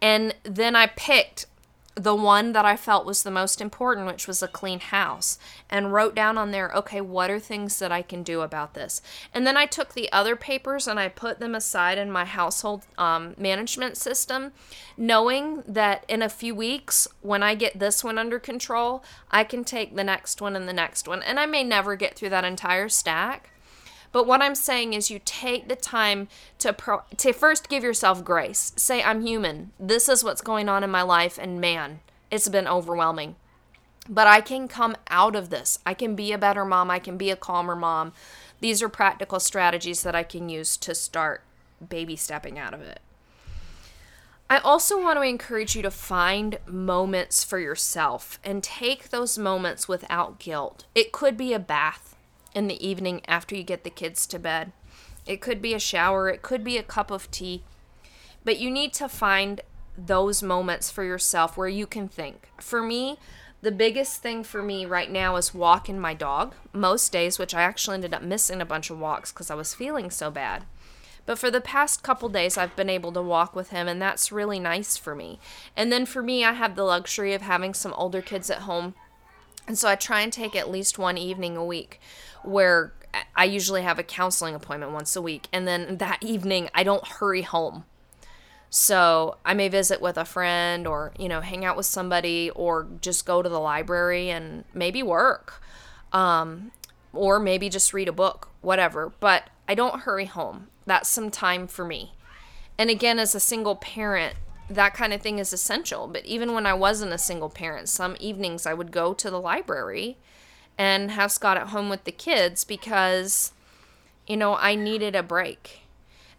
And 0.00 0.34
then 0.44 0.76
I 0.76 0.86
picked 0.86 1.46
the 1.94 2.14
one 2.14 2.52
that 2.52 2.64
I 2.64 2.76
felt 2.76 3.06
was 3.06 3.22
the 3.22 3.30
most 3.30 3.60
important, 3.60 4.06
which 4.06 4.26
was 4.26 4.42
a 4.42 4.48
clean 4.48 4.80
house, 4.80 5.38
and 5.70 5.92
wrote 5.92 6.14
down 6.14 6.36
on 6.36 6.50
there, 6.50 6.72
okay, 6.74 7.00
what 7.00 7.30
are 7.30 7.38
things 7.38 7.78
that 7.78 7.92
I 7.92 8.02
can 8.02 8.22
do 8.22 8.40
about 8.40 8.74
this? 8.74 9.00
And 9.32 9.46
then 9.46 9.56
I 9.56 9.66
took 9.66 9.94
the 9.94 10.10
other 10.10 10.34
papers 10.34 10.88
and 10.88 10.98
I 10.98 11.08
put 11.08 11.38
them 11.38 11.54
aside 11.54 11.98
in 11.98 12.10
my 12.10 12.24
household 12.24 12.84
um, 12.98 13.34
management 13.38 13.96
system, 13.96 14.52
knowing 14.96 15.62
that 15.68 16.04
in 16.08 16.20
a 16.20 16.28
few 16.28 16.54
weeks, 16.54 17.06
when 17.22 17.42
I 17.42 17.54
get 17.54 17.78
this 17.78 18.02
one 18.02 18.18
under 18.18 18.40
control, 18.40 19.04
I 19.30 19.44
can 19.44 19.62
take 19.62 19.94
the 19.94 20.04
next 20.04 20.40
one 20.40 20.56
and 20.56 20.68
the 20.68 20.72
next 20.72 21.06
one. 21.06 21.22
And 21.22 21.38
I 21.38 21.46
may 21.46 21.62
never 21.62 21.94
get 21.94 22.16
through 22.16 22.30
that 22.30 22.44
entire 22.44 22.88
stack. 22.88 23.50
But 24.14 24.28
what 24.28 24.42
I'm 24.42 24.54
saying 24.54 24.92
is 24.92 25.10
you 25.10 25.20
take 25.24 25.66
the 25.66 25.74
time 25.74 26.28
to 26.60 26.72
pro- 26.72 27.02
to 27.16 27.32
first 27.32 27.68
give 27.68 27.82
yourself 27.82 28.24
grace. 28.24 28.72
Say 28.76 29.02
I'm 29.02 29.26
human. 29.26 29.72
This 29.80 30.08
is 30.08 30.22
what's 30.22 30.40
going 30.40 30.68
on 30.68 30.84
in 30.84 30.90
my 30.90 31.02
life 31.02 31.36
and 31.36 31.60
man, 31.60 31.98
it's 32.30 32.48
been 32.48 32.68
overwhelming. 32.68 33.34
But 34.08 34.28
I 34.28 34.40
can 34.40 34.68
come 34.68 34.94
out 35.08 35.34
of 35.34 35.50
this. 35.50 35.80
I 35.84 35.94
can 35.94 36.14
be 36.14 36.30
a 36.30 36.38
better 36.38 36.64
mom. 36.64 36.92
I 36.92 37.00
can 37.00 37.16
be 37.16 37.30
a 37.30 37.36
calmer 37.36 37.74
mom. 37.74 38.12
These 38.60 38.84
are 38.84 38.88
practical 38.88 39.40
strategies 39.40 40.04
that 40.04 40.14
I 40.14 40.22
can 40.22 40.48
use 40.48 40.76
to 40.76 40.94
start 40.94 41.42
baby 41.86 42.14
stepping 42.14 42.56
out 42.56 42.72
of 42.72 42.82
it. 42.82 43.00
I 44.48 44.58
also 44.58 45.02
want 45.02 45.18
to 45.18 45.22
encourage 45.22 45.74
you 45.74 45.82
to 45.82 45.90
find 45.90 46.60
moments 46.68 47.42
for 47.42 47.58
yourself 47.58 48.38
and 48.44 48.62
take 48.62 49.08
those 49.08 49.36
moments 49.36 49.88
without 49.88 50.38
guilt. 50.38 50.84
It 50.94 51.10
could 51.10 51.36
be 51.36 51.52
a 51.52 51.58
bath 51.58 52.14
in 52.54 52.68
the 52.68 52.86
evening 52.86 53.20
after 53.26 53.54
you 53.54 53.62
get 53.62 53.84
the 53.84 53.90
kids 53.90 54.26
to 54.28 54.38
bed. 54.38 54.72
It 55.26 55.40
could 55.40 55.60
be 55.60 55.74
a 55.74 55.78
shower, 55.78 56.28
it 56.28 56.42
could 56.42 56.64
be 56.64 56.78
a 56.78 56.82
cup 56.82 57.10
of 57.10 57.30
tea. 57.30 57.64
But 58.44 58.58
you 58.58 58.70
need 58.70 58.92
to 58.94 59.08
find 59.08 59.60
those 59.96 60.42
moments 60.42 60.90
for 60.90 61.04
yourself 61.04 61.56
where 61.56 61.68
you 61.68 61.86
can 61.86 62.08
think. 62.08 62.48
For 62.60 62.82
me, 62.82 63.18
the 63.62 63.72
biggest 63.72 64.20
thing 64.20 64.44
for 64.44 64.62
me 64.62 64.84
right 64.84 65.10
now 65.10 65.36
is 65.36 65.54
walking 65.54 65.98
my 65.98 66.12
dog 66.12 66.54
most 66.72 67.10
days, 67.10 67.38
which 67.38 67.54
I 67.54 67.62
actually 67.62 67.94
ended 67.94 68.12
up 68.12 68.22
missing 68.22 68.60
a 68.60 68.66
bunch 68.66 68.90
of 68.90 68.98
walks 68.98 69.32
because 69.32 69.50
I 69.50 69.54
was 69.54 69.74
feeling 69.74 70.10
so 70.10 70.30
bad. 70.30 70.64
But 71.26 71.38
for 71.38 71.50
the 71.50 71.62
past 71.62 72.02
couple 72.02 72.28
days, 72.28 72.58
I've 72.58 72.76
been 72.76 72.90
able 72.90 73.12
to 73.12 73.22
walk 73.22 73.56
with 73.56 73.70
him, 73.70 73.88
and 73.88 74.02
that's 74.02 74.30
really 74.30 74.60
nice 74.60 74.98
for 74.98 75.14
me. 75.14 75.38
And 75.74 75.90
then 75.90 76.04
for 76.04 76.22
me, 76.22 76.44
I 76.44 76.52
have 76.52 76.76
the 76.76 76.84
luxury 76.84 77.32
of 77.32 77.40
having 77.40 77.72
some 77.72 77.94
older 77.94 78.20
kids 78.20 78.50
at 78.50 78.58
home. 78.58 78.94
And 79.66 79.78
so 79.78 79.88
I 79.88 79.94
try 79.94 80.20
and 80.20 80.32
take 80.32 80.54
at 80.54 80.70
least 80.70 80.98
one 80.98 81.16
evening 81.16 81.56
a 81.56 81.64
week 81.64 82.00
where 82.42 82.92
I 83.34 83.44
usually 83.44 83.82
have 83.82 83.98
a 83.98 84.02
counseling 84.02 84.54
appointment 84.54 84.92
once 84.92 85.16
a 85.16 85.22
week. 85.22 85.48
And 85.52 85.66
then 85.66 85.98
that 85.98 86.22
evening, 86.22 86.68
I 86.74 86.82
don't 86.82 87.06
hurry 87.06 87.42
home. 87.42 87.84
So 88.70 89.36
I 89.44 89.54
may 89.54 89.68
visit 89.68 90.02
with 90.02 90.18
a 90.18 90.24
friend 90.24 90.86
or, 90.86 91.12
you 91.18 91.28
know, 91.28 91.40
hang 91.40 91.64
out 91.64 91.76
with 91.76 91.86
somebody 91.86 92.50
or 92.50 92.88
just 93.00 93.24
go 93.24 93.40
to 93.40 93.48
the 93.48 93.60
library 93.60 94.30
and 94.30 94.64
maybe 94.74 95.02
work. 95.02 95.62
Um, 96.12 96.72
or 97.12 97.38
maybe 97.38 97.68
just 97.68 97.94
read 97.94 98.08
a 98.08 98.12
book, 98.12 98.48
whatever. 98.60 99.12
But 99.20 99.48
I 99.68 99.74
don't 99.74 100.00
hurry 100.00 100.26
home. 100.26 100.68
That's 100.86 101.08
some 101.08 101.30
time 101.30 101.66
for 101.66 101.84
me. 101.84 102.14
And 102.76 102.90
again, 102.90 103.18
as 103.18 103.34
a 103.34 103.40
single 103.40 103.76
parent, 103.76 104.34
that 104.68 104.94
kind 104.94 105.12
of 105.12 105.20
thing 105.20 105.38
is 105.38 105.52
essential. 105.52 106.06
But 106.06 106.24
even 106.24 106.54
when 106.54 106.66
I 106.66 106.74
wasn't 106.74 107.12
a 107.12 107.18
single 107.18 107.50
parent, 107.50 107.88
some 107.88 108.16
evenings 108.18 108.66
I 108.66 108.74
would 108.74 108.92
go 108.92 109.14
to 109.14 109.30
the 109.30 109.40
library 109.40 110.16
and 110.78 111.10
have 111.10 111.32
Scott 111.32 111.56
at 111.56 111.68
home 111.68 111.88
with 111.88 112.04
the 112.04 112.12
kids 112.12 112.64
because, 112.64 113.52
you 114.26 114.36
know, 114.36 114.56
I 114.56 114.74
needed 114.74 115.14
a 115.14 115.22
break. 115.22 115.80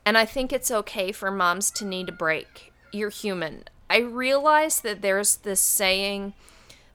And 0.05 0.17
I 0.17 0.26
think 0.26 0.51
it's 0.51 0.71
okay 0.71 1.11
for 1.11 1.32
moms 1.32 1.71
to 1.71 1.86
need 1.86 2.09
a 2.09 2.13
break. 2.13 2.71
You're 2.91 3.09
human. 3.09 3.63
I 3.89 3.97
realize 3.97 4.82
that 4.82 5.01
there's 5.01 5.38
this 5.38 5.61
saying 5.61 6.34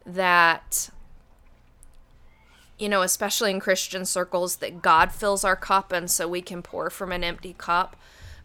that, 0.04 0.90
you 2.78 2.88
know, 2.88 3.02
especially 3.02 3.50
in 3.50 3.60
Christian 3.60 4.04
circles, 4.04 4.56
that 4.56 4.82
God 4.82 5.12
fills 5.12 5.44
our 5.44 5.56
cup 5.56 5.92
and 5.92 6.10
so 6.10 6.28
we 6.28 6.42
can 6.42 6.62
pour 6.62 6.90
from 6.90 7.12
an 7.12 7.24
empty 7.24 7.54
cup. 7.56 7.96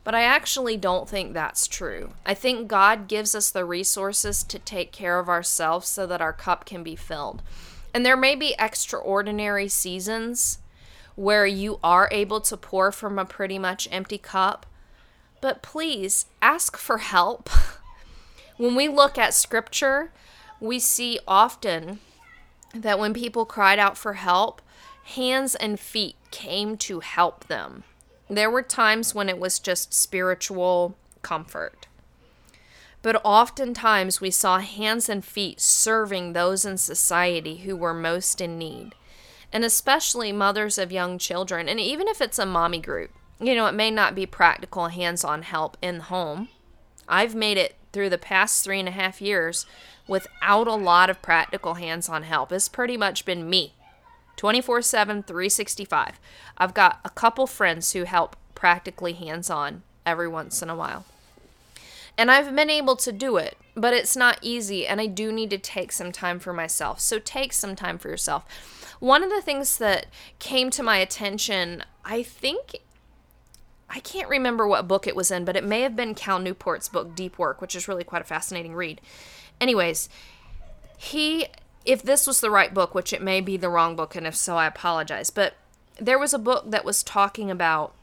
But 0.06 0.14
I 0.14 0.22
actually 0.22 0.78
don't 0.78 1.10
think 1.10 1.34
that's 1.34 1.68
true. 1.68 2.14
I 2.26 2.36
think 2.36 2.68
God 2.68 3.08
gives 3.08 3.34
us 3.34 3.50
the 3.50 3.66
resources 3.66 4.44
to 4.44 4.60
take 4.60 4.92
care 4.92 5.18
of 5.18 5.28
ourselves 5.28 5.88
so 5.88 6.06
that 6.06 6.22
our 6.22 6.32
cup 6.32 6.64
can 6.64 6.84
be 6.84 6.96
filled. 6.96 7.42
And 7.92 8.06
there 8.06 8.16
may 8.16 8.36
be 8.36 8.56
extraordinary 8.60 9.68
seasons 9.68 10.60
where 11.16 11.48
you 11.48 11.80
are 11.84 12.08
able 12.12 12.40
to 12.42 12.56
pour 12.56 12.92
from 12.92 13.18
a 13.18 13.26
pretty 13.26 13.58
much 13.58 13.88
empty 13.92 14.20
cup, 14.20 14.68
but 15.42 15.64
please 15.64 16.28
ask 16.40 16.78
for 16.78 17.00
help. 17.00 17.50
when 18.58 18.76
we 18.76 18.88
look 18.88 19.18
at 19.18 19.34
scripture, 19.34 20.12
we 20.60 20.78
see 20.78 21.20
often 21.28 22.00
that 22.76 23.00
when 23.00 23.14
people 23.14 23.46
cried 23.46 23.80
out 23.80 23.98
for 23.98 24.14
help, 24.14 24.62
hands 25.04 25.56
and 25.56 25.80
feet 25.80 26.16
came 26.30 26.78
to 26.78 27.00
help 27.00 27.48
them. 27.48 27.86
There 28.30 28.50
were 28.50 28.64
times 28.64 29.14
when 29.14 29.30
it 29.30 29.40
was 29.40 29.60
just 29.60 29.94
spiritual 29.94 30.98
comfort 31.22 31.88
but 33.06 33.22
oftentimes 33.24 34.20
we 34.20 34.32
saw 34.32 34.58
hands 34.58 35.10
and 35.10 35.24
feet 35.24 35.62
serving 35.62 36.34
those 36.34 36.66
in 36.66 36.76
society 36.76 37.58
who 37.58 37.76
were 37.76 37.94
most 37.94 38.42
in 38.42 38.58
need, 38.58 38.96
and 39.54 39.64
especially 39.64 40.32
mothers 40.32 40.80
of 40.80 40.92
young 40.92 41.20
children. 41.20 41.70
And 41.70 41.80
even 41.80 42.08
if 42.08 42.20
it's 42.20 42.40
a 42.40 42.48
mommy 42.48 42.80
group, 42.80 43.12
you 43.40 43.54
know, 43.54 43.68
it 43.68 43.76
may 43.76 43.92
not 43.92 44.16
be 44.16 44.26
practical 44.26 44.88
hands 44.88 45.24
on 45.24 45.44
help 45.44 45.78
in 45.84 46.00
the 46.00 46.04
home. 46.06 46.50
I've 47.08 47.36
made 47.36 47.58
it 47.60 47.76
through 47.94 48.10
the 48.10 48.18
past 48.18 48.64
three 48.64 48.80
and 48.80 48.90
a 48.90 48.92
half 48.92 49.22
years 49.22 49.68
without 50.08 50.68
a 50.68 50.74
lot 50.74 51.12
of 51.12 51.22
practical 51.22 51.76
hands 51.76 52.10
on 52.10 52.24
help. 52.24 52.52
It's 52.52 52.68
pretty 52.68 52.98
much 52.98 53.24
been 53.24 53.48
me 53.48 53.74
24 54.36 54.82
7, 54.82 55.24
365. 55.24 56.20
I've 56.58 56.74
got 56.74 57.00
a 57.04 57.10
couple 57.10 57.48
friends 57.48 57.94
who 57.94 58.04
help 58.04 58.36
practically 58.54 59.14
hands 59.14 59.50
on 59.50 59.84
every 60.06 60.28
once 60.28 60.62
in 60.62 60.70
a 60.70 60.76
while. 60.76 61.06
And 62.18 62.32
I've 62.32 62.56
been 62.56 62.70
able 62.70 62.96
to 62.98 63.12
do 63.12 63.38
it, 63.38 63.58
but 63.76 63.94
it's 63.94 64.16
not 64.16 64.40
easy, 64.42 64.88
and 64.88 65.02
I 65.02 65.06
do 65.06 65.32
need 65.32 65.50
to 65.50 65.58
take 65.58 65.92
some 65.92 66.12
time 66.12 66.40
for 66.40 66.54
myself. 66.54 67.02
So 67.02 67.20
take 67.20 67.52
some 67.52 67.76
time 67.76 67.98
for 67.98 68.10
yourself. 68.10 68.46
One 69.00 69.24
of 69.24 69.30
the 69.30 69.42
things 69.42 69.78
that 69.80 70.08
came 70.40 70.70
to 70.72 70.84
my 70.84 70.98
attention, 70.98 71.84
I 72.06 72.24
think 72.24 72.78
I 73.90 74.00
can't 74.00 74.30
remember 74.30 74.68
what 74.68 74.88
book 74.88 75.08
it 75.08 75.16
was 75.16 75.30
in, 75.30 75.46
but 75.46 75.56
it 75.56 75.64
may 75.64 75.82
have 75.82 75.96
been 75.96 76.16
Cal 76.16 76.40
Newport's 76.40 76.90
book, 76.90 77.16
Deep 77.16 77.38
Work, 77.38 77.62
which 77.62 77.76
is 77.76 77.88
really 77.88 78.04
quite 78.04 78.22
a 78.22 78.26
fascinating 78.26 78.74
read. 78.74 79.02
Anyways, 79.60 80.10
he, 80.98 81.48
if 81.86 82.02
this 82.04 82.28
was 82.28 82.42
the 82.42 82.52
right 82.52 82.74
book, 82.74 82.96
which 82.96 83.14
it 83.14 83.22
may 83.22 83.42
be 83.42 83.58
the 83.58 83.70
wrong 83.70 83.96
book, 83.96 84.16
and 84.16 84.26
if 84.26 84.36
so, 84.36 84.58
I 84.58 84.66
apologize, 84.66 85.30
but 85.30 85.56
there 86.00 86.20
was 86.20 86.34
a 86.34 86.40
book 86.40 86.70
that 86.72 86.84
was 86.84 87.04
talking 87.04 87.50
about 87.50 87.94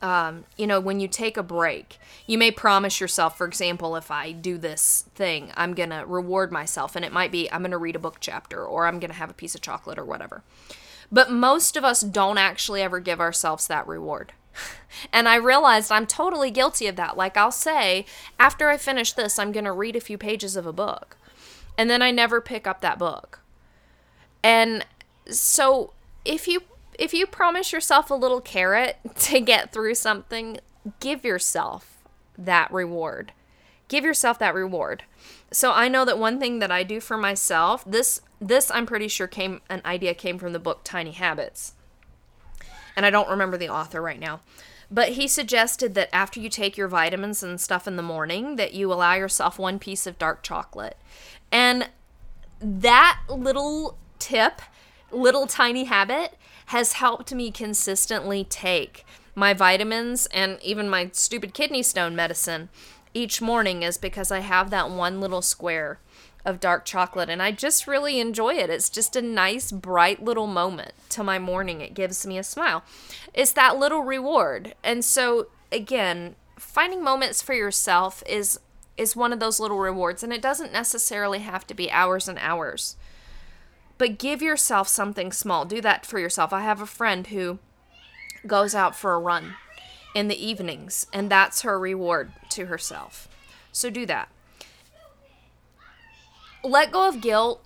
um, 0.00 0.44
you 0.56 0.66
know, 0.66 0.78
when 0.78 1.00
you 1.00 1.08
take 1.08 1.36
a 1.36 1.42
break, 1.42 1.98
you 2.26 2.38
may 2.38 2.50
promise 2.50 3.00
yourself, 3.00 3.36
for 3.36 3.46
example, 3.46 3.96
if 3.96 4.10
I 4.10 4.30
do 4.30 4.56
this 4.56 5.04
thing, 5.14 5.50
I'm 5.56 5.74
going 5.74 5.90
to 5.90 6.04
reward 6.06 6.52
myself. 6.52 6.94
And 6.94 7.04
it 7.04 7.12
might 7.12 7.32
be, 7.32 7.50
I'm 7.50 7.62
going 7.62 7.72
to 7.72 7.78
read 7.78 7.96
a 7.96 8.00
book 8.00 8.18
chapter 8.20 8.64
or 8.64 8.86
I'm 8.86 9.00
going 9.00 9.10
to 9.10 9.16
have 9.16 9.30
a 9.30 9.34
piece 9.34 9.56
of 9.56 9.60
chocolate 9.60 9.98
or 9.98 10.04
whatever. 10.04 10.44
But 11.10 11.32
most 11.32 11.76
of 11.76 11.84
us 11.84 12.02
don't 12.02 12.38
actually 12.38 12.80
ever 12.80 13.00
give 13.00 13.20
ourselves 13.20 13.66
that 13.66 13.88
reward. 13.88 14.34
and 15.12 15.28
I 15.28 15.36
realized 15.36 15.90
I'm 15.90 16.06
totally 16.06 16.50
guilty 16.50 16.86
of 16.86 16.96
that. 16.96 17.16
Like 17.16 17.36
I'll 17.36 17.50
say, 17.50 18.06
after 18.38 18.68
I 18.68 18.76
finish 18.76 19.12
this, 19.12 19.38
I'm 19.38 19.52
going 19.52 19.64
to 19.64 19.72
read 19.72 19.96
a 19.96 20.00
few 20.00 20.18
pages 20.18 20.54
of 20.54 20.66
a 20.66 20.72
book. 20.72 21.16
And 21.78 21.88
then 21.88 22.02
I 22.02 22.10
never 22.10 22.42
pick 22.42 22.66
up 22.66 22.82
that 22.82 22.98
book. 22.98 23.40
And 24.42 24.84
so 25.30 25.92
if 26.24 26.46
you 26.48 26.62
if 26.98 27.14
you 27.14 27.26
promise 27.26 27.72
yourself 27.72 28.10
a 28.10 28.14
little 28.14 28.40
carrot 28.40 28.98
to 29.14 29.40
get 29.40 29.72
through 29.72 29.94
something, 29.94 30.58
give 31.00 31.24
yourself 31.24 31.98
that 32.36 32.70
reward. 32.72 33.32
Give 33.86 34.04
yourself 34.04 34.38
that 34.40 34.54
reward. 34.54 35.04
So 35.50 35.72
I 35.72 35.88
know 35.88 36.04
that 36.04 36.18
one 36.18 36.38
thing 36.38 36.58
that 36.58 36.70
I 36.70 36.82
do 36.82 37.00
for 37.00 37.16
myself, 37.16 37.84
this 37.86 38.20
this 38.40 38.70
I'm 38.70 38.84
pretty 38.84 39.08
sure 39.08 39.26
came 39.26 39.60
an 39.70 39.80
idea 39.84 40.14
came 40.14 40.38
from 40.38 40.52
the 40.52 40.58
book 40.58 40.80
Tiny 40.84 41.12
Habits. 41.12 41.74
And 42.96 43.06
I 43.06 43.10
don't 43.10 43.30
remember 43.30 43.56
the 43.56 43.68
author 43.68 44.02
right 44.02 44.18
now. 44.18 44.40
But 44.90 45.10
he 45.10 45.28
suggested 45.28 45.94
that 45.94 46.14
after 46.14 46.40
you 46.40 46.48
take 46.48 46.76
your 46.76 46.88
vitamins 46.88 47.42
and 47.42 47.60
stuff 47.60 47.86
in 47.86 47.96
the 47.96 48.02
morning 48.02 48.56
that 48.56 48.72
you 48.72 48.92
allow 48.92 49.14
yourself 49.14 49.58
one 49.58 49.78
piece 49.78 50.06
of 50.06 50.18
dark 50.18 50.42
chocolate. 50.42 50.96
And 51.50 51.88
that 52.60 53.20
little 53.28 53.96
tip, 54.18 54.60
little 55.10 55.46
tiny 55.46 55.84
habit 55.84 56.36
has 56.66 56.94
helped 56.94 57.32
me 57.32 57.50
consistently 57.50 58.44
take 58.44 59.04
my 59.34 59.54
vitamins 59.54 60.26
and 60.32 60.58
even 60.62 60.90
my 60.90 61.08
stupid 61.12 61.54
kidney 61.54 61.82
stone 61.82 62.14
medicine 62.16 62.68
each 63.14 63.40
morning 63.40 63.82
is 63.82 63.96
because 63.96 64.30
I 64.30 64.40
have 64.40 64.70
that 64.70 64.90
one 64.90 65.20
little 65.20 65.42
square 65.42 65.98
of 66.44 66.60
dark 66.60 66.84
chocolate 66.84 67.28
and 67.28 67.42
I 67.42 67.52
just 67.52 67.86
really 67.86 68.20
enjoy 68.20 68.54
it. 68.54 68.70
It's 68.70 68.90
just 68.90 69.16
a 69.16 69.22
nice 69.22 69.72
bright 69.72 70.22
little 70.22 70.46
moment 70.46 70.92
to 71.10 71.22
my 71.22 71.38
morning. 71.38 71.80
It 71.80 71.94
gives 71.94 72.26
me 72.26 72.38
a 72.38 72.42
smile. 72.42 72.84
It's 73.34 73.52
that 73.52 73.78
little 73.78 74.02
reward. 74.02 74.74
And 74.82 75.04
so 75.04 75.48
again, 75.72 76.36
finding 76.56 77.02
moments 77.02 77.42
for 77.42 77.54
yourself 77.54 78.22
is 78.26 78.60
is 78.98 79.16
one 79.16 79.32
of 79.32 79.40
those 79.40 79.60
little 79.60 79.78
rewards 79.78 80.22
and 80.22 80.32
it 80.32 80.42
doesn't 80.42 80.72
necessarily 80.72 81.38
have 81.38 81.66
to 81.66 81.74
be 81.74 81.90
hours 81.90 82.28
and 82.28 82.38
hours 82.40 82.96
but 83.98 84.16
give 84.16 84.40
yourself 84.40 84.88
something 84.88 85.32
small. 85.32 85.64
Do 85.64 85.80
that 85.80 86.06
for 86.06 86.18
yourself. 86.18 86.52
I 86.52 86.62
have 86.62 86.80
a 86.80 86.86
friend 86.86 87.26
who 87.26 87.58
goes 88.46 88.74
out 88.74 88.96
for 88.96 89.12
a 89.12 89.18
run 89.18 89.56
in 90.14 90.28
the 90.28 90.46
evenings, 90.46 91.08
and 91.12 91.28
that's 91.28 91.62
her 91.62 91.78
reward 91.78 92.32
to 92.50 92.66
herself. 92.66 93.28
So 93.72 93.90
do 93.90 94.06
that. 94.06 94.28
Let 96.64 96.92
go 96.92 97.08
of 97.08 97.20
guilt 97.20 97.64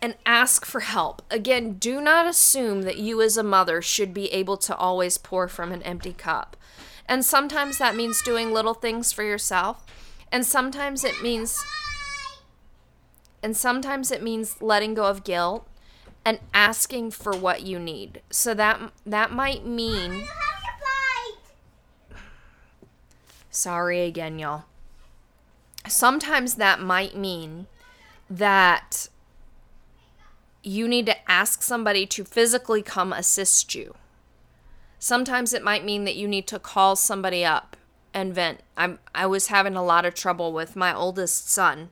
and 0.00 0.14
ask 0.24 0.64
for 0.64 0.80
help. 0.80 1.22
Again, 1.30 1.74
do 1.74 2.00
not 2.00 2.26
assume 2.26 2.82
that 2.82 2.98
you 2.98 3.20
as 3.20 3.36
a 3.36 3.42
mother 3.42 3.82
should 3.82 4.14
be 4.14 4.32
able 4.32 4.56
to 4.58 4.76
always 4.76 5.18
pour 5.18 5.48
from 5.48 5.72
an 5.72 5.82
empty 5.82 6.12
cup. 6.12 6.56
And 7.08 7.24
sometimes 7.24 7.78
that 7.78 7.96
means 7.96 8.22
doing 8.22 8.52
little 8.52 8.74
things 8.74 9.12
for 9.12 9.22
yourself, 9.22 9.84
and 10.30 10.44
sometimes 10.44 11.04
it 11.04 11.22
means 11.22 11.64
and 13.42 13.56
sometimes 13.56 14.10
it 14.10 14.22
means 14.22 14.60
letting 14.62 14.94
go 14.94 15.04
of 15.04 15.24
guilt 15.24 15.68
and 16.24 16.38
asking 16.54 17.10
for 17.10 17.36
what 17.36 17.62
you 17.62 17.78
need. 17.78 18.22
So 18.30 18.54
that 18.54 18.80
that 19.04 19.30
might 19.30 19.66
mean 19.66 20.26
Sorry 23.54 24.00
again, 24.00 24.40
y'all. 24.40 24.64
Sometimes 25.86 26.56
that 26.56 26.80
might 26.80 27.16
mean 27.16 27.68
that 28.28 29.08
you 30.64 30.88
need 30.88 31.06
to 31.06 31.30
ask 31.30 31.62
somebody 31.62 32.04
to 32.06 32.24
physically 32.24 32.82
come 32.82 33.12
assist 33.12 33.76
you. 33.76 33.94
Sometimes 34.98 35.52
it 35.52 35.62
might 35.62 35.84
mean 35.84 36.04
that 36.04 36.16
you 36.16 36.26
need 36.26 36.48
to 36.48 36.58
call 36.58 36.96
somebody 36.96 37.44
up 37.44 37.73
and 38.14 38.34
vent. 38.34 38.62
I'm 38.76 39.00
I 39.14 39.26
was 39.26 39.48
having 39.48 39.76
a 39.76 39.84
lot 39.84 40.06
of 40.06 40.14
trouble 40.14 40.52
with 40.52 40.76
my 40.76 40.94
oldest 40.94 41.50
son 41.50 41.90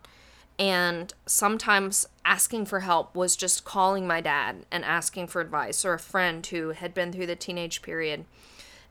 and 0.58 1.12
sometimes 1.26 2.06
asking 2.24 2.66
for 2.66 2.80
help 2.80 3.14
was 3.16 3.36
just 3.36 3.64
calling 3.64 4.06
my 4.06 4.20
dad 4.20 4.64
and 4.70 4.84
asking 4.84 5.26
for 5.26 5.40
advice, 5.40 5.84
or 5.84 5.94
a 5.94 5.98
friend 5.98 6.46
who 6.46 6.70
had 6.70 6.94
been 6.94 7.12
through 7.12 7.26
the 7.26 7.36
teenage 7.36 7.82
period 7.82 8.24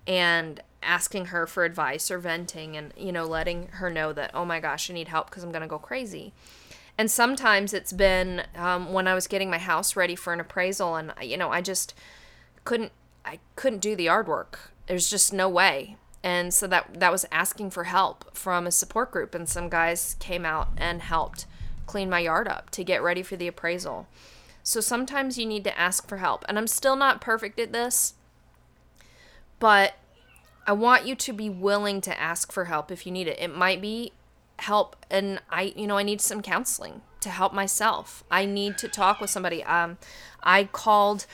and 0.05 0.61
asking 0.83 1.27
her 1.27 1.45
for 1.45 1.63
advice 1.63 2.09
or 2.09 2.17
venting 2.17 2.75
and, 2.75 2.91
you 2.97 3.11
know, 3.11 3.25
letting 3.25 3.67
her 3.73 3.89
know 3.89 4.11
that, 4.11 4.31
oh 4.33 4.43
my 4.43 4.59
gosh, 4.59 4.89
I 4.89 4.93
need 4.93 5.07
help 5.07 5.29
because 5.29 5.43
I'm 5.43 5.51
going 5.51 5.61
to 5.61 5.67
go 5.67 5.77
crazy. 5.77 6.33
And 6.97 7.09
sometimes 7.09 7.73
it's 7.73 7.93
been 7.93 8.43
um, 8.55 8.91
when 8.91 9.07
I 9.07 9.13
was 9.13 9.27
getting 9.27 9.49
my 9.49 9.59
house 9.59 9.95
ready 9.95 10.15
for 10.15 10.33
an 10.33 10.39
appraisal 10.39 10.95
and, 10.95 11.13
you 11.21 11.37
know, 11.37 11.51
I 11.51 11.61
just 11.61 11.93
couldn't, 12.65 12.91
I 13.23 13.39
couldn't 13.55 13.79
do 13.79 13.95
the 13.95 14.05
yard 14.05 14.27
work. 14.27 14.73
There's 14.87 15.09
just 15.09 15.31
no 15.31 15.47
way 15.47 15.95
and 16.23 16.53
so 16.53 16.67
that 16.67 16.99
that 16.99 17.11
was 17.11 17.25
asking 17.31 17.71
for 17.71 17.85
help 17.85 18.35
from 18.35 18.67
a 18.67 18.71
support 18.71 19.11
group 19.11 19.33
and 19.33 19.49
some 19.49 19.69
guys 19.69 20.15
came 20.19 20.45
out 20.45 20.69
and 20.77 21.01
helped 21.01 21.45
clean 21.87 22.09
my 22.09 22.19
yard 22.19 22.47
up 22.47 22.69
to 22.71 22.83
get 22.83 23.01
ready 23.01 23.23
for 23.23 23.35
the 23.35 23.47
appraisal. 23.47 24.07
So 24.63 24.79
sometimes 24.79 25.37
you 25.37 25.45
need 25.45 25.63
to 25.63 25.77
ask 25.77 26.07
for 26.07 26.17
help. 26.17 26.45
And 26.47 26.57
I'm 26.57 26.67
still 26.67 26.95
not 26.95 27.19
perfect 27.19 27.59
at 27.59 27.73
this, 27.73 28.13
but 29.59 29.95
I 30.67 30.73
want 30.73 31.07
you 31.07 31.15
to 31.15 31.33
be 31.33 31.49
willing 31.49 32.01
to 32.01 32.19
ask 32.19 32.51
for 32.51 32.65
help 32.65 32.91
if 32.91 33.05
you 33.05 33.11
need 33.11 33.27
it. 33.27 33.39
It 33.39 33.55
might 33.55 33.81
be 33.81 34.13
help 34.59 34.95
and 35.09 35.41
I 35.49 35.73
you 35.75 35.87
know, 35.87 35.97
I 35.97 36.03
need 36.03 36.21
some 36.21 36.43
counseling 36.43 37.01
to 37.21 37.29
help 37.29 37.51
myself. 37.51 38.23
I 38.29 38.45
need 38.45 38.77
to 38.77 38.87
talk 38.87 39.19
with 39.19 39.31
somebody. 39.31 39.63
Um 39.63 39.97
I 40.43 40.65
called 40.65 41.25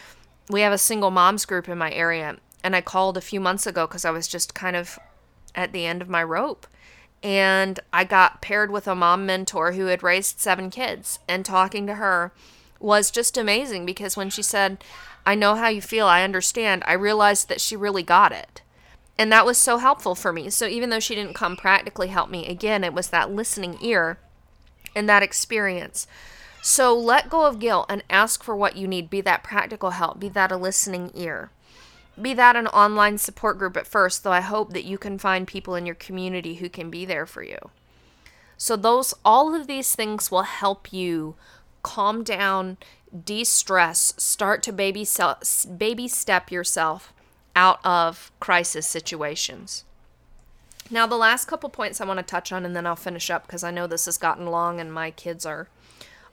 we 0.49 0.61
have 0.61 0.71
a 0.71 0.77
single 0.77 1.11
moms 1.11 1.43
group 1.43 1.67
in 1.67 1.77
my 1.77 1.91
area 1.91 2.37
and 2.67 2.75
I 2.75 2.81
called 2.81 3.17
a 3.17 3.21
few 3.21 3.39
months 3.39 3.65
ago 3.65 3.87
cuz 3.87 4.05
I 4.05 4.11
was 4.11 4.27
just 4.27 4.53
kind 4.53 4.75
of 4.75 4.99
at 5.55 5.71
the 5.71 5.85
end 5.85 6.01
of 6.01 6.09
my 6.09 6.21
rope 6.21 6.67
and 7.23 7.79
I 7.91 8.03
got 8.03 8.41
paired 8.41 8.71
with 8.71 8.87
a 8.87 8.95
mom 8.95 9.25
mentor 9.25 9.71
who 9.73 9.87
had 9.87 10.03
raised 10.03 10.39
seven 10.39 10.69
kids. 10.69 11.19
And 11.27 11.43
talking 11.43 11.87
to 11.87 11.95
her 11.95 12.31
was 12.79 13.11
just 13.11 13.37
amazing 13.37 13.85
because 13.85 14.15
when 14.15 14.29
she 14.29 14.43
said, 14.43 14.83
I 15.25 15.35
know 15.35 15.55
how 15.55 15.67
you 15.67 15.81
feel, 15.81 16.05
I 16.05 16.23
understand, 16.23 16.83
I 16.85 16.93
realized 16.93 17.49
that 17.49 17.61
she 17.61 17.75
really 17.75 18.03
got 18.03 18.31
it. 18.31 18.61
And 19.17 19.31
that 19.31 19.45
was 19.45 19.57
so 19.57 19.79
helpful 19.79 20.13
for 20.13 20.31
me. 20.31 20.49
So 20.51 20.67
even 20.67 20.91
though 20.91 20.99
she 20.99 21.15
didn't 21.15 21.33
come 21.33 21.57
practically 21.57 22.09
help 22.09 22.29
me, 22.29 22.45
again, 22.45 22.83
it 22.83 22.93
was 22.93 23.09
that 23.09 23.31
listening 23.31 23.77
ear 23.81 24.19
and 24.95 25.09
that 25.09 25.23
experience. 25.23 26.05
So 26.61 26.95
let 26.95 27.29
go 27.29 27.45
of 27.45 27.59
guilt 27.59 27.87
and 27.89 28.03
ask 28.11 28.43
for 28.43 28.55
what 28.55 28.75
you 28.75 28.87
need. 28.87 29.09
Be 29.09 29.21
that 29.21 29.43
practical 29.43 29.91
help, 29.91 30.19
be 30.19 30.29
that 30.29 30.51
a 30.51 30.57
listening 30.57 31.11
ear 31.15 31.49
be 32.21 32.33
that 32.33 32.55
an 32.55 32.67
online 32.67 33.17
support 33.17 33.57
group 33.57 33.77
at 33.77 33.87
first, 33.87 34.23
though 34.23 34.31
I 34.31 34.41
hope 34.41 34.73
that 34.73 34.85
you 34.85 34.97
can 34.97 35.17
find 35.17 35.47
people 35.47 35.75
in 35.75 35.85
your 35.85 35.95
community 35.95 36.55
who 36.55 36.69
can 36.69 36.89
be 36.89 37.05
there 37.05 37.25
for 37.25 37.43
you. 37.43 37.57
So 38.57 38.75
those 38.75 39.13
all 39.23 39.53
of 39.53 39.67
these 39.67 39.95
things 39.95 40.31
will 40.31 40.43
help 40.43 40.91
you 40.91 41.35
calm 41.83 42.23
down, 42.23 42.77
de-stress, 43.23 44.13
start 44.17 44.63
to 44.63 44.73
baby 44.73 45.07
baby 45.77 46.07
step 46.07 46.51
yourself 46.51 47.13
out 47.55 47.79
of 47.85 48.31
crisis 48.39 48.87
situations. 48.87 49.85
Now 50.89 51.05
the 51.05 51.17
last 51.17 51.45
couple 51.45 51.69
points 51.69 52.01
I 52.01 52.05
want 52.05 52.17
to 52.17 52.23
touch 52.23 52.51
on 52.51 52.65
and 52.65 52.75
then 52.75 52.87
I'll 52.87 52.95
finish 52.95 53.29
up 53.29 53.45
because 53.45 53.63
I 53.63 53.71
know 53.71 53.87
this 53.87 54.05
has 54.05 54.17
gotten 54.17 54.47
long 54.47 54.79
and 54.79 54.91
my 54.91 55.11
kids 55.11 55.45
are 55.45 55.67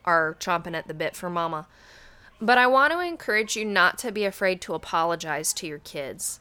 are 0.05 0.37
chomping 0.39 0.75
at 0.75 0.87
the 0.87 0.95
bit 0.95 1.17
for 1.17 1.31
mama. 1.31 1.67
But 2.45 2.59
I 2.59 2.67
want 2.67 2.93
to 2.93 3.01
encourage 3.01 3.57
you 3.57 3.65
not 3.65 3.97
to 4.01 4.13
be 4.13 4.27
afraid 4.27 4.61
to 4.63 4.75
apologize 4.75 5.55
to 5.55 5.67
your 5.67 5.79
kids. 5.79 6.41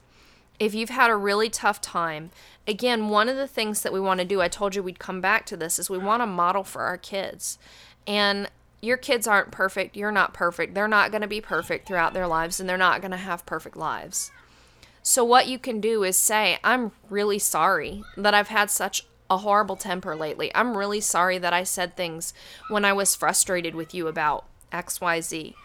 if 0.59 0.75
you've 0.75 0.89
had 0.89 1.09
a 1.09 1.15
really 1.15 1.49
tough 1.49 1.79
time, 1.81 2.29
again, 2.67 3.09
one 3.09 3.27
of 3.29 3.37
the 3.37 3.47
things 3.47 3.81
that 3.81 3.93
we 3.93 3.99
want 3.99 4.19
to 4.19 4.25
do, 4.25 4.41
I 4.41 4.49
told 4.49 4.75
you 4.75 4.83
we'd 4.83 4.99
come 4.99 5.21
back 5.21 5.45
to 5.47 5.57
this, 5.57 5.79
is 5.79 5.89
we 5.89 5.97
want 5.97 6.21
to 6.21 6.27
model 6.27 6.63
for 6.63 6.81
our 6.81 6.97
kids. 6.97 7.57
And 8.05 8.49
your 8.81 8.97
kids 8.97 9.27
aren't 9.27 9.51
perfect. 9.51 9.95
You're 9.95 10.11
not 10.11 10.33
perfect. 10.33 10.73
They're 10.73 10.89
not 10.89 11.11
going 11.11 11.21
to 11.21 11.27
be 11.27 11.39
perfect 11.41 11.87
throughout 11.87 12.13
their 12.13 12.27
lives, 12.27 12.59
and 12.59 12.67
they're 12.67 12.77
not 12.77 12.99
going 13.01 13.11
to 13.11 13.17
have 13.17 13.45
perfect 13.45 13.77
lives. 13.77 14.29
So, 15.01 15.23
what 15.23 15.47
you 15.47 15.57
can 15.57 15.79
do 15.79 16.03
is 16.03 16.17
say, 16.17 16.59
I'm 16.65 16.91
really 17.09 17.39
sorry 17.39 18.03
that 18.17 18.33
I've 18.33 18.49
had 18.49 18.69
such 18.69 19.05
a 19.29 19.37
horrible 19.37 19.77
temper 19.77 20.15
lately. 20.17 20.53
I'm 20.53 20.77
really 20.77 21.01
sorry 21.01 21.37
that 21.37 21.53
I 21.53 21.63
said 21.63 21.95
things 21.95 22.33
when 22.69 22.83
I 22.83 22.91
was 22.91 23.15
frustrated 23.15 23.73
with 23.73 23.93
you 23.93 24.07
about 24.07 24.45
XYZ. 24.71 25.55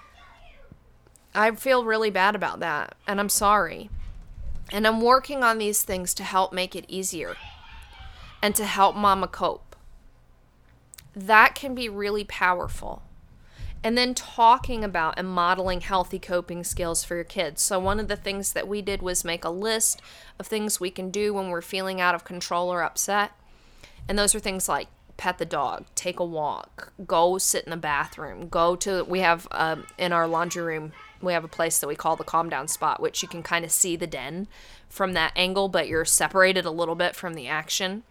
I 1.38 1.52
feel 1.52 1.84
really 1.84 2.10
bad 2.10 2.34
about 2.34 2.58
that, 2.58 2.96
and 3.06 3.20
I'm 3.20 3.28
sorry. 3.28 3.90
And 4.72 4.84
I'm 4.84 5.00
working 5.00 5.44
on 5.44 5.58
these 5.58 5.84
things 5.84 6.12
to 6.14 6.24
help 6.24 6.52
make 6.52 6.74
it 6.74 6.84
easier 6.88 7.36
and 8.42 8.56
to 8.56 8.64
help 8.64 8.96
mama 8.96 9.28
cope. 9.28 9.76
That 11.14 11.54
can 11.54 11.76
be 11.76 11.88
really 11.88 12.24
powerful. 12.24 13.04
And 13.84 13.96
then 13.96 14.14
talking 14.14 14.82
about 14.82 15.14
and 15.16 15.28
modeling 15.28 15.80
healthy 15.80 16.18
coping 16.18 16.64
skills 16.64 17.04
for 17.04 17.14
your 17.14 17.22
kids. 17.22 17.62
So, 17.62 17.78
one 17.78 18.00
of 18.00 18.08
the 18.08 18.16
things 18.16 18.52
that 18.54 18.66
we 18.66 18.82
did 18.82 19.00
was 19.00 19.24
make 19.24 19.44
a 19.44 19.50
list 19.50 20.02
of 20.40 20.48
things 20.48 20.80
we 20.80 20.90
can 20.90 21.08
do 21.08 21.32
when 21.32 21.50
we're 21.50 21.62
feeling 21.62 22.00
out 22.00 22.16
of 22.16 22.24
control 22.24 22.68
or 22.68 22.82
upset. 22.82 23.30
And 24.08 24.18
those 24.18 24.34
are 24.34 24.40
things 24.40 24.68
like 24.68 24.88
pet 25.16 25.38
the 25.38 25.46
dog, 25.46 25.84
take 25.94 26.18
a 26.18 26.24
walk, 26.24 26.92
go 27.06 27.38
sit 27.38 27.62
in 27.62 27.70
the 27.70 27.76
bathroom, 27.76 28.48
go 28.48 28.74
to, 28.74 29.04
we 29.04 29.20
have 29.20 29.46
um, 29.52 29.86
in 29.98 30.12
our 30.12 30.26
laundry 30.26 30.62
room 30.62 30.92
we 31.20 31.32
have 31.32 31.44
a 31.44 31.48
place 31.48 31.78
that 31.78 31.88
we 31.88 31.96
call 31.96 32.16
the 32.16 32.24
calm 32.24 32.48
down 32.48 32.68
spot, 32.68 33.00
which 33.00 33.22
you 33.22 33.28
can 33.28 33.42
kind 33.42 33.64
of 33.64 33.70
see 33.70 33.96
the 33.96 34.06
den 34.06 34.48
from 34.88 35.12
that 35.12 35.32
angle, 35.36 35.68
but 35.68 35.88
you're 35.88 36.04
separated 36.04 36.64
a 36.64 36.70
little 36.70 36.94
bit 36.94 37.16
from 37.16 37.34
the 37.34 37.48
action. 37.48 38.02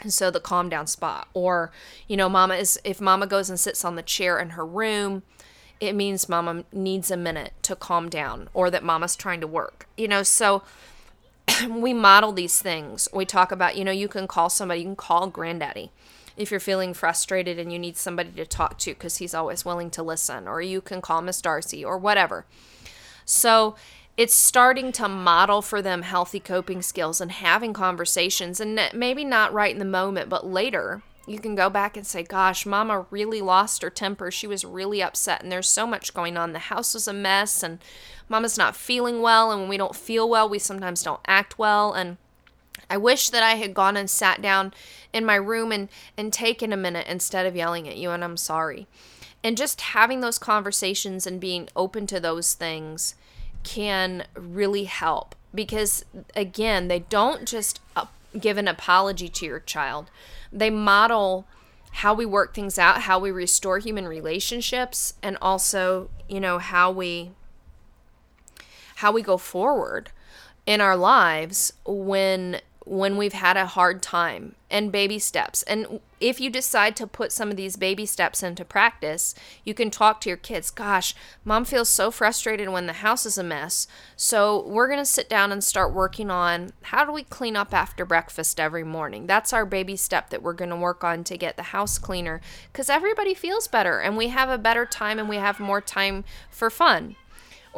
And 0.00 0.12
so 0.12 0.30
the 0.30 0.40
calm 0.40 0.68
down 0.68 0.86
spot. 0.86 1.28
Or, 1.34 1.72
you 2.06 2.16
know, 2.16 2.28
mama 2.28 2.54
is, 2.54 2.80
if 2.84 3.00
mama 3.00 3.26
goes 3.26 3.50
and 3.50 3.58
sits 3.58 3.84
on 3.84 3.96
the 3.96 4.02
chair 4.02 4.38
in 4.38 4.50
her 4.50 4.64
room, 4.64 5.22
it 5.80 5.94
means 5.94 6.28
mama 6.28 6.64
needs 6.72 7.10
a 7.10 7.16
minute 7.16 7.52
to 7.62 7.76
calm 7.76 8.08
down 8.08 8.48
or 8.54 8.70
that 8.70 8.84
mama's 8.84 9.16
trying 9.16 9.40
to 9.40 9.46
work. 9.46 9.88
You 9.96 10.08
know, 10.08 10.22
so 10.22 10.62
we 11.68 11.92
model 11.92 12.32
these 12.32 12.60
things. 12.60 13.08
We 13.12 13.24
talk 13.24 13.52
about, 13.52 13.76
you 13.76 13.84
know, 13.84 13.92
you 13.92 14.08
can 14.08 14.26
call 14.26 14.50
somebody, 14.50 14.80
you 14.80 14.86
can 14.86 14.96
call 14.96 15.26
granddaddy 15.28 15.90
if 16.38 16.50
you're 16.50 16.60
feeling 16.60 16.94
frustrated 16.94 17.58
and 17.58 17.72
you 17.72 17.78
need 17.78 17.96
somebody 17.96 18.30
to 18.30 18.46
talk 18.46 18.78
to 18.78 18.92
because 18.92 19.16
he's 19.18 19.34
always 19.34 19.64
willing 19.64 19.90
to 19.90 20.02
listen, 20.02 20.46
or 20.46 20.62
you 20.62 20.80
can 20.80 21.02
call 21.02 21.20
Miss 21.20 21.42
Darcy 21.42 21.84
or 21.84 21.98
whatever. 21.98 22.46
So 23.24 23.74
it's 24.16 24.34
starting 24.34 24.92
to 24.92 25.08
model 25.08 25.60
for 25.60 25.82
them 25.82 26.02
healthy 26.02 26.40
coping 26.40 26.80
skills 26.80 27.20
and 27.20 27.32
having 27.32 27.72
conversations, 27.72 28.60
and 28.60 28.80
maybe 28.94 29.24
not 29.24 29.52
right 29.52 29.72
in 29.72 29.80
the 29.80 29.84
moment, 29.84 30.28
but 30.28 30.46
later. 30.46 31.02
You 31.26 31.40
can 31.40 31.54
go 31.54 31.68
back 31.68 31.94
and 31.94 32.06
say, 32.06 32.22
Gosh, 32.22 32.64
mama 32.64 33.04
really 33.10 33.42
lost 33.42 33.82
her 33.82 33.90
temper. 33.90 34.30
She 34.30 34.46
was 34.46 34.64
really 34.64 35.02
upset, 35.02 35.42
and 35.42 35.52
there's 35.52 35.68
so 35.68 35.86
much 35.86 36.14
going 36.14 36.38
on. 36.38 36.52
The 36.52 36.58
house 36.58 36.94
was 36.94 37.06
a 37.06 37.12
mess, 37.12 37.62
and 37.62 37.80
mama's 38.30 38.56
not 38.56 38.74
feeling 38.74 39.20
well. 39.20 39.50
And 39.50 39.62
when 39.62 39.68
we 39.68 39.76
don't 39.76 39.94
feel 39.94 40.28
well, 40.28 40.48
we 40.48 40.58
sometimes 40.58 41.02
don't 41.02 41.20
act 41.26 41.58
well. 41.58 41.92
And 41.92 42.16
I 42.90 42.96
wish 42.96 43.30
that 43.30 43.42
I 43.42 43.56
had 43.56 43.74
gone 43.74 43.96
and 43.96 44.08
sat 44.08 44.40
down 44.40 44.72
in 45.12 45.24
my 45.24 45.36
room 45.36 45.72
and, 45.72 45.88
and 46.16 46.32
taken 46.32 46.72
a 46.72 46.76
minute 46.76 47.06
instead 47.06 47.46
of 47.46 47.56
yelling 47.56 47.88
at 47.88 47.96
you, 47.96 48.10
and 48.10 48.24
I'm 48.24 48.36
sorry. 48.36 48.86
And 49.44 49.56
just 49.56 49.80
having 49.80 50.20
those 50.20 50.38
conversations 50.38 51.26
and 51.26 51.40
being 51.40 51.68
open 51.76 52.06
to 52.08 52.20
those 52.20 52.54
things 52.54 53.14
can 53.62 54.24
really 54.34 54.84
help 54.84 55.34
because, 55.54 56.04
again, 56.34 56.88
they 56.88 57.00
don't 57.00 57.46
just 57.46 57.80
give 58.38 58.58
an 58.58 58.68
apology 58.68 59.28
to 59.28 59.46
your 59.46 59.60
child, 59.60 60.10
they 60.52 60.70
model 60.70 61.46
how 61.90 62.14
we 62.14 62.26
work 62.26 62.54
things 62.54 62.78
out, 62.78 63.02
how 63.02 63.18
we 63.18 63.30
restore 63.30 63.78
human 63.78 64.06
relationships, 64.06 65.14
and 65.22 65.36
also, 65.40 66.10
you 66.28 66.40
know, 66.40 66.58
how 66.58 66.90
we 66.90 67.30
how 68.96 69.12
we 69.12 69.22
go 69.22 69.36
forward 69.36 70.10
in 70.66 70.80
our 70.80 70.96
lives 70.96 71.72
when 71.86 72.60
when 72.88 73.16
we've 73.16 73.34
had 73.34 73.56
a 73.56 73.66
hard 73.66 74.02
time 74.02 74.54
and 74.70 74.90
baby 74.90 75.18
steps. 75.18 75.62
And 75.64 76.00
if 76.20 76.40
you 76.40 76.50
decide 76.50 76.96
to 76.96 77.06
put 77.06 77.32
some 77.32 77.50
of 77.50 77.56
these 77.56 77.76
baby 77.76 78.06
steps 78.06 78.42
into 78.42 78.64
practice, 78.64 79.34
you 79.64 79.74
can 79.74 79.90
talk 79.90 80.20
to 80.22 80.30
your 80.30 80.36
kids. 80.36 80.70
Gosh, 80.70 81.14
mom 81.44 81.64
feels 81.64 81.88
so 81.88 82.10
frustrated 82.10 82.68
when 82.70 82.86
the 82.86 82.94
house 82.94 83.26
is 83.26 83.38
a 83.38 83.44
mess. 83.44 83.86
So 84.16 84.66
we're 84.66 84.88
going 84.88 84.98
to 84.98 85.04
sit 85.04 85.28
down 85.28 85.52
and 85.52 85.62
start 85.62 85.92
working 85.92 86.30
on 86.30 86.70
how 86.82 87.04
do 87.04 87.12
we 87.12 87.22
clean 87.22 87.56
up 87.56 87.74
after 87.74 88.04
breakfast 88.04 88.58
every 88.58 88.84
morning? 88.84 89.26
That's 89.26 89.52
our 89.52 89.66
baby 89.66 89.96
step 89.96 90.30
that 90.30 90.42
we're 90.42 90.54
going 90.54 90.70
to 90.70 90.76
work 90.76 91.04
on 91.04 91.24
to 91.24 91.36
get 91.36 91.56
the 91.56 91.64
house 91.64 91.98
cleaner 91.98 92.40
because 92.72 92.88
everybody 92.88 93.34
feels 93.34 93.68
better 93.68 94.00
and 94.00 94.16
we 94.16 94.28
have 94.28 94.48
a 94.48 94.58
better 94.58 94.86
time 94.86 95.18
and 95.18 95.28
we 95.28 95.36
have 95.36 95.60
more 95.60 95.80
time 95.80 96.24
for 96.50 96.70
fun. 96.70 97.16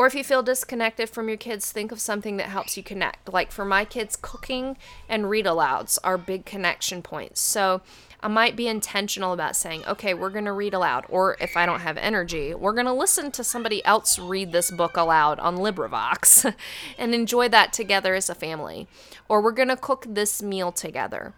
Or 0.01 0.07
if 0.07 0.14
you 0.14 0.24
feel 0.24 0.42
disconnected 0.42 1.11
from 1.11 1.28
your 1.28 1.36
kids, 1.36 1.70
think 1.70 1.92
of 1.92 2.01
something 2.01 2.38
that 2.38 2.46
helps 2.46 2.74
you 2.74 2.82
connect. 2.82 3.30
Like 3.30 3.53
for 3.53 3.66
my 3.66 3.84
kids, 3.84 4.16
cooking 4.16 4.78
and 5.11 5.28
read 5.28 5.44
alouds 5.44 5.98
are 6.03 6.16
big 6.16 6.46
connection 6.46 7.03
points. 7.03 7.42
So 7.42 7.82
I 8.22 8.28
might 8.28 8.57
be 8.57 8.66
intentional 8.66 9.34
about 9.34 9.57
saying, 9.57 9.84
okay, 9.84 10.14
we're 10.14 10.30
going 10.30 10.46
to 10.46 10.55
read 10.55 10.72
aloud. 10.72 11.05
Or 11.11 11.36
if 11.38 11.55
I 11.55 11.66
don't 11.66 11.80
have 11.80 11.98
energy, 11.98 12.55
we're 12.55 12.72
going 12.72 12.86
to 12.86 12.94
listen 12.94 13.30
to 13.32 13.44
somebody 13.44 13.84
else 13.84 14.18
read 14.18 14.53
this 14.53 14.70
book 14.70 14.96
aloud 14.96 15.38
on 15.38 15.59
LibriVox 15.59 16.55
and 16.98 17.14
enjoy 17.14 17.51
that 17.51 17.74
together 17.74 18.14
as 18.14 18.30
a 18.30 18.34
family. 18.34 18.88
Or 19.28 19.42
we're 19.42 19.53
going 19.53 19.68
to 19.68 19.76
cook 19.76 20.07
this 20.09 20.40
meal 20.40 20.72
together. 20.72 21.34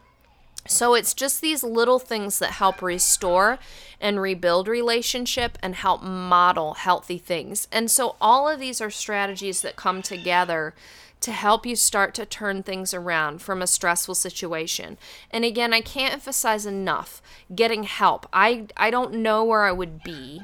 So 0.66 0.94
it's 0.94 1.14
just 1.14 1.40
these 1.40 1.62
little 1.62 1.98
things 1.98 2.38
that 2.38 2.52
help 2.52 2.82
restore 2.82 3.58
and 4.00 4.20
rebuild 4.20 4.68
relationship 4.68 5.58
and 5.62 5.74
help 5.74 6.02
model 6.02 6.74
healthy 6.74 7.18
things. 7.18 7.68
And 7.72 7.90
so 7.90 8.16
all 8.20 8.48
of 8.48 8.60
these 8.60 8.80
are 8.80 8.90
strategies 8.90 9.62
that 9.62 9.76
come 9.76 10.02
together 10.02 10.74
to 11.20 11.32
help 11.32 11.64
you 11.64 11.76
start 11.76 12.14
to 12.14 12.26
turn 12.26 12.62
things 12.62 12.92
around 12.92 13.40
from 13.40 13.62
a 13.62 13.66
stressful 13.66 14.14
situation. 14.14 14.98
And 15.30 15.44
again, 15.44 15.72
I 15.72 15.80
can't 15.80 16.14
emphasize 16.14 16.66
enough 16.66 17.22
getting 17.54 17.84
help. 17.84 18.26
I 18.32 18.66
I 18.76 18.90
don't 18.90 19.14
know 19.14 19.44
where 19.44 19.62
I 19.62 19.72
would 19.72 20.02
be 20.02 20.42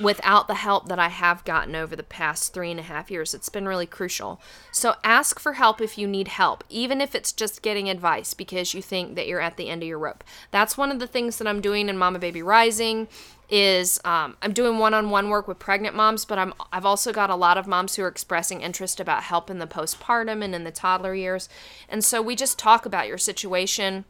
without 0.00 0.48
the 0.48 0.54
help 0.54 0.88
that 0.88 0.98
I 0.98 1.08
have 1.08 1.44
gotten 1.44 1.74
over 1.74 1.96
the 1.96 2.02
past 2.02 2.52
three 2.52 2.70
and 2.70 2.80
a 2.80 2.84
half 2.84 3.10
years. 3.10 3.34
It's 3.34 3.48
been 3.48 3.66
really 3.66 3.86
crucial. 3.86 4.40
So 4.72 4.94
ask 5.02 5.38
for 5.40 5.54
help 5.54 5.80
if 5.80 5.98
you 5.98 6.06
need 6.06 6.28
help, 6.28 6.64
even 6.68 7.00
if 7.00 7.14
it's 7.14 7.32
just 7.32 7.62
getting 7.62 7.88
advice 7.88 8.34
because 8.34 8.74
you 8.74 8.82
think 8.82 9.16
that 9.16 9.26
you're 9.26 9.40
at 9.40 9.56
the 9.56 9.68
end 9.68 9.82
of 9.82 9.88
your 9.88 9.98
rope. 9.98 10.24
That's 10.50 10.78
one 10.78 10.90
of 10.90 10.98
the 10.98 11.06
things 11.06 11.38
that 11.38 11.48
I'm 11.48 11.60
doing 11.60 11.88
in 11.88 11.98
Mama 11.98 12.18
Baby 12.18 12.42
Rising 12.42 13.08
is 13.50 13.98
um, 14.04 14.36
I'm 14.42 14.52
doing 14.52 14.78
one-on-one 14.78 15.30
work 15.30 15.48
with 15.48 15.58
pregnant 15.58 15.96
moms, 15.96 16.24
but 16.24 16.38
I'm 16.38 16.52
I've 16.70 16.84
also 16.84 17.12
got 17.12 17.30
a 17.30 17.36
lot 17.36 17.56
of 17.56 17.66
moms 17.66 17.96
who 17.96 18.02
are 18.02 18.08
expressing 18.08 18.60
interest 18.60 19.00
about 19.00 19.22
help 19.22 19.48
in 19.48 19.58
the 19.58 19.66
postpartum 19.66 20.44
and 20.44 20.54
in 20.54 20.64
the 20.64 20.70
toddler 20.70 21.14
years. 21.14 21.48
And 21.88 22.04
so 22.04 22.20
we 22.20 22.36
just 22.36 22.58
talk 22.58 22.84
about 22.84 23.08
your 23.08 23.16
situation 23.16 24.04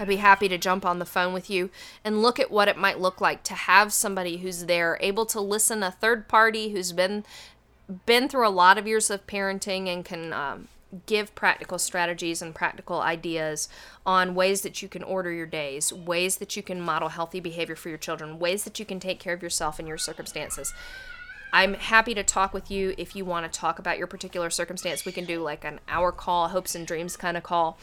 I'd 0.00 0.08
be 0.08 0.16
happy 0.16 0.48
to 0.48 0.56
jump 0.56 0.86
on 0.86 0.98
the 0.98 1.04
phone 1.04 1.34
with 1.34 1.50
you 1.50 1.68
and 2.02 2.22
look 2.22 2.40
at 2.40 2.50
what 2.50 2.68
it 2.68 2.78
might 2.78 2.98
look 2.98 3.20
like 3.20 3.42
to 3.44 3.54
have 3.54 3.92
somebody 3.92 4.38
who's 4.38 4.64
there 4.64 4.96
able 5.02 5.26
to 5.26 5.40
listen 5.42 5.82
a 5.82 5.90
third 5.90 6.26
party 6.26 6.70
who's 6.70 6.92
been 6.92 7.22
been 8.06 8.28
through 8.28 8.46
a 8.46 8.50
lot 8.50 8.78
of 8.78 8.86
years 8.86 9.10
of 9.10 9.26
parenting 9.26 9.92
and 9.92 10.04
can 10.04 10.32
um, 10.32 10.68
give 11.06 11.34
practical 11.34 11.78
strategies 11.78 12.40
and 12.40 12.54
practical 12.54 13.00
ideas 13.00 13.68
on 14.06 14.34
ways 14.34 14.62
that 14.62 14.80
you 14.80 14.88
can 14.88 15.02
order 15.02 15.30
your 15.30 15.46
days, 15.46 15.92
ways 15.92 16.36
that 16.38 16.56
you 16.56 16.62
can 16.62 16.80
model 16.80 17.10
healthy 17.10 17.40
behavior 17.40 17.76
for 17.76 17.88
your 17.88 17.98
children, 17.98 18.38
ways 18.38 18.64
that 18.64 18.78
you 18.78 18.86
can 18.86 19.00
take 19.00 19.20
care 19.20 19.34
of 19.34 19.42
yourself 19.42 19.78
and 19.78 19.86
your 19.86 19.98
circumstances. 19.98 20.72
I'm 21.52 21.74
happy 21.74 22.14
to 22.14 22.22
talk 22.22 22.54
with 22.54 22.70
you 22.70 22.94
if 22.96 23.16
you 23.16 23.24
want 23.24 23.50
to 23.50 23.58
talk 23.58 23.78
about 23.78 23.98
your 23.98 24.06
particular 24.06 24.50
circumstance. 24.50 25.04
We 25.04 25.12
can 25.12 25.24
do 25.24 25.42
like 25.42 25.64
an 25.64 25.80
hour 25.88 26.12
call, 26.12 26.48
hopes 26.48 26.74
and 26.74 26.86
dreams 26.86 27.16
kind 27.16 27.36
of 27.36 27.42
call, 27.42 27.76